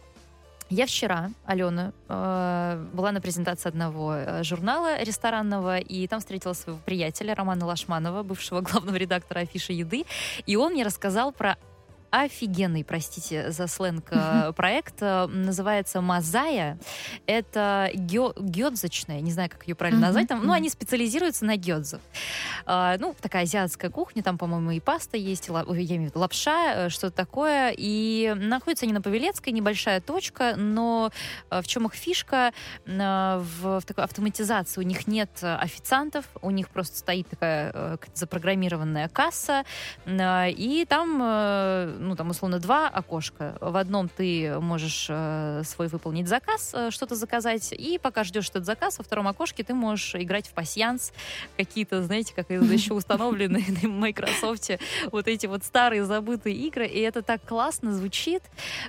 Я 0.68 0.86
вчера, 0.86 1.30
Алена, 1.44 1.92
была 2.08 3.12
на 3.12 3.20
презентации 3.20 3.68
одного 3.68 4.42
журнала 4.42 5.00
ресторанного, 5.00 5.78
и 5.78 6.08
там 6.08 6.18
встретила 6.18 6.54
своего 6.54 6.80
приятеля 6.84 7.36
Романа 7.36 7.66
Лашманова, 7.66 8.24
бывшего 8.24 8.60
главного 8.68 8.96
редактора 8.96 9.40
афиши 9.40 9.74
еды, 9.74 10.04
и 10.44 10.56
он 10.56 10.72
мне 10.72 10.82
рассказал 10.82 11.30
про 11.30 11.56
офигенный, 12.22 12.84
простите 12.84 13.50
за 13.50 13.66
сленг, 13.66 14.06
э, 14.10 14.52
проект. 14.56 14.96
э, 15.00 15.26
Называется 15.26 16.00
«Мозая». 16.00 16.78
Это 17.26 17.90
гё- 17.94 18.34
гёдзочная, 18.38 19.20
не 19.20 19.30
знаю, 19.32 19.50
как 19.50 19.66
ее 19.68 19.74
правильно 19.74 20.00
назвать. 20.06 20.28
Там, 20.28 20.44
ну, 20.46 20.52
они 20.52 20.68
специализируются 20.70 21.44
на 21.44 21.56
гёдзу. 21.56 22.00
А, 22.64 22.96
ну, 22.98 23.14
такая 23.20 23.42
азиатская 23.44 23.90
кухня, 23.90 24.22
там, 24.22 24.38
по-моему, 24.38 24.70
и 24.72 24.80
паста 24.80 25.16
есть, 25.16 25.48
и 25.48 25.52
я 25.52 25.62
имею 25.62 26.02
в 26.02 26.04
виду 26.10 26.20
лапша, 26.20 26.86
э, 26.86 26.88
что-то 26.88 27.16
такое. 27.16 27.72
И 27.76 28.34
находятся 28.36 28.86
они 28.86 28.92
на 28.92 29.02
Павелецкой, 29.02 29.52
небольшая 29.52 30.00
точка, 30.00 30.54
но 30.56 31.10
в 31.50 31.64
чем 31.66 31.86
их 31.86 31.94
фишка? 31.94 32.52
В, 32.86 33.80
в 33.80 33.82
такой 33.86 34.04
автоматизации 34.04 34.80
у 34.80 34.84
них 34.84 35.06
нет 35.06 35.30
официантов, 35.42 36.24
у 36.42 36.50
них 36.50 36.68
просто 36.70 36.98
стоит 36.98 37.28
такая 37.28 37.98
запрограммированная 38.14 39.08
касса, 39.08 39.64
и 40.06 40.86
там, 40.88 41.18
ну, 42.06 42.16
там, 42.16 42.30
условно, 42.30 42.58
два 42.58 42.88
окошка. 42.88 43.56
В 43.60 43.76
одном 43.76 44.08
ты 44.08 44.58
можешь 44.60 45.06
э, 45.08 45.62
свой 45.64 45.88
выполнить 45.88 46.28
заказ, 46.28 46.72
э, 46.74 46.90
что-то 46.90 47.14
заказать, 47.14 47.72
и 47.72 47.98
пока 47.98 48.24
ждешь 48.24 48.48
этот 48.50 48.64
заказ, 48.64 48.98
во 48.98 49.04
втором 49.04 49.28
окошке 49.28 49.62
ты 49.64 49.74
можешь 49.74 50.14
играть 50.14 50.48
в 50.48 50.52
пасьянс, 50.52 51.12
какие-то, 51.56 52.02
знаете, 52.02 52.32
как 52.34 52.50
еще 52.50 52.94
установленные 52.94 53.64
на 53.82 53.88
Microsoft 53.88 54.70
вот 55.12 55.28
эти 55.28 55.46
вот 55.46 55.64
старые 55.64 56.04
забытые 56.04 56.56
игры, 56.56 56.86
и 56.86 57.00
это 57.00 57.22
так 57.22 57.42
классно 57.44 57.92
звучит, 57.92 58.42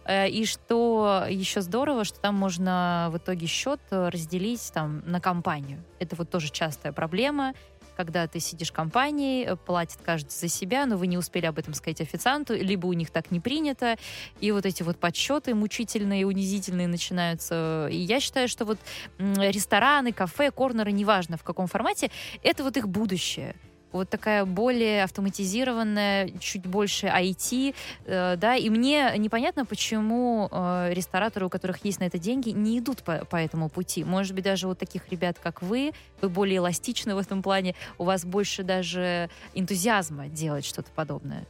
Э, 0.06 0.28
и 0.28 0.46
что 0.46 1.26
еще 1.30 1.62
здорово, 1.62 2.04
что 2.04 2.20
там 2.20 2.36
можно 2.36 3.10
в 3.12 3.18
итоге 3.18 3.48
счет 3.48 3.80
разделить 3.90 4.72
там 4.74 5.04
на 5.06 5.20
компанию. 5.20 5.84
Это 6.00 6.16
вот 6.16 6.30
тоже 6.30 6.50
частая 6.50 6.92
проблема, 6.92 7.54
когда 7.98 8.28
ты 8.28 8.40
сидишь 8.40 8.70
в 8.70 8.74
компании, 8.74 9.46
э, 9.46 9.56
платит 9.56 9.98
каждый 10.06 10.30
за 10.30 10.48
себя, 10.48 10.86
но 10.86 10.98
вы 10.98 11.08
не 11.08 11.18
успели 11.18 11.48
об 11.48 11.58
этом 11.58 11.74
сказать 11.74 12.00
официанту, 12.00 12.54
либо 12.54 12.86
у 12.86 12.94
них 12.94 13.10
так 13.10 13.32
не 13.32 13.40
принято, 13.40 13.98
и 14.40 14.52
вот 14.52 14.66
эти 14.66 14.84
вот 14.84 14.98
подсчеты 14.98 15.56
мучительные, 15.56 16.26
унизительные 16.26 16.88
начинаются. 16.88 17.90
И 17.92 17.98
я 17.98 18.20
считаю, 18.20 18.48
что 18.48 18.66
вот 18.66 18.78
рестораны, 19.18 20.14
кафе, 20.14 20.52
корнеры, 20.52 20.92
неважно 20.92 21.38
в 21.38 21.44
каком 21.44 21.68
формате, 21.68 22.12
это 22.44 22.64
вот 22.64 22.78
их 22.78 22.88
будущее. 22.88 23.56
Вот 23.92 24.10
такая 24.10 24.46
более 24.46 25.04
автоматизированная, 25.04 26.32
чуть 26.40 26.66
больше 26.66 27.08
IT, 27.08 27.74
э, 28.06 28.36
да, 28.38 28.56
и 28.56 28.70
мне 28.70 29.14
непонятно, 29.18 29.66
почему 29.66 30.50
э, 30.52 30.94
рестораторы, 30.94 31.46
у 31.46 31.50
которых 31.50 31.84
есть 31.86 32.00
на 32.00 32.06
это 32.06 32.18
деньги, 32.18 32.50
не 32.50 32.80
идут 32.80 33.04
по, 33.04 33.26
по 33.26 33.38
этому 33.38 33.70
пути. 33.70 34.04
Может 34.04 34.36
быть, 34.36 34.44
даже 34.44 34.68
вот 34.68 34.78
таких 34.78 35.10
ребят, 35.10 35.38
как 35.42 35.62
вы, 35.62 35.94
вы 36.22 36.30
более 36.30 36.58
эластичны 36.58 37.16
в 37.16 37.18
этом 37.18 37.42
плане, 37.42 37.76
у 37.98 38.04
вас 38.04 38.26
больше 38.26 38.64
даже 38.64 39.30
энтузиазма 39.54 40.28
делать 40.28 40.66
что-то 40.66 40.92
подобное. 40.92 41.46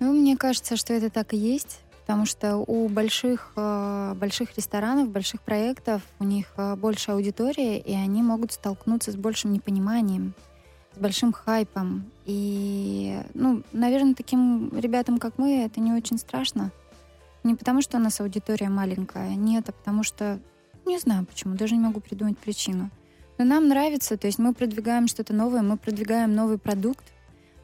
Ну, 0.00 0.12
мне 0.12 0.36
кажется, 0.36 0.76
что 0.76 0.94
это 0.94 1.10
так 1.10 1.34
и 1.34 1.36
есть, 1.36 1.80
потому 2.00 2.26
что 2.26 2.56
у 2.56 2.88
больших, 2.88 3.52
э, 3.56 4.14
больших 4.16 4.56
ресторанов, 4.56 5.10
больших 5.10 5.42
проектов 5.42 6.02
у 6.18 6.24
них 6.24 6.46
э, 6.56 6.74
больше 6.74 7.12
аудитория, 7.12 7.78
и 7.78 7.94
они 7.94 8.22
могут 8.22 8.52
столкнуться 8.52 9.12
с 9.12 9.16
большим 9.16 9.52
непониманием, 9.52 10.34
большим 11.00 11.32
хайпом. 11.32 12.04
И, 12.26 13.18
ну, 13.34 13.62
наверное, 13.72 14.14
таким 14.14 14.70
ребятам, 14.78 15.18
как 15.18 15.38
мы, 15.38 15.64
это 15.64 15.80
не 15.80 15.92
очень 15.92 16.18
страшно. 16.18 16.70
Не 17.42 17.54
потому, 17.54 17.82
что 17.82 17.96
у 17.96 18.00
нас 18.00 18.20
аудитория 18.20 18.68
маленькая, 18.68 19.34
нет, 19.34 19.68
а 19.68 19.72
потому 19.72 20.02
что, 20.02 20.38
не 20.86 20.98
знаю 20.98 21.24
почему, 21.24 21.54
даже 21.54 21.74
не 21.74 21.80
могу 21.80 22.00
придумать 22.00 22.38
причину. 22.38 22.90
Но 23.38 23.44
нам 23.44 23.68
нравится, 23.68 24.18
то 24.18 24.26
есть 24.26 24.38
мы 24.38 24.52
продвигаем 24.52 25.08
что-то 25.08 25.32
новое, 25.32 25.62
мы 25.62 25.78
продвигаем 25.78 26.34
новый 26.34 26.58
продукт, 26.58 27.04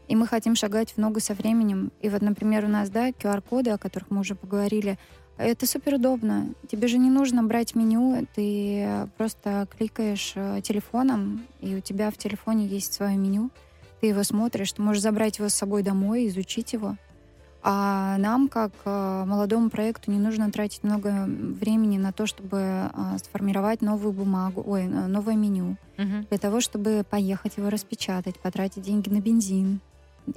и 0.09 0.17
мы 0.17 0.27
хотим 0.27 0.55
шагать 0.55 0.93
в 0.93 0.99
ногу 0.99 1.21
со 1.21 1.35
временем. 1.35 1.93
И 2.01 2.09
вот, 2.09 2.23
например, 2.23 2.65
у 2.65 2.69
нас, 2.69 2.89
да, 2.89 3.11
QR-коды, 3.11 3.71
о 3.71 3.79
которых 3.79 4.11
мы 4.11 4.21
уже 4.21 4.35
поговорили, 4.35 4.99
это 5.39 5.67
супер 5.67 5.95
удобно. 5.95 6.49
Тебе 6.71 6.89
же 6.89 6.99
не 6.99 7.11
нужно 7.11 7.43
брать 7.43 7.75
меню, 7.75 8.27
ты 8.35 9.09
просто 9.17 9.67
кликаешь 9.77 10.33
э, 10.35 10.61
телефоном, 10.63 11.47
и 11.61 11.75
у 11.75 11.81
тебя 11.81 12.11
в 12.11 12.17
телефоне 12.17 12.67
есть 12.67 12.93
свое 12.95 13.17
меню. 13.17 13.51
Ты 14.01 14.09
его 14.09 14.23
смотришь, 14.23 14.73
ты 14.73 14.83
можешь 14.83 15.03
забрать 15.03 15.39
его 15.39 15.49
с 15.49 15.55
собой 15.55 15.83
домой, 15.83 16.29
изучить 16.29 16.73
его. 16.73 16.97
А 17.63 18.17
нам, 18.19 18.49
как 18.49 18.71
э, 18.85 19.25
молодому 19.27 19.71
проекту, 19.71 20.13
не 20.13 20.19
нужно 20.19 20.53
тратить 20.53 20.85
много 20.85 21.27
времени 21.27 21.99
на 21.99 22.13
то, 22.13 22.27
чтобы 22.27 22.59
э, 22.61 22.89
сформировать 23.19 23.83
новую 23.83 24.13
бумагу, 24.13 24.63
ой, 24.67 24.85
новое 24.85 25.35
меню 25.35 25.77
Мгм. 25.97 26.27
для 26.29 26.39
того, 26.39 26.61
чтобы 26.61 27.05
поехать 27.09 27.57
его 27.57 27.69
распечатать, 27.71 28.39
потратить 28.39 28.83
деньги 28.83 29.09
на 29.09 29.21
бензин, 29.21 29.81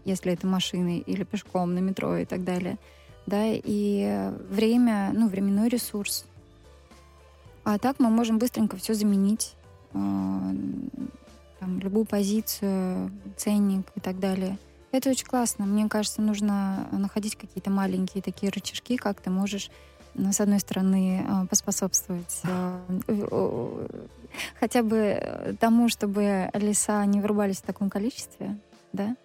если 0.06 0.34
это 0.34 0.48
машиной, 0.48 1.00
или 1.00 1.24
пешком 1.24 1.76
на 1.76 1.80
метро 1.80 2.18
и 2.18 2.26
так 2.26 2.44
далее. 2.44 2.78
Да, 3.30 3.46
и 3.46 4.06
э, 4.08 4.32
время, 4.50 5.12
ну, 5.14 5.28
временной 5.28 5.70
ресурс. 5.70 6.26
А 7.64 7.78
так 7.78 8.00
мы 8.00 8.10
можем 8.10 8.40
быстренько 8.40 8.76
все 8.78 8.96
заменить. 8.96 9.54
э, 9.94 9.98
там, 11.60 11.80
любую 11.80 12.06
позицию, 12.06 13.12
ценник 13.38 13.86
и 13.96 14.00
так 14.00 14.20
далее. 14.20 14.58
Это 14.92 15.12
очень 15.12 15.28
классно. 15.28 15.68
Мне 15.68 15.88
кажется, 15.88 16.24
нужно 16.24 16.88
находить 16.92 17.36
какие-то 17.36 17.70
маленькие 17.70 18.24
такие 18.24 18.52
рычажки, 18.52 18.98
как 18.98 19.22
ты 19.22 19.30
можешь 19.30 19.70
ну, 20.16 20.32
с 20.32 20.42
одной 20.42 20.60
стороны, 20.60 21.24
э, 21.24 21.48
поспособствовать 21.48 22.42
хотя 24.60 24.82
бы 24.82 25.56
тому, 25.60 25.88
чтобы 25.90 26.50
леса 26.56 27.06
не 27.06 27.22
вырубались 27.22 27.58
в 27.58 27.64
таком 27.64 27.92
количестве, 27.92 28.58
да, 28.92 29.16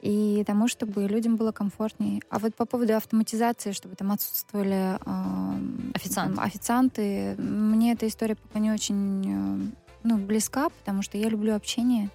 и 0.00 0.42
тому, 0.46 0.66
чтобы 0.66 1.06
людям 1.06 1.36
было 1.36 1.52
комфортнее. 1.52 2.22
А 2.30 2.38
вот 2.38 2.54
по 2.54 2.64
поводу 2.64 2.96
автоматизации, 2.96 3.72
чтобы 3.72 3.96
там 3.96 4.10
отсутствовали 4.12 4.96
э, 4.98 5.92
Официант. 5.94 6.36
там, 6.36 6.44
официанты, 6.44 7.36
мне 7.36 7.92
эта 7.92 8.08
история 8.08 8.34
пока 8.34 8.58
не 8.60 8.70
очень 8.70 9.24
э, 9.26 9.70
ну, 10.02 10.16
близка, 10.16 10.70
потому 10.70 11.02
что 11.02 11.18
я 11.18 11.28
люблю 11.28 11.54
общение. 11.54 12.08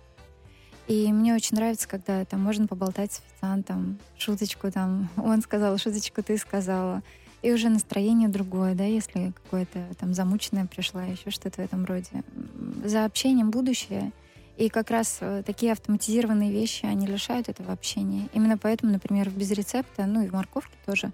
И 0.87 1.11
мне 1.11 1.33
очень 1.35 1.57
нравится, 1.57 1.87
когда 1.87 2.25
там 2.25 2.41
можно 2.41 2.67
поболтать 2.67 3.13
с 3.13 3.19
официантом, 3.19 3.99
шуточку 4.17 4.71
там, 4.71 5.09
он 5.17 5.41
сказал, 5.41 5.77
шуточку 5.77 6.23
ты 6.23 6.37
сказала. 6.37 7.03
И 7.43 7.53
уже 7.53 7.69
настроение 7.69 8.29
другое, 8.29 8.73
да, 8.73 8.85
если 8.85 9.31
какое-то 9.43 9.85
там 9.99 10.15
замученное 10.15 10.65
пришла, 10.65 11.03
еще 11.03 11.29
что-то 11.29 11.61
в 11.61 11.65
этом 11.65 11.85
роде. 11.85 12.23
За 12.83 13.05
общением 13.05 13.51
будущее— 13.51 14.11
и 14.57 14.69
как 14.69 14.89
раз 14.89 15.17
э, 15.21 15.43
такие 15.45 15.71
автоматизированные 15.73 16.51
вещи, 16.51 16.85
они 16.85 17.07
лишают 17.07 17.49
этого 17.49 17.73
общения. 17.73 18.29
Именно 18.33 18.57
поэтому, 18.57 18.91
например, 18.91 19.29
в 19.29 19.37
без 19.37 19.51
рецепта, 19.51 20.05
ну 20.05 20.23
и 20.23 20.27
в 20.27 20.33
морковке 20.33 20.75
тоже, 20.85 21.11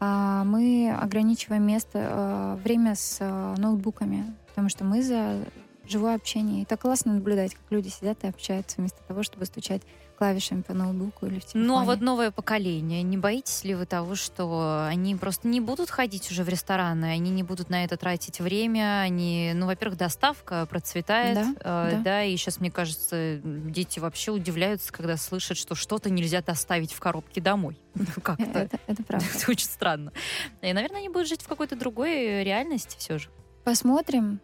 а, 0.00 0.44
мы 0.44 0.92
ограничиваем 0.92 1.66
место, 1.66 1.98
э, 1.98 2.56
время 2.62 2.94
с 2.94 3.18
э, 3.20 3.54
ноутбуками, 3.58 4.24
потому 4.48 4.68
что 4.68 4.84
мы 4.84 5.02
за 5.02 5.44
живое 5.88 6.14
общение. 6.14 6.62
И 6.62 6.64
так 6.64 6.80
классно 6.80 7.14
наблюдать, 7.14 7.54
как 7.54 7.64
люди 7.70 7.88
сидят 7.88 8.22
и 8.24 8.26
общаются 8.26 8.76
вместо 8.78 9.02
того, 9.02 9.22
чтобы 9.22 9.46
стучать 9.46 9.82
клавишами 10.16 10.62
по 10.62 10.74
ноутбуку 10.74 11.26
или 11.26 11.38
в 11.38 11.44
телефоне. 11.44 11.66
Ну, 11.66 11.78
а 11.78 11.84
вот 11.84 12.00
новое 12.00 12.30
поколение, 12.30 13.02
не 13.02 13.16
боитесь 13.16 13.64
ли 13.64 13.74
вы 13.74 13.86
того, 13.86 14.14
что 14.14 14.86
они 14.88 15.14
просто 15.16 15.48
не 15.48 15.60
будут 15.60 15.90
ходить 15.90 16.30
уже 16.30 16.44
в 16.44 16.48
рестораны, 16.48 17.06
они 17.06 17.30
не 17.30 17.42
будут 17.42 17.68
на 17.68 17.84
это 17.84 17.96
тратить 17.96 18.40
время, 18.40 19.00
они, 19.00 19.52
ну, 19.54 19.66
во-первых, 19.66 19.98
доставка 19.98 20.66
процветает, 20.66 21.34
да, 21.34 21.88
э, 21.88 21.96
да. 21.96 21.98
да, 21.98 22.24
и 22.24 22.36
сейчас, 22.36 22.60
мне 22.60 22.70
кажется, 22.70 23.40
дети 23.42 23.98
вообще 23.98 24.30
удивляются, 24.30 24.92
когда 24.92 25.16
слышат, 25.16 25.56
что 25.56 25.74
что-то 25.74 26.10
нельзя 26.10 26.42
доставить 26.42 26.92
в 26.92 27.00
коробке 27.00 27.40
домой. 27.40 27.78
Ну, 28.04 28.22
как 28.22 28.38
это? 28.38 28.58
Это, 28.58 28.78
это 28.86 29.02
правда. 29.02 29.26
Это 29.34 29.50
очень 29.50 29.66
странно. 29.66 30.12
И, 30.60 30.72
наверное, 30.72 30.98
они 30.98 31.08
будут 31.08 31.26
жить 31.26 31.42
в 31.42 31.48
какой-то 31.48 31.74
другой 31.74 32.44
реальности 32.44 32.96
все 32.98 33.18
же. 33.18 33.28
Посмотрим. 33.64 34.40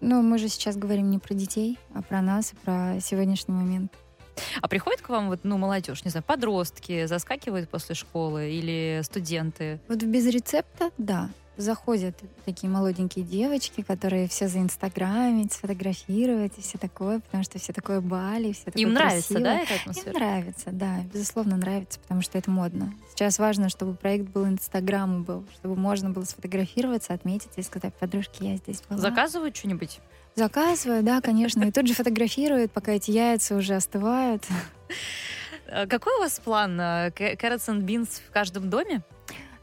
Ну, 0.00 0.22
мы 0.22 0.38
же 0.38 0.48
сейчас 0.48 0.76
говорим 0.76 1.10
не 1.10 1.18
про 1.18 1.34
детей, 1.34 1.78
а 1.94 2.02
про 2.02 2.22
нас 2.22 2.52
и 2.52 2.56
про 2.56 3.00
сегодняшний 3.00 3.54
момент. 3.54 3.92
А 4.60 4.68
приходит 4.68 5.00
к 5.00 5.08
вам 5.08 5.28
вот, 5.28 5.40
ну, 5.42 5.58
молодежь, 5.58 6.04
не 6.04 6.10
знаю, 6.10 6.24
подростки, 6.24 7.06
заскакивают 7.06 7.68
после 7.68 7.94
школы 7.94 8.50
или 8.50 9.00
студенты? 9.02 9.80
Вот 9.88 10.02
без 10.02 10.26
рецепта, 10.26 10.90
да. 10.98 11.30
Заходят 11.58 12.14
такие 12.44 12.70
молоденькие 12.70 13.24
девочки, 13.24 13.82
которые 13.82 14.28
все 14.28 14.46
за 14.46 14.60
инстаграмить, 14.60 15.52
сфотографировать 15.52 16.52
и 16.56 16.62
все 16.62 16.78
такое, 16.78 17.18
потому 17.18 17.42
что 17.42 17.58
все 17.58 17.72
такое 17.72 18.00
Бали, 18.00 18.52
все 18.52 18.66
такое 18.66 18.82
Им 18.84 18.92
нравится, 18.92 19.40
да, 19.40 19.58
эта 19.58 19.74
атмосфера? 19.74 20.10
Им 20.10 20.18
нравится, 20.18 20.70
да, 20.70 21.00
безусловно 21.12 21.56
нравится, 21.56 21.98
потому 21.98 22.22
что 22.22 22.38
это 22.38 22.48
модно. 22.48 22.94
Сейчас 23.10 23.40
важно, 23.40 23.70
чтобы 23.70 23.94
проект 23.94 24.28
был 24.28 24.46
инстаграму 24.46 25.24
был, 25.24 25.44
чтобы 25.54 25.74
можно 25.74 26.10
было 26.10 26.22
сфотографироваться, 26.22 27.12
отметиться 27.12 27.60
и 27.60 27.64
сказать, 27.64 27.92
подружки, 27.92 28.44
я 28.44 28.56
здесь 28.56 28.80
была. 28.88 29.00
Заказывают 29.00 29.56
что-нибудь? 29.56 29.98
Заказываю, 30.36 31.02
да, 31.02 31.20
конечно. 31.20 31.64
И 31.64 31.72
тут 31.72 31.88
же 31.88 31.94
фотографируют, 31.94 32.70
пока 32.70 32.92
эти 32.92 33.10
яйца 33.10 33.56
уже 33.56 33.74
остывают. 33.74 34.46
А 35.70 35.86
Какой 35.86 36.14
у 36.16 36.20
вас 36.20 36.40
план? 36.40 36.80
Carrots 36.80 37.68
and 37.68 37.82
beans 37.82 38.22
в 38.26 38.32
каждом 38.32 38.70
доме? 38.70 39.02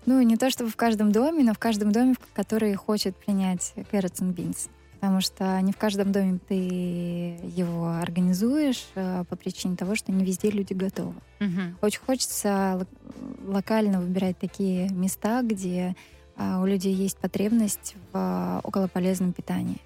Ну, 0.06 0.22
не 0.22 0.38
то 0.38 0.50
чтобы 0.50 0.70
в 0.70 0.76
каждом 0.76 1.12
доме, 1.12 1.44
но 1.44 1.54
в 1.54 1.60
каждом 1.60 1.92
доме, 1.92 2.14
в 2.14 2.34
который 2.34 2.74
хочет 2.76 3.16
принять 3.16 3.74
carrots 3.92 4.22
and 4.22 4.36
beans. 4.36 4.70
Потому 5.00 5.22
что 5.22 5.60
не 5.62 5.72
в 5.72 5.78
каждом 5.78 6.12
доме 6.12 6.40
ты 6.48 6.56
его 6.56 7.90
организуешь 7.90 8.88
э, 8.96 9.24
по 9.30 9.36
причине 9.36 9.76
того, 9.76 9.96
что 9.96 10.12
не 10.12 10.24
везде 10.24 10.50
люди 10.50 10.74
готовы. 10.74 11.16
Мгм. 11.40 11.78
Очень 11.82 12.00
хочется 12.00 12.80
ло- 12.80 13.54
локально 13.54 14.00
выбирать 14.00 14.38
такие 14.40 14.90
места, 14.90 15.42
где 15.44 15.96
а, 16.38 16.62
у 16.62 16.66
людей 16.66 16.94
есть 16.94 17.18
потребность 17.18 17.96
в 18.12 18.16
а, 18.16 18.62
околополезном 18.64 19.32
питании. 19.32 19.78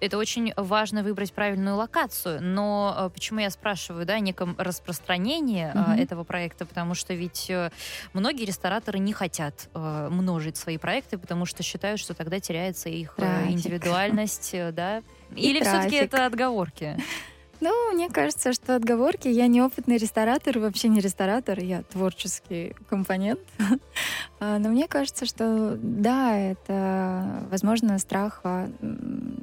Это 0.00 0.18
очень 0.18 0.52
важно 0.56 1.02
выбрать 1.02 1.32
правильную 1.32 1.76
локацию. 1.76 2.40
Но 2.42 2.94
э, 2.98 3.10
почему 3.12 3.40
я 3.40 3.50
спрашиваю, 3.50 4.06
да, 4.06 4.14
о 4.14 4.20
неком 4.20 4.54
распространении 4.58 5.66
Мгм. 5.74 5.92
этого 5.92 6.24
проекта, 6.24 6.66
потому 6.66 6.94
что 6.94 7.14
ведь 7.14 7.50
э, 7.50 7.70
многие 8.12 8.44
рестораторы 8.44 8.98
не 8.98 9.12
хотят 9.12 9.68
множить 9.74 10.56
свои 10.56 10.78
проекты, 10.78 11.18
потому 11.18 11.46
что 11.46 11.62
считают, 11.62 12.00
что 12.00 12.14
тогда 12.14 12.40
теряется 12.40 12.88
их 12.88 13.14
Трафик. 13.16 13.52
индивидуальность, 13.52 14.54
да. 14.72 15.02
И 15.34 15.50
Или 15.50 15.60
все-таки 15.60 15.96
это 15.96 16.26
отговорки? 16.26 16.96
Ну, 17.60 17.92
мне 17.92 18.08
кажется, 18.08 18.52
что 18.52 18.76
отговорки. 18.76 19.26
Я 19.28 19.46
неопытный 19.48 19.96
ресторатор, 19.96 20.58
вообще 20.58 20.88
не 20.88 21.00
ресторатор, 21.00 21.58
я 21.58 21.82
творческий 21.82 22.74
компонент. 22.88 23.40
А, 24.40 24.60
Но 24.60 24.68
мне 24.68 24.86
кажется, 24.86 25.26
что 25.26 25.76
да, 25.82 26.36
это, 26.38 27.44
возможно, 27.50 27.98
страх 27.98 28.40
а, 28.44 28.70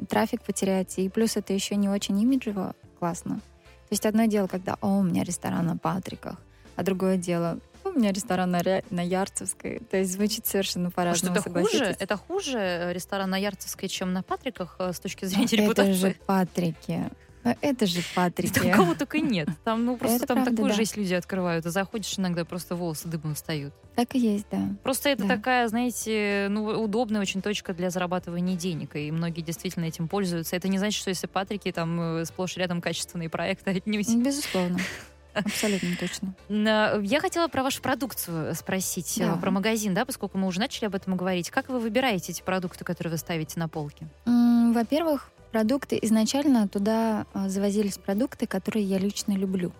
трафик 0.10 0.42
потерять. 0.42 0.98
И 1.00 1.10
плюс 1.10 1.36
это 1.36 1.52
еще 1.52 1.76
не 1.76 1.90
очень 1.90 2.18
имиджево 2.22 2.76
классно. 3.00 3.36
То 3.36 3.92
есть 3.92 4.06
одно 4.06 4.24
дело, 4.24 4.48
когда 4.48 4.78
«О, 4.80 5.00
у 5.00 5.04
меня 5.04 5.24
ресторан 5.26 5.66
на 5.68 5.76
Патриках», 5.78 6.38
а 6.78 6.84
другое 6.84 7.18
дело 7.18 7.60
«О, 7.84 7.90
у 7.90 7.92
меня 7.92 8.14
ресторан 8.14 8.52
на, 8.52 8.62
Ря- 8.62 8.86
на 8.90 9.02
Ярцевской». 9.06 9.80
То 9.92 9.98
есть 9.98 10.14
звучит 10.14 10.48
совершенно 10.48 10.92
по-разному, 10.92 11.36
это 11.36 11.50
хуже? 11.52 11.96
Это 12.00 12.16
хуже 12.16 12.58
э, 12.58 12.94
ресторан 12.94 13.30
на 13.30 13.38
Ярцевской, 13.38 13.90
чем 13.90 14.14
на 14.14 14.24
Патриках 14.24 14.78
э, 14.80 14.94
с 14.94 15.00
точки 15.02 15.26
зрения 15.26 15.46
Это 15.46 15.56
репутации? 15.58 15.92
же 15.92 16.16
Патрики. 16.26 17.10
Ну, 17.46 17.56
Это 17.62 17.86
же 17.86 18.02
Патрики. 18.16 18.60
Там 18.60 18.72
кого 18.72 18.96
только 18.96 19.20
нет. 19.20 19.48
Там, 19.64 19.86
ну, 19.86 19.96
просто 19.98 20.18
Это 20.18 20.28
там 20.28 20.38
правда, 20.38 20.52
такую 20.52 20.70
да. 20.70 20.76
жизнь 20.76 21.00
люди 21.00 21.14
открывают. 21.14 21.66
И 21.66 21.70
заходишь 21.70 22.18
иногда, 22.18 22.44
просто 22.44 22.76
волосы 22.76 23.08
дыбом 23.08 23.36
встают. 23.36 23.74
Так 23.96 24.16
и 24.16 24.20
есть, 24.20 24.48
да. 24.52 24.68
Просто 24.84 25.10
это 25.10 25.24
Да. 25.24 25.36
такая, 25.36 25.68
знаете, 25.68 26.48
ну, 26.50 26.66
удобная 26.84 27.22
очень 27.22 27.42
точка 27.42 27.74
для 27.74 27.90
зарабатывания 27.92 28.56
денег, 28.58 28.96
и 28.96 29.12
многие 29.12 29.42
действительно 29.42 29.86
этим 29.86 30.08
пользуются. 30.08 30.56
Это 30.56 30.68
не 30.68 30.80
значит, 30.80 31.00
что 31.00 31.10
если 31.10 31.28
Патрики, 31.28 31.72
там 31.72 32.18
э, 32.20 32.26
сплошь 32.26 32.58
рядом 32.58 32.82
качественные 32.82 33.30
проекты 33.30 33.72
отнюдь. 33.78 34.14
Безусловно. 34.16 34.80
Абсолютно 35.36 35.90
точно. 36.00 36.34
Я 36.50 37.20
хотела 37.20 37.48
про 37.50 37.62
вашу 37.62 37.82
продукцию 37.82 38.56
спросить, 38.56 39.18
э, 39.20 39.26
Да. 39.28 39.36
про 39.36 39.52
магазин, 39.52 39.94
да, 39.94 40.06
поскольку 40.06 40.38
мы 40.38 40.48
уже 40.48 40.60
начали 40.60 40.86
об 40.86 40.96
этом 40.96 41.16
говорить. 41.18 41.50
Как 41.52 41.70
вы 41.70 41.80
выбираете 41.80 42.32
эти 42.32 42.42
продукты, 42.42 42.84
которые 42.86 43.12
вы 43.12 43.18
ставите 43.18 43.60
на 43.60 43.68
полке? 43.68 44.08
Во-первых, 44.26 45.30
продукты. 45.56 45.98
Изначально 46.02 46.68
туда 46.68 47.28
а, 47.32 47.48
завозились 47.48 47.98
продукты, 47.98 48.46
которые 48.46 48.84
я 48.84 48.98
лично 48.98 49.32
люблю, 49.32 49.72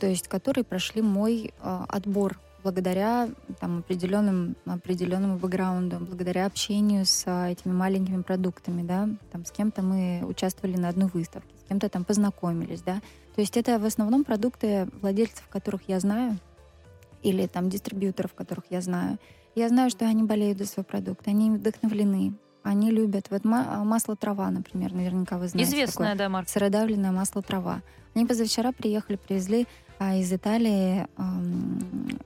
то 0.00 0.06
есть 0.06 0.28
которые 0.28 0.64
прошли 0.64 1.02
мой 1.02 1.52
а, 1.60 1.84
отбор 1.90 2.38
благодаря 2.62 3.28
там, 3.60 3.80
определенным, 3.80 4.56
определенному 4.64 5.36
бэкграунду, 5.36 5.98
благодаря 5.98 6.46
общению 6.46 7.04
с 7.04 7.24
а, 7.26 7.50
этими 7.50 7.74
маленькими 7.74 8.22
продуктами, 8.22 8.80
да, 8.82 9.10
там 9.30 9.44
с 9.44 9.50
кем-то 9.50 9.82
мы 9.82 10.22
участвовали 10.26 10.78
на 10.78 10.88
одной 10.88 11.10
выставке, 11.12 11.54
с 11.62 11.68
кем-то 11.68 11.90
там 11.90 12.04
познакомились, 12.04 12.80
да, 12.80 13.02
то 13.34 13.42
есть 13.42 13.58
это 13.58 13.78
в 13.78 13.84
основном 13.84 14.24
продукты 14.24 14.88
владельцев, 15.02 15.46
которых 15.50 15.82
я 15.86 16.00
знаю, 16.00 16.38
или 17.22 17.46
там 17.46 17.68
дистрибьюторов, 17.68 18.32
которых 18.32 18.64
я 18.70 18.80
знаю. 18.80 19.18
Я 19.54 19.68
знаю, 19.68 19.90
что 19.90 20.06
они 20.06 20.22
болеют 20.22 20.56
за 20.56 20.64
свой 20.64 20.84
продукт, 20.84 21.28
они 21.28 21.50
вдохновлены, 21.50 22.32
они 22.62 22.90
любят. 22.90 23.26
Вот 23.30 23.44
ма- 23.44 23.82
масло 23.84 24.16
трава, 24.16 24.50
например, 24.50 24.92
наверняка 24.92 25.38
вы 25.38 25.48
знаете. 25.48 25.70
Известная, 25.70 26.12
такое. 26.12 26.18
да, 26.18 26.28
марка. 26.28 26.50
Сыродавленное 26.50 27.12
масло 27.12 27.42
трава. 27.42 27.82
Они 28.14 28.26
позавчера 28.26 28.72
приехали, 28.72 29.16
привезли 29.16 29.66
а, 29.98 30.16
из 30.16 30.32
Италии 30.32 31.06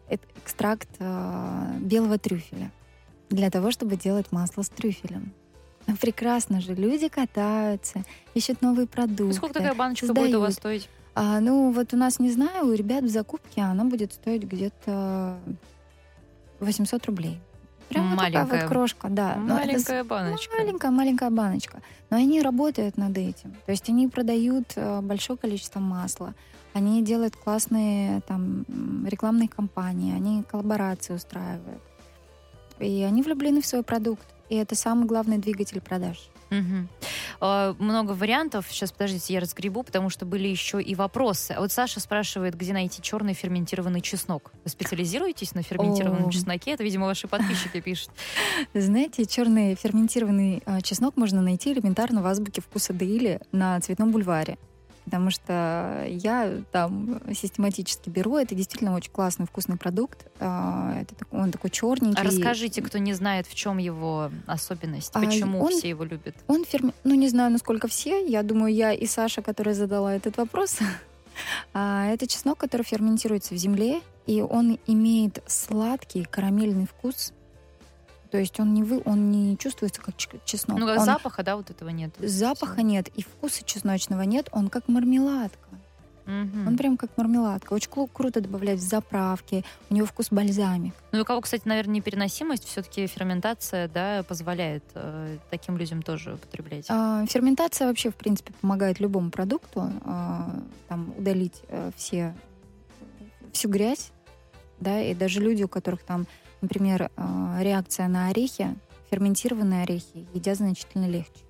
эк- 0.08 0.20
экстракт 0.42 0.88
а, 0.98 1.72
белого 1.78 2.18
трюфеля 2.18 2.70
для 3.30 3.50
того, 3.50 3.70
чтобы 3.70 3.96
делать 3.96 4.32
масло 4.32 4.62
с 4.62 4.68
трюфелем. 4.68 5.32
Ну, 5.86 5.96
прекрасно 5.96 6.60
же, 6.60 6.74
люди 6.74 7.08
катаются, 7.08 8.04
ищут 8.32 8.62
новые 8.62 8.86
продукты. 8.86 9.34
Сколько 9.34 9.54
такая 9.54 9.74
баночка 9.74 10.12
будет 10.12 10.34
у 10.34 10.40
вас 10.40 10.54
стоить? 10.54 10.88
А, 11.14 11.40
ну, 11.40 11.70
вот 11.70 11.92
у 11.92 11.96
нас, 11.96 12.18
не 12.18 12.30
знаю, 12.30 12.66
у 12.66 12.72
ребят 12.72 13.04
в 13.04 13.08
закупке 13.08 13.60
она 13.60 13.84
будет 13.84 14.12
стоить 14.12 14.44
где-то 14.44 15.38
800 16.60 17.06
рублей. 17.06 17.38
Прям 17.88 18.10
вот 18.10 18.18
такая 18.18 18.32
Маленькая. 18.44 18.60
вот 18.62 18.68
крошка, 18.68 19.08
да. 19.08 19.36
Но 19.36 19.58
это 19.58 19.66
Маленькая 19.66 20.04
баночка. 20.04 20.56
Маленькая, 20.56 20.90
маленькая 20.90 21.30
баночка. 21.30 21.82
Но 22.10 22.16
они 22.16 22.42
работают 22.42 22.96
над 22.96 23.16
этим. 23.16 23.54
То 23.66 23.72
есть 23.72 23.88
они 23.88 24.08
продают 24.08 24.72
э, 24.76 25.00
большое 25.00 25.38
количество 25.38 25.80
масла. 25.80 26.34
Они 26.72 27.02
делают 27.02 27.36
классные 27.36 28.20
там 28.22 28.64
рекламные 29.06 29.48
кампании, 29.48 30.14
они 30.14 30.42
коллаборации 30.42 31.14
устраивают. 31.14 31.82
И 32.80 33.02
они 33.02 33.22
влюблены 33.22 33.62
в 33.62 33.66
свой 33.66 33.82
продукт. 33.82 34.26
И 34.48 34.56
это 34.56 34.74
самый 34.74 35.06
главный 35.06 35.38
двигатель 35.38 35.80
продаж. 35.80 36.30
Мгм. 36.50 36.88
Э, 37.44 37.74
много 37.78 38.12
вариантов. 38.12 38.66
Сейчас, 38.70 38.92
подождите, 38.92 39.34
я 39.34 39.40
разгребу, 39.40 39.82
потому 39.82 40.10
что 40.10 40.24
были 40.26 40.48
еще 40.48 40.80
и 40.80 40.94
вопросы. 40.94 41.52
А 41.52 41.60
вот 41.60 41.72
Саша 41.72 42.00
спрашивает, 42.00 42.56
где 42.56 42.72
найти 42.72 43.02
черный 43.02 43.34
ферментированный 43.34 44.00
чеснок. 44.00 44.52
Вы 44.64 44.70
специализируетесь 44.70 45.54
на 45.54 45.62
ферментированном 45.62 46.28
О. 46.28 46.32
чесноке? 46.32 46.72
Это, 46.72 46.82
видимо, 46.82 47.06
ваши 47.06 47.28
подписчики 47.28 47.80
пишут. 47.80 48.10
Знаете, 48.74 49.26
черный 49.26 49.74
ферментированный 49.74 50.62
а, 50.64 50.80
чеснок 50.80 51.16
можно 51.16 51.42
найти 51.42 51.72
элементарно 51.72 52.22
в 52.22 52.26
азбуке 52.26 52.60
вкуса 52.60 52.92
Деили 52.92 53.40
на 53.52 53.80
Цветном 53.80 54.10
бульваре. 54.10 54.58
Потому 55.04 55.30
что 55.30 56.04
я 56.08 56.62
там 56.72 57.20
систематически 57.34 58.08
беру. 58.08 58.36
Это 58.36 58.54
действительно 58.54 58.94
очень 58.94 59.12
классный, 59.12 59.46
вкусный 59.46 59.76
продукт. 59.76 60.26
А, 60.40 60.98
Это, 61.00 61.14
он 61.30 61.50
такой 61.52 61.70
черненький. 61.70 62.20
А 62.20 62.24
расскажите, 62.24 62.80
кто 62.80 62.98
не 62.98 63.12
знает, 63.12 63.46
в 63.46 63.54
чем 63.54 63.78
его 63.78 64.30
особенность, 64.46 65.10
А, 65.14 65.20
почему 65.20 65.60
он- 65.62 65.72
все 65.72 65.90
его 65.90 66.04
любят. 66.04 66.34
Он 66.48 66.64
ферме... 66.64 66.92
Ну, 67.04 67.14
не 67.14 67.28
знаю, 67.28 67.52
насколько 67.52 67.86
все. 67.86 68.24
Я 68.26 68.42
думаю, 68.42 68.72
я 68.74 68.92
и 68.92 69.06
Саша, 69.06 69.42
которая 69.42 69.74
задала 69.74 70.14
этот 70.14 70.36
вопрос. 70.38 70.78
А, 71.72 72.06
Это 72.06 72.28
чеснок, 72.28 72.58
который 72.58 72.82
ферментируется 72.82 73.54
в 73.54 73.56
земле, 73.56 74.02
и 74.26 74.40
он 74.40 74.78
имеет 74.86 75.42
сладкий 75.48 76.22
карамельный 76.24 76.86
вкус. 76.86 77.32
То 78.34 78.40
есть 78.40 78.58
он 78.58 78.74
не, 78.74 78.82
вы... 78.82 79.00
он 79.04 79.30
не 79.30 79.56
чувствуется 79.56 80.02
как 80.02 80.16
чеснок. 80.44 80.76
Ну, 80.76 80.88
как 80.88 80.98
Он- 80.98 81.04
запаха, 81.04 81.44
да, 81.44 81.54
вот 81.54 81.70
этого 81.70 81.90
нет. 81.90 82.12
Запаха 82.18 82.82
нет, 82.82 83.06
и 83.14 83.22
вкуса 83.22 83.62
чесночного 83.64 84.22
нет. 84.22 84.48
Он 84.50 84.70
как 84.70 84.88
мармеладка. 84.88 85.68
Мгм. 86.26 86.66
Он 86.66 86.76
прям 86.76 86.96
как 86.96 87.16
мармеладка. 87.16 87.74
Очень 87.74 87.90
круто 88.12 88.40
добавлять 88.40 88.80
в 88.80 88.82
заправки. 88.82 89.64
У 89.88 89.94
него 89.94 90.04
вкус 90.04 90.32
бальзамик. 90.32 90.94
Ну, 91.12 91.22
у 91.22 91.24
кого, 91.24 91.42
кстати, 91.42 91.62
наверное, 91.64 91.94
непереносимость, 91.94 92.64
все-таки 92.64 93.06
ферментация, 93.06 93.86
да, 93.86 94.24
позволяет 94.24 94.82
э, 94.94 95.38
таким 95.48 95.76
людям 95.76 96.02
тоже 96.02 96.34
употреблять. 96.34 96.86
А, 96.88 97.24
Ферментация 97.26 97.86
вообще, 97.86 98.10
в 98.10 98.16
принципе, 98.16 98.52
помогает 98.60 98.98
любому 98.98 99.30
продукту 99.30 99.92
а, 100.04 100.50
там, 100.88 101.14
удалить 101.16 101.62
э, 101.68 101.92
все, 101.94 102.34
всю 103.52 103.68
грязь. 103.68 104.10
Да, 104.80 105.00
и 105.00 105.14
даже 105.14 105.38
люди, 105.38 105.62
у 105.62 105.68
которых 105.68 106.02
там, 106.02 106.26
например, 106.64 107.10
а, 107.16 107.58
реакция 107.60 108.08
на 108.08 108.28
орехи, 108.28 108.74
ферментированные 109.10 109.82
орехи 109.84 110.26
едят 110.34 110.56
значительно 110.56 111.06
легче. 111.06 111.44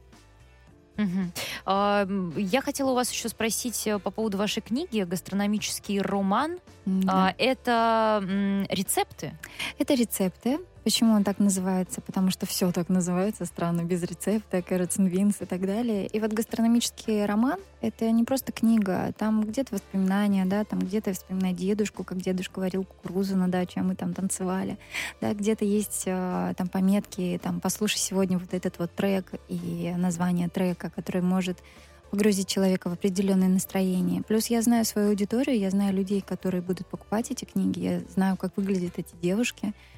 А, 1.65 2.05
м, 2.05 2.33
Я 2.37 2.61
хотела 2.63 2.91
у 2.93 2.95
вас 2.95 3.11
еще 3.11 3.29
спросить 3.29 3.87
э, 3.87 3.99
по 3.99 4.11
поводу 4.11 4.39
вашей 4.39 4.61
книги 4.63 5.03
«Гастрономический 5.03 6.01
роман». 6.01 6.59
М, 6.87 7.01
да. 7.03 7.29
А, 7.29 7.35
Это 7.39 8.23
рецепты? 8.71 9.33
Это 9.79 9.95
рецепты. 9.95 10.59
Почему 10.85 11.15
он 11.15 11.25
так 11.25 11.39
называется? 11.39 12.03
Потому 12.03 12.31
что 12.31 12.45
все 12.45 12.71
так 12.71 12.91
называется 12.91 13.47
странно, 13.47 13.85
без 13.85 14.03
рецепта, 14.03 14.59
carrots 14.59 14.99
and 14.99 15.35
и 15.41 15.47
так 15.47 15.63
далее. 15.63 16.07
И 16.07 16.21
вот 16.21 16.35
гастрономический 16.35 17.25
роман— 17.25 17.59
это 17.81 18.11
не 18.11 18.25
просто 18.25 18.53
книга, 18.53 19.15
там 19.17 19.45
где-то 19.45 19.77
воспоминания, 19.77 20.45
да, 20.45 20.63
там 20.65 20.81
где-то 20.81 21.09
я 21.11 21.15
вспоминаю 21.15 21.55
дедушку, 21.55 22.05
как 22.05 22.19
дедушка 22.21 22.59
варил 22.59 22.85
кукурузу 22.85 23.35
на 23.35 23.49
даче, 23.49 23.81
а 23.81 23.83
мы 23.83 23.95
там 23.95 24.13
танцевали, 24.13 24.77
да, 25.23 25.33
где-то 25.33 25.65
есть 25.65 26.03
э, 26.05 26.53
там 26.55 26.69
пометки, 26.69 27.41
там 27.43 27.61
«послушай 27.61 27.99
сегодня 27.99 28.39
вот 28.39 28.53
этот 28.53 28.79
вот 28.79 28.95
трек» 28.95 29.33
и 29.49 29.91
название 29.97 30.51
трека, 30.51 30.91
который 30.91 31.23
может 31.23 31.63
погрузить 32.11 32.47
человека 32.47 32.91
в 32.91 32.93
определенное 32.93 33.49
настроение. 33.49 34.23
Плюс 34.23 34.49
я 34.49 34.61
знаю 34.61 34.85
свою 34.85 35.09
аудиторию, 35.09 35.59
я 35.59 35.71
знаю 35.71 35.95
людей, 35.95 36.21
которые 36.21 36.61
будут 36.61 36.87
покупать 36.87 37.31
эти 37.31 37.47
книги, 37.47 37.81
я 37.81 38.01
знаю, 38.15 38.37
как 38.37 38.57
выглядят 38.57 38.99
эти 38.99 39.15
девушки, 39.23 39.73
а, 39.73 39.94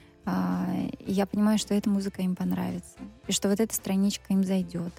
и 0.99 1.13
я 1.13 1.27
понимаю, 1.27 1.59
что 1.59 1.75
эта 1.75 1.89
музыка 1.89 2.23
им 2.23 2.35
понравится, 2.35 2.97
и 3.27 3.33
что 3.33 3.49
вот 3.49 3.61
эта 3.61 3.75
страничка 3.75 4.25
им 4.33 4.45
зайдет, 4.45 4.93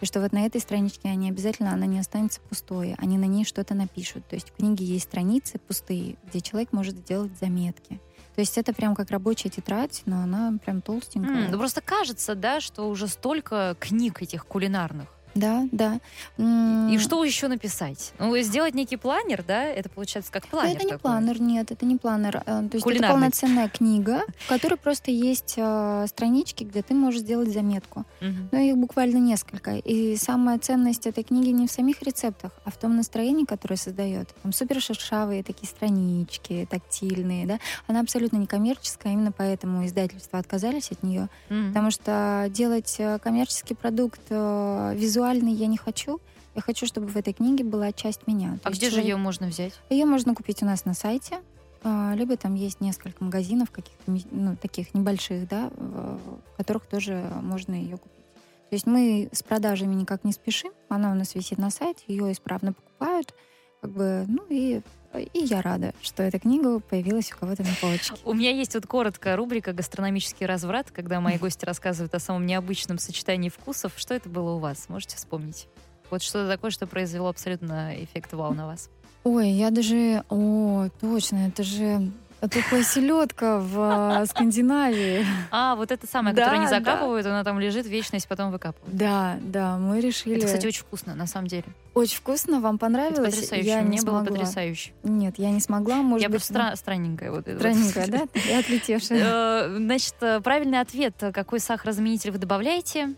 и 0.00 0.06
что 0.06 0.20
вот 0.20 0.32
на 0.32 0.44
этой 0.44 0.60
страничке 0.60 1.08
они 1.08 1.30
обязательно, 1.30 1.72
она 1.72 1.86
не 1.86 1.98
останется 1.98 2.40
пустой, 2.42 2.94
они 2.98 3.16
на 3.16 3.24
ней 3.24 3.44
что-то 3.44 3.74
напишут. 3.74 4.26
То 4.28 4.34
есть 4.34 4.50
в 4.50 4.56
книге 4.56 4.84
есть 4.84 5.04
страницы 5.04 5.58
пустые, 5.58 6.16
где 6.26 6.40
человек 6.40 6.72
может 6.72 6.96
сделать 6.96 7.32
заметки. 7.40 8.00
То 8.34 8.40
есть 8.40 8.58
это 8.58 8.74
прям 8.74 8.94
как 8.96 9.10
рабочая 9.10 9.48
тетрадь, 9.48 10.02
но 10.06 10.20
она 10.20 10.52
прям 10.64 10.82
толстенькая. 10.82 11.46
М, 11.46 11.50
Ну, 11.52 11.58
просто 11.58 11.80
кажется, 11.80 12.34
да, 12.34 12.60
что 12.60 12.88
уже 12.88 13.06
столько 13.06 13.76
книг 13.78 14.20
этих 14.22 14.44
кулинарных. 14.46 15.08
Да, 15.34 15.66
да. 15.72 16.00
И 16.38 16.98
что 16.98 17.24
еще 17.24 17.48
написать? 17.48 18.12
Ну, 18.18 18.36
сделать 18.40 18.74
некий 18.74 18.96
планер, 18.96 19.42
да? 19.46 19.64
Это 19.64 19.88
получается 19.88 20.30
как 20.32 20.46
планер 20.46 20.76
это 20.76 20.84
не 20.84 20.90
такой. 20.90 21.00
планер, 21.00 21.40
нет, 21.40 21.70
это 21.70 21.84
не 21.86 21.96
планер. 21.96 22.36
Э, 22.36 22.42
То 22.44 22.60
есть 22.62 22.74
это 22.74 22.82
Кулинарный. 22.82 23.14
полноценная 23.14 23.68
книга, 23.68 24.22
в 24.38 24.48
которой 24.48 24.76
просто 24.76 25.10
есть 25.10 25.54
э, 25.56 26.06
странички, 26.08 26.64
где 26.64 26.82
ты 26.82 26.94
можешь 26.94 27.20
сделать 27.20 27.52
заметку. 27.52 28.04
Но 28.20 28.58
их 28.58 28.76
буквально 28.76 29.18
несколько. 29.18 29.76
И 29.76 30.16
самая 30.16 30.58
ценность 30.58 31.06
этой 31.06 31.24
книги 31.24 31.50
не 31.50 31.66
в 31.66 31.70
самих 31.70 32.02
рецептах, 32.02 32.52
а 32.64 32.70
в 32.70 32.76
том 32.76 32.96
настроении, 32.96 33.44
которое 33.44 33.76
создает. 33.76 34.28
Там 34.42 34.52
супер 34.52 34.80
шершавые 34.80 35.42
такие 35.42 35.66
странички, 35.68 36.66
тактильные, 36.70 37.46
да. 37.46 37.58
Она 37.86 38.00
абсолютно 38.00 38.36
не 38.36 38.46
коммерческая, 38.46 39.12
именно 39.12 39.32
поэтому 39.32 39.84
издательства 39.86 40.38
отказались 40.38 40.90
от 40.90 41.02
нее. 41.02 41.28
Потому 41.48 41.90
что 41.90 42.46
делать 42.50 42.96
э, 42.98 43.18
коммерческий 43.18 43.74
продукт 43.74 44.20
э, 44.30 44.94
визуальный 45.24 45.52
я 45.52 45.66
не 45.66 45.76
хочу. 45.76 46.20
Я 46.54 46.62
хочу, 46.62 46.86
чтобы 46.86 47.06
в 47.08 47.16
этой 47.16 47.32
книге 47.32 47.64
была 47.64 47.92
часть 47.92 48.26
меня. 48.26 48.58
А 48.62 48.70
где 48.70 48.90
же 48.90 49.00
ее 49.00 49.16
можно 49.16 49.48
взять? 49.48 49.72
Ее 49.90 50.04
можно 50.04 50.34
купить 50.34 50.62
у 50.62 50.66
нас 50.66 50.84
на 50.84 50.94
сайте, 50.94 51.40
а, 51.82 52.14
либо 52.14 52.36
там 52.36 52.54
есть 52.54 52.80
несколько 52.80 53.24
магазинов 53.24 53.70
каких-то 53.70 54.16
ну, 54.30 54.56
таких 54.56 54.94
небольших, 54.94 55.48
да, 55.48 55.70
в 55.76 56.56
которых 56.56 56.86
тоже 56.86 57.28
можно 57.42 57.74
ее 57.74 57.96
купить. 57.96 58.24
То 58.70 58.76
есть 58.76 58.86
мы 58.86 59.28
с 59.32 59.42
продажами 59.42 59.94
никак 59.94 60.24
не 60.24 60.32
спешим, 60.32 60.72
она 60.88 61.10
у 61.10 61.14
нас 61.14 61.34
висит 61.34 61.58
на 61.58 61.70
сайте, 61.70 62.04
ее 62.06 62.30
исправно 62.32 62.72
покупают, 62.72 63.34
как 63.84 63.92
бы, 63.92 64.24
ну 64.28 64.42
и 64.48 64.80
и 65.14 65.44
я 65.44 65.60
рада, 65.60 65.92
что 66.00 66.22
эта 66.22 66.38
книга 66.40 66.80
появилась 66.80 67.30
у 67.30 67.36
кого-то 67.36 67.62
на 67.62 67.68
полочке. 67.80 68.16
У 68.24 68.32
меня 68.32 68.50
есть 68.50 68.74
вот 68.74 68.86
короткая 68.86 69.36
рубрика 69.36 69.72
«Гастрономический 69.72 70.46
разврат», 70.46 70.90
когда 70.90 71.20
мои 71.20 71.36
гости 71.36 71.64
рассказывают 71.66 72.14
о 72.14 72.18
самом 72.18 72.46
необычном 72.46 72.98
сочетании 72.98 73.50
вкусов. 73.50 73.92
Что 73.96 74.14
это 74.14 74.28
было 74.28 74.54
у 74.54 74.58
вас? 74.58 74.88
Можете 74.88 75.16
вспомнить? 75.16 75.68
Вот 76.10 76.22
что-то 76.22 76.48
такое, 76.48 76.72
что 76.72 76.86
произвело 76.86 77.28
абсолютно 77.28 77.94
эффект 78.02 78.32
вау 78.32 78.54
на 78.54 78.66
вас. 78.66 78.88
Ой, 79.22 79.50
я 79.50 79.70
даже... 79.70 80.24
О, 80.30 80.88
точно, 81.00 81.46
это 81.46 81.62
же 81.62 82.10
тухлая 82.48 82.82
селедка 82.82 83.58
в 83.58 83.78
а, 83.80 84.26
Скандинавии. 84.26 85.24
А, 85.50 85.74
вот 85.76 85.90
это 85.92 86.06
самое, 86.06 86.34
которое 86.34 86.58
не 86.60 86.68
закапывают, 86.68 87.26
она 87.26 87.44
там 87.44 87.58
лежит 87.60 87.86
вечность, 87.86 88.28
потом 88.28 88.50
выкапывают. 88.52 88.96
Да, 88.96 89.36
да, 89.42 89.76
мы 89.78 90.00
решили... 90.00 90.36
Это, 90.36 90.46
кстати, 90.46 90.66
очень 90.66 90.82
вкусно, 90.82 91.14
на 91.14 91.26
самом 91.26 91.46
деле. 91.48 91.64
Очень 91.94 92.18
вкусно, 92.18 92.60
вам 92.60 92.76
Это 92.76 92.80
понравилось? 92.86 93.34
потрясающе. 93.34 93.66
Я 93.68 93.80
не 93.82 93.88
Мне 93.88 94.02
было 94.02 94.18
смогла. 94.20 94.32
потрясающе. 94.32 94.92
Нет, 95.04 95.34
я 95.38 95.50
не 95.50 95.60
смогла, 95.60 95.96
может 95.96 96.22
Я 96.22 96.28
быть, 96.28 96.38
просто 96.40 96.54
стра- 96.54 96.76
странненькая. 96.76 97.30
Вот, 97.30 97.46
это 97.46 97.52
вот. 97.52 97.60
странненькая, 97.60 98.06
да? 98.08 98.40
И 98.40 98.52
отлетевшая. 98.52 99.20
Э, 99.22 99.76
Значит, 99.76 100.14
э, 100.20 100.40
правильный 100.40 100.80
ответ. 100.80 101.14
Какой 101.32 101.60
сахарозаменитель 101.60 102.30
вы 102.32 102.38
добавляете? 102.38 103.14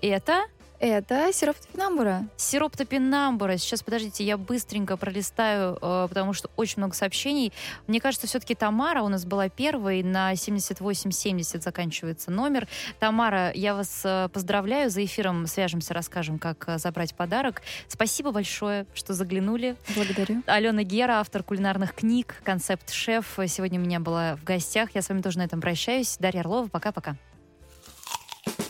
Это 0.00 0.42
Это 0.82 1.32
сироп 1.32 1.56
топинамбура. 1.58 2.24
сироп 2.36 2.76
топинамбура. 2.76 3.56
Сейчас, 3.56 3.84
подождите, 3.84 4.24
я 4.24 4.36
быстренько 4.36 4.96
пролистаю, 4.96 5.78
э, 5.80 6.06
потому 6.08 6.32
что 6.32 6.50
очень 6.56 6.78
много 6.78 6.96
сообщений. 6.96 7.52
Мне 7.86 8.00
кажется, 8.00 8.26
все-таки 8.26 8.56
Тамара 8.56 9.02
у 9.02 9.08
нас 9.08 9.24
была 9.24 9.48
первой. 9.48 10.02
На 10.02 10.34
7870 10.34 11.62
заканчивается 11.62 12.32
номер. 12.32 12.66
Тамара, 12.98 13.52
я 13.54 13.76
вас 13.76 14.02
э, 14.04 14.28
поздравляю. 14.32 14.90
За 14.90 15.04
эфиром 15.04 15.46
свяжемся, 15.46 15.94
расскажем, 15.94 16.40
как 16.40 16.64
э, 16.66 16.78
забрать 16.78 17.14
подарок. 17.14 17.62
Спасибо 17.86 18.32
большое, 18.32 18.84
что 18.92 19.14
заглянули. 19.14 19.76
Благодарю. 19.94 20.42
Алена 20.46 20.82
Гера, 20.82 21.20
автор 21.20 21.44
кулинарных 21.44 21.94
книг, 21.94 22.34
концепт-шеф, 22.42 23.38
сегодня 23.46 23.78
у 23.78 23.84
меня 23.84 24.00
была 24.00 24.34
в 24.34 24.42
гостях. 24.42 24.88
Я 24.96 25.02
с 25.02 25.08
вами 25.08 25.22
тоже 25.22 25.38
на 25.38 25.42
этом 25.42 25.60
прощаюсь. 25.60 26.16
Дарья 26.18 26.40
Орлова, 26.40 26.66
пока-пока. 26.66 27.14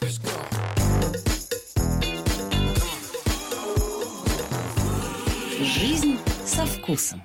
Жизнь 0.03 0.23
со 0.27 0.62
вкусом. 6.83 7.23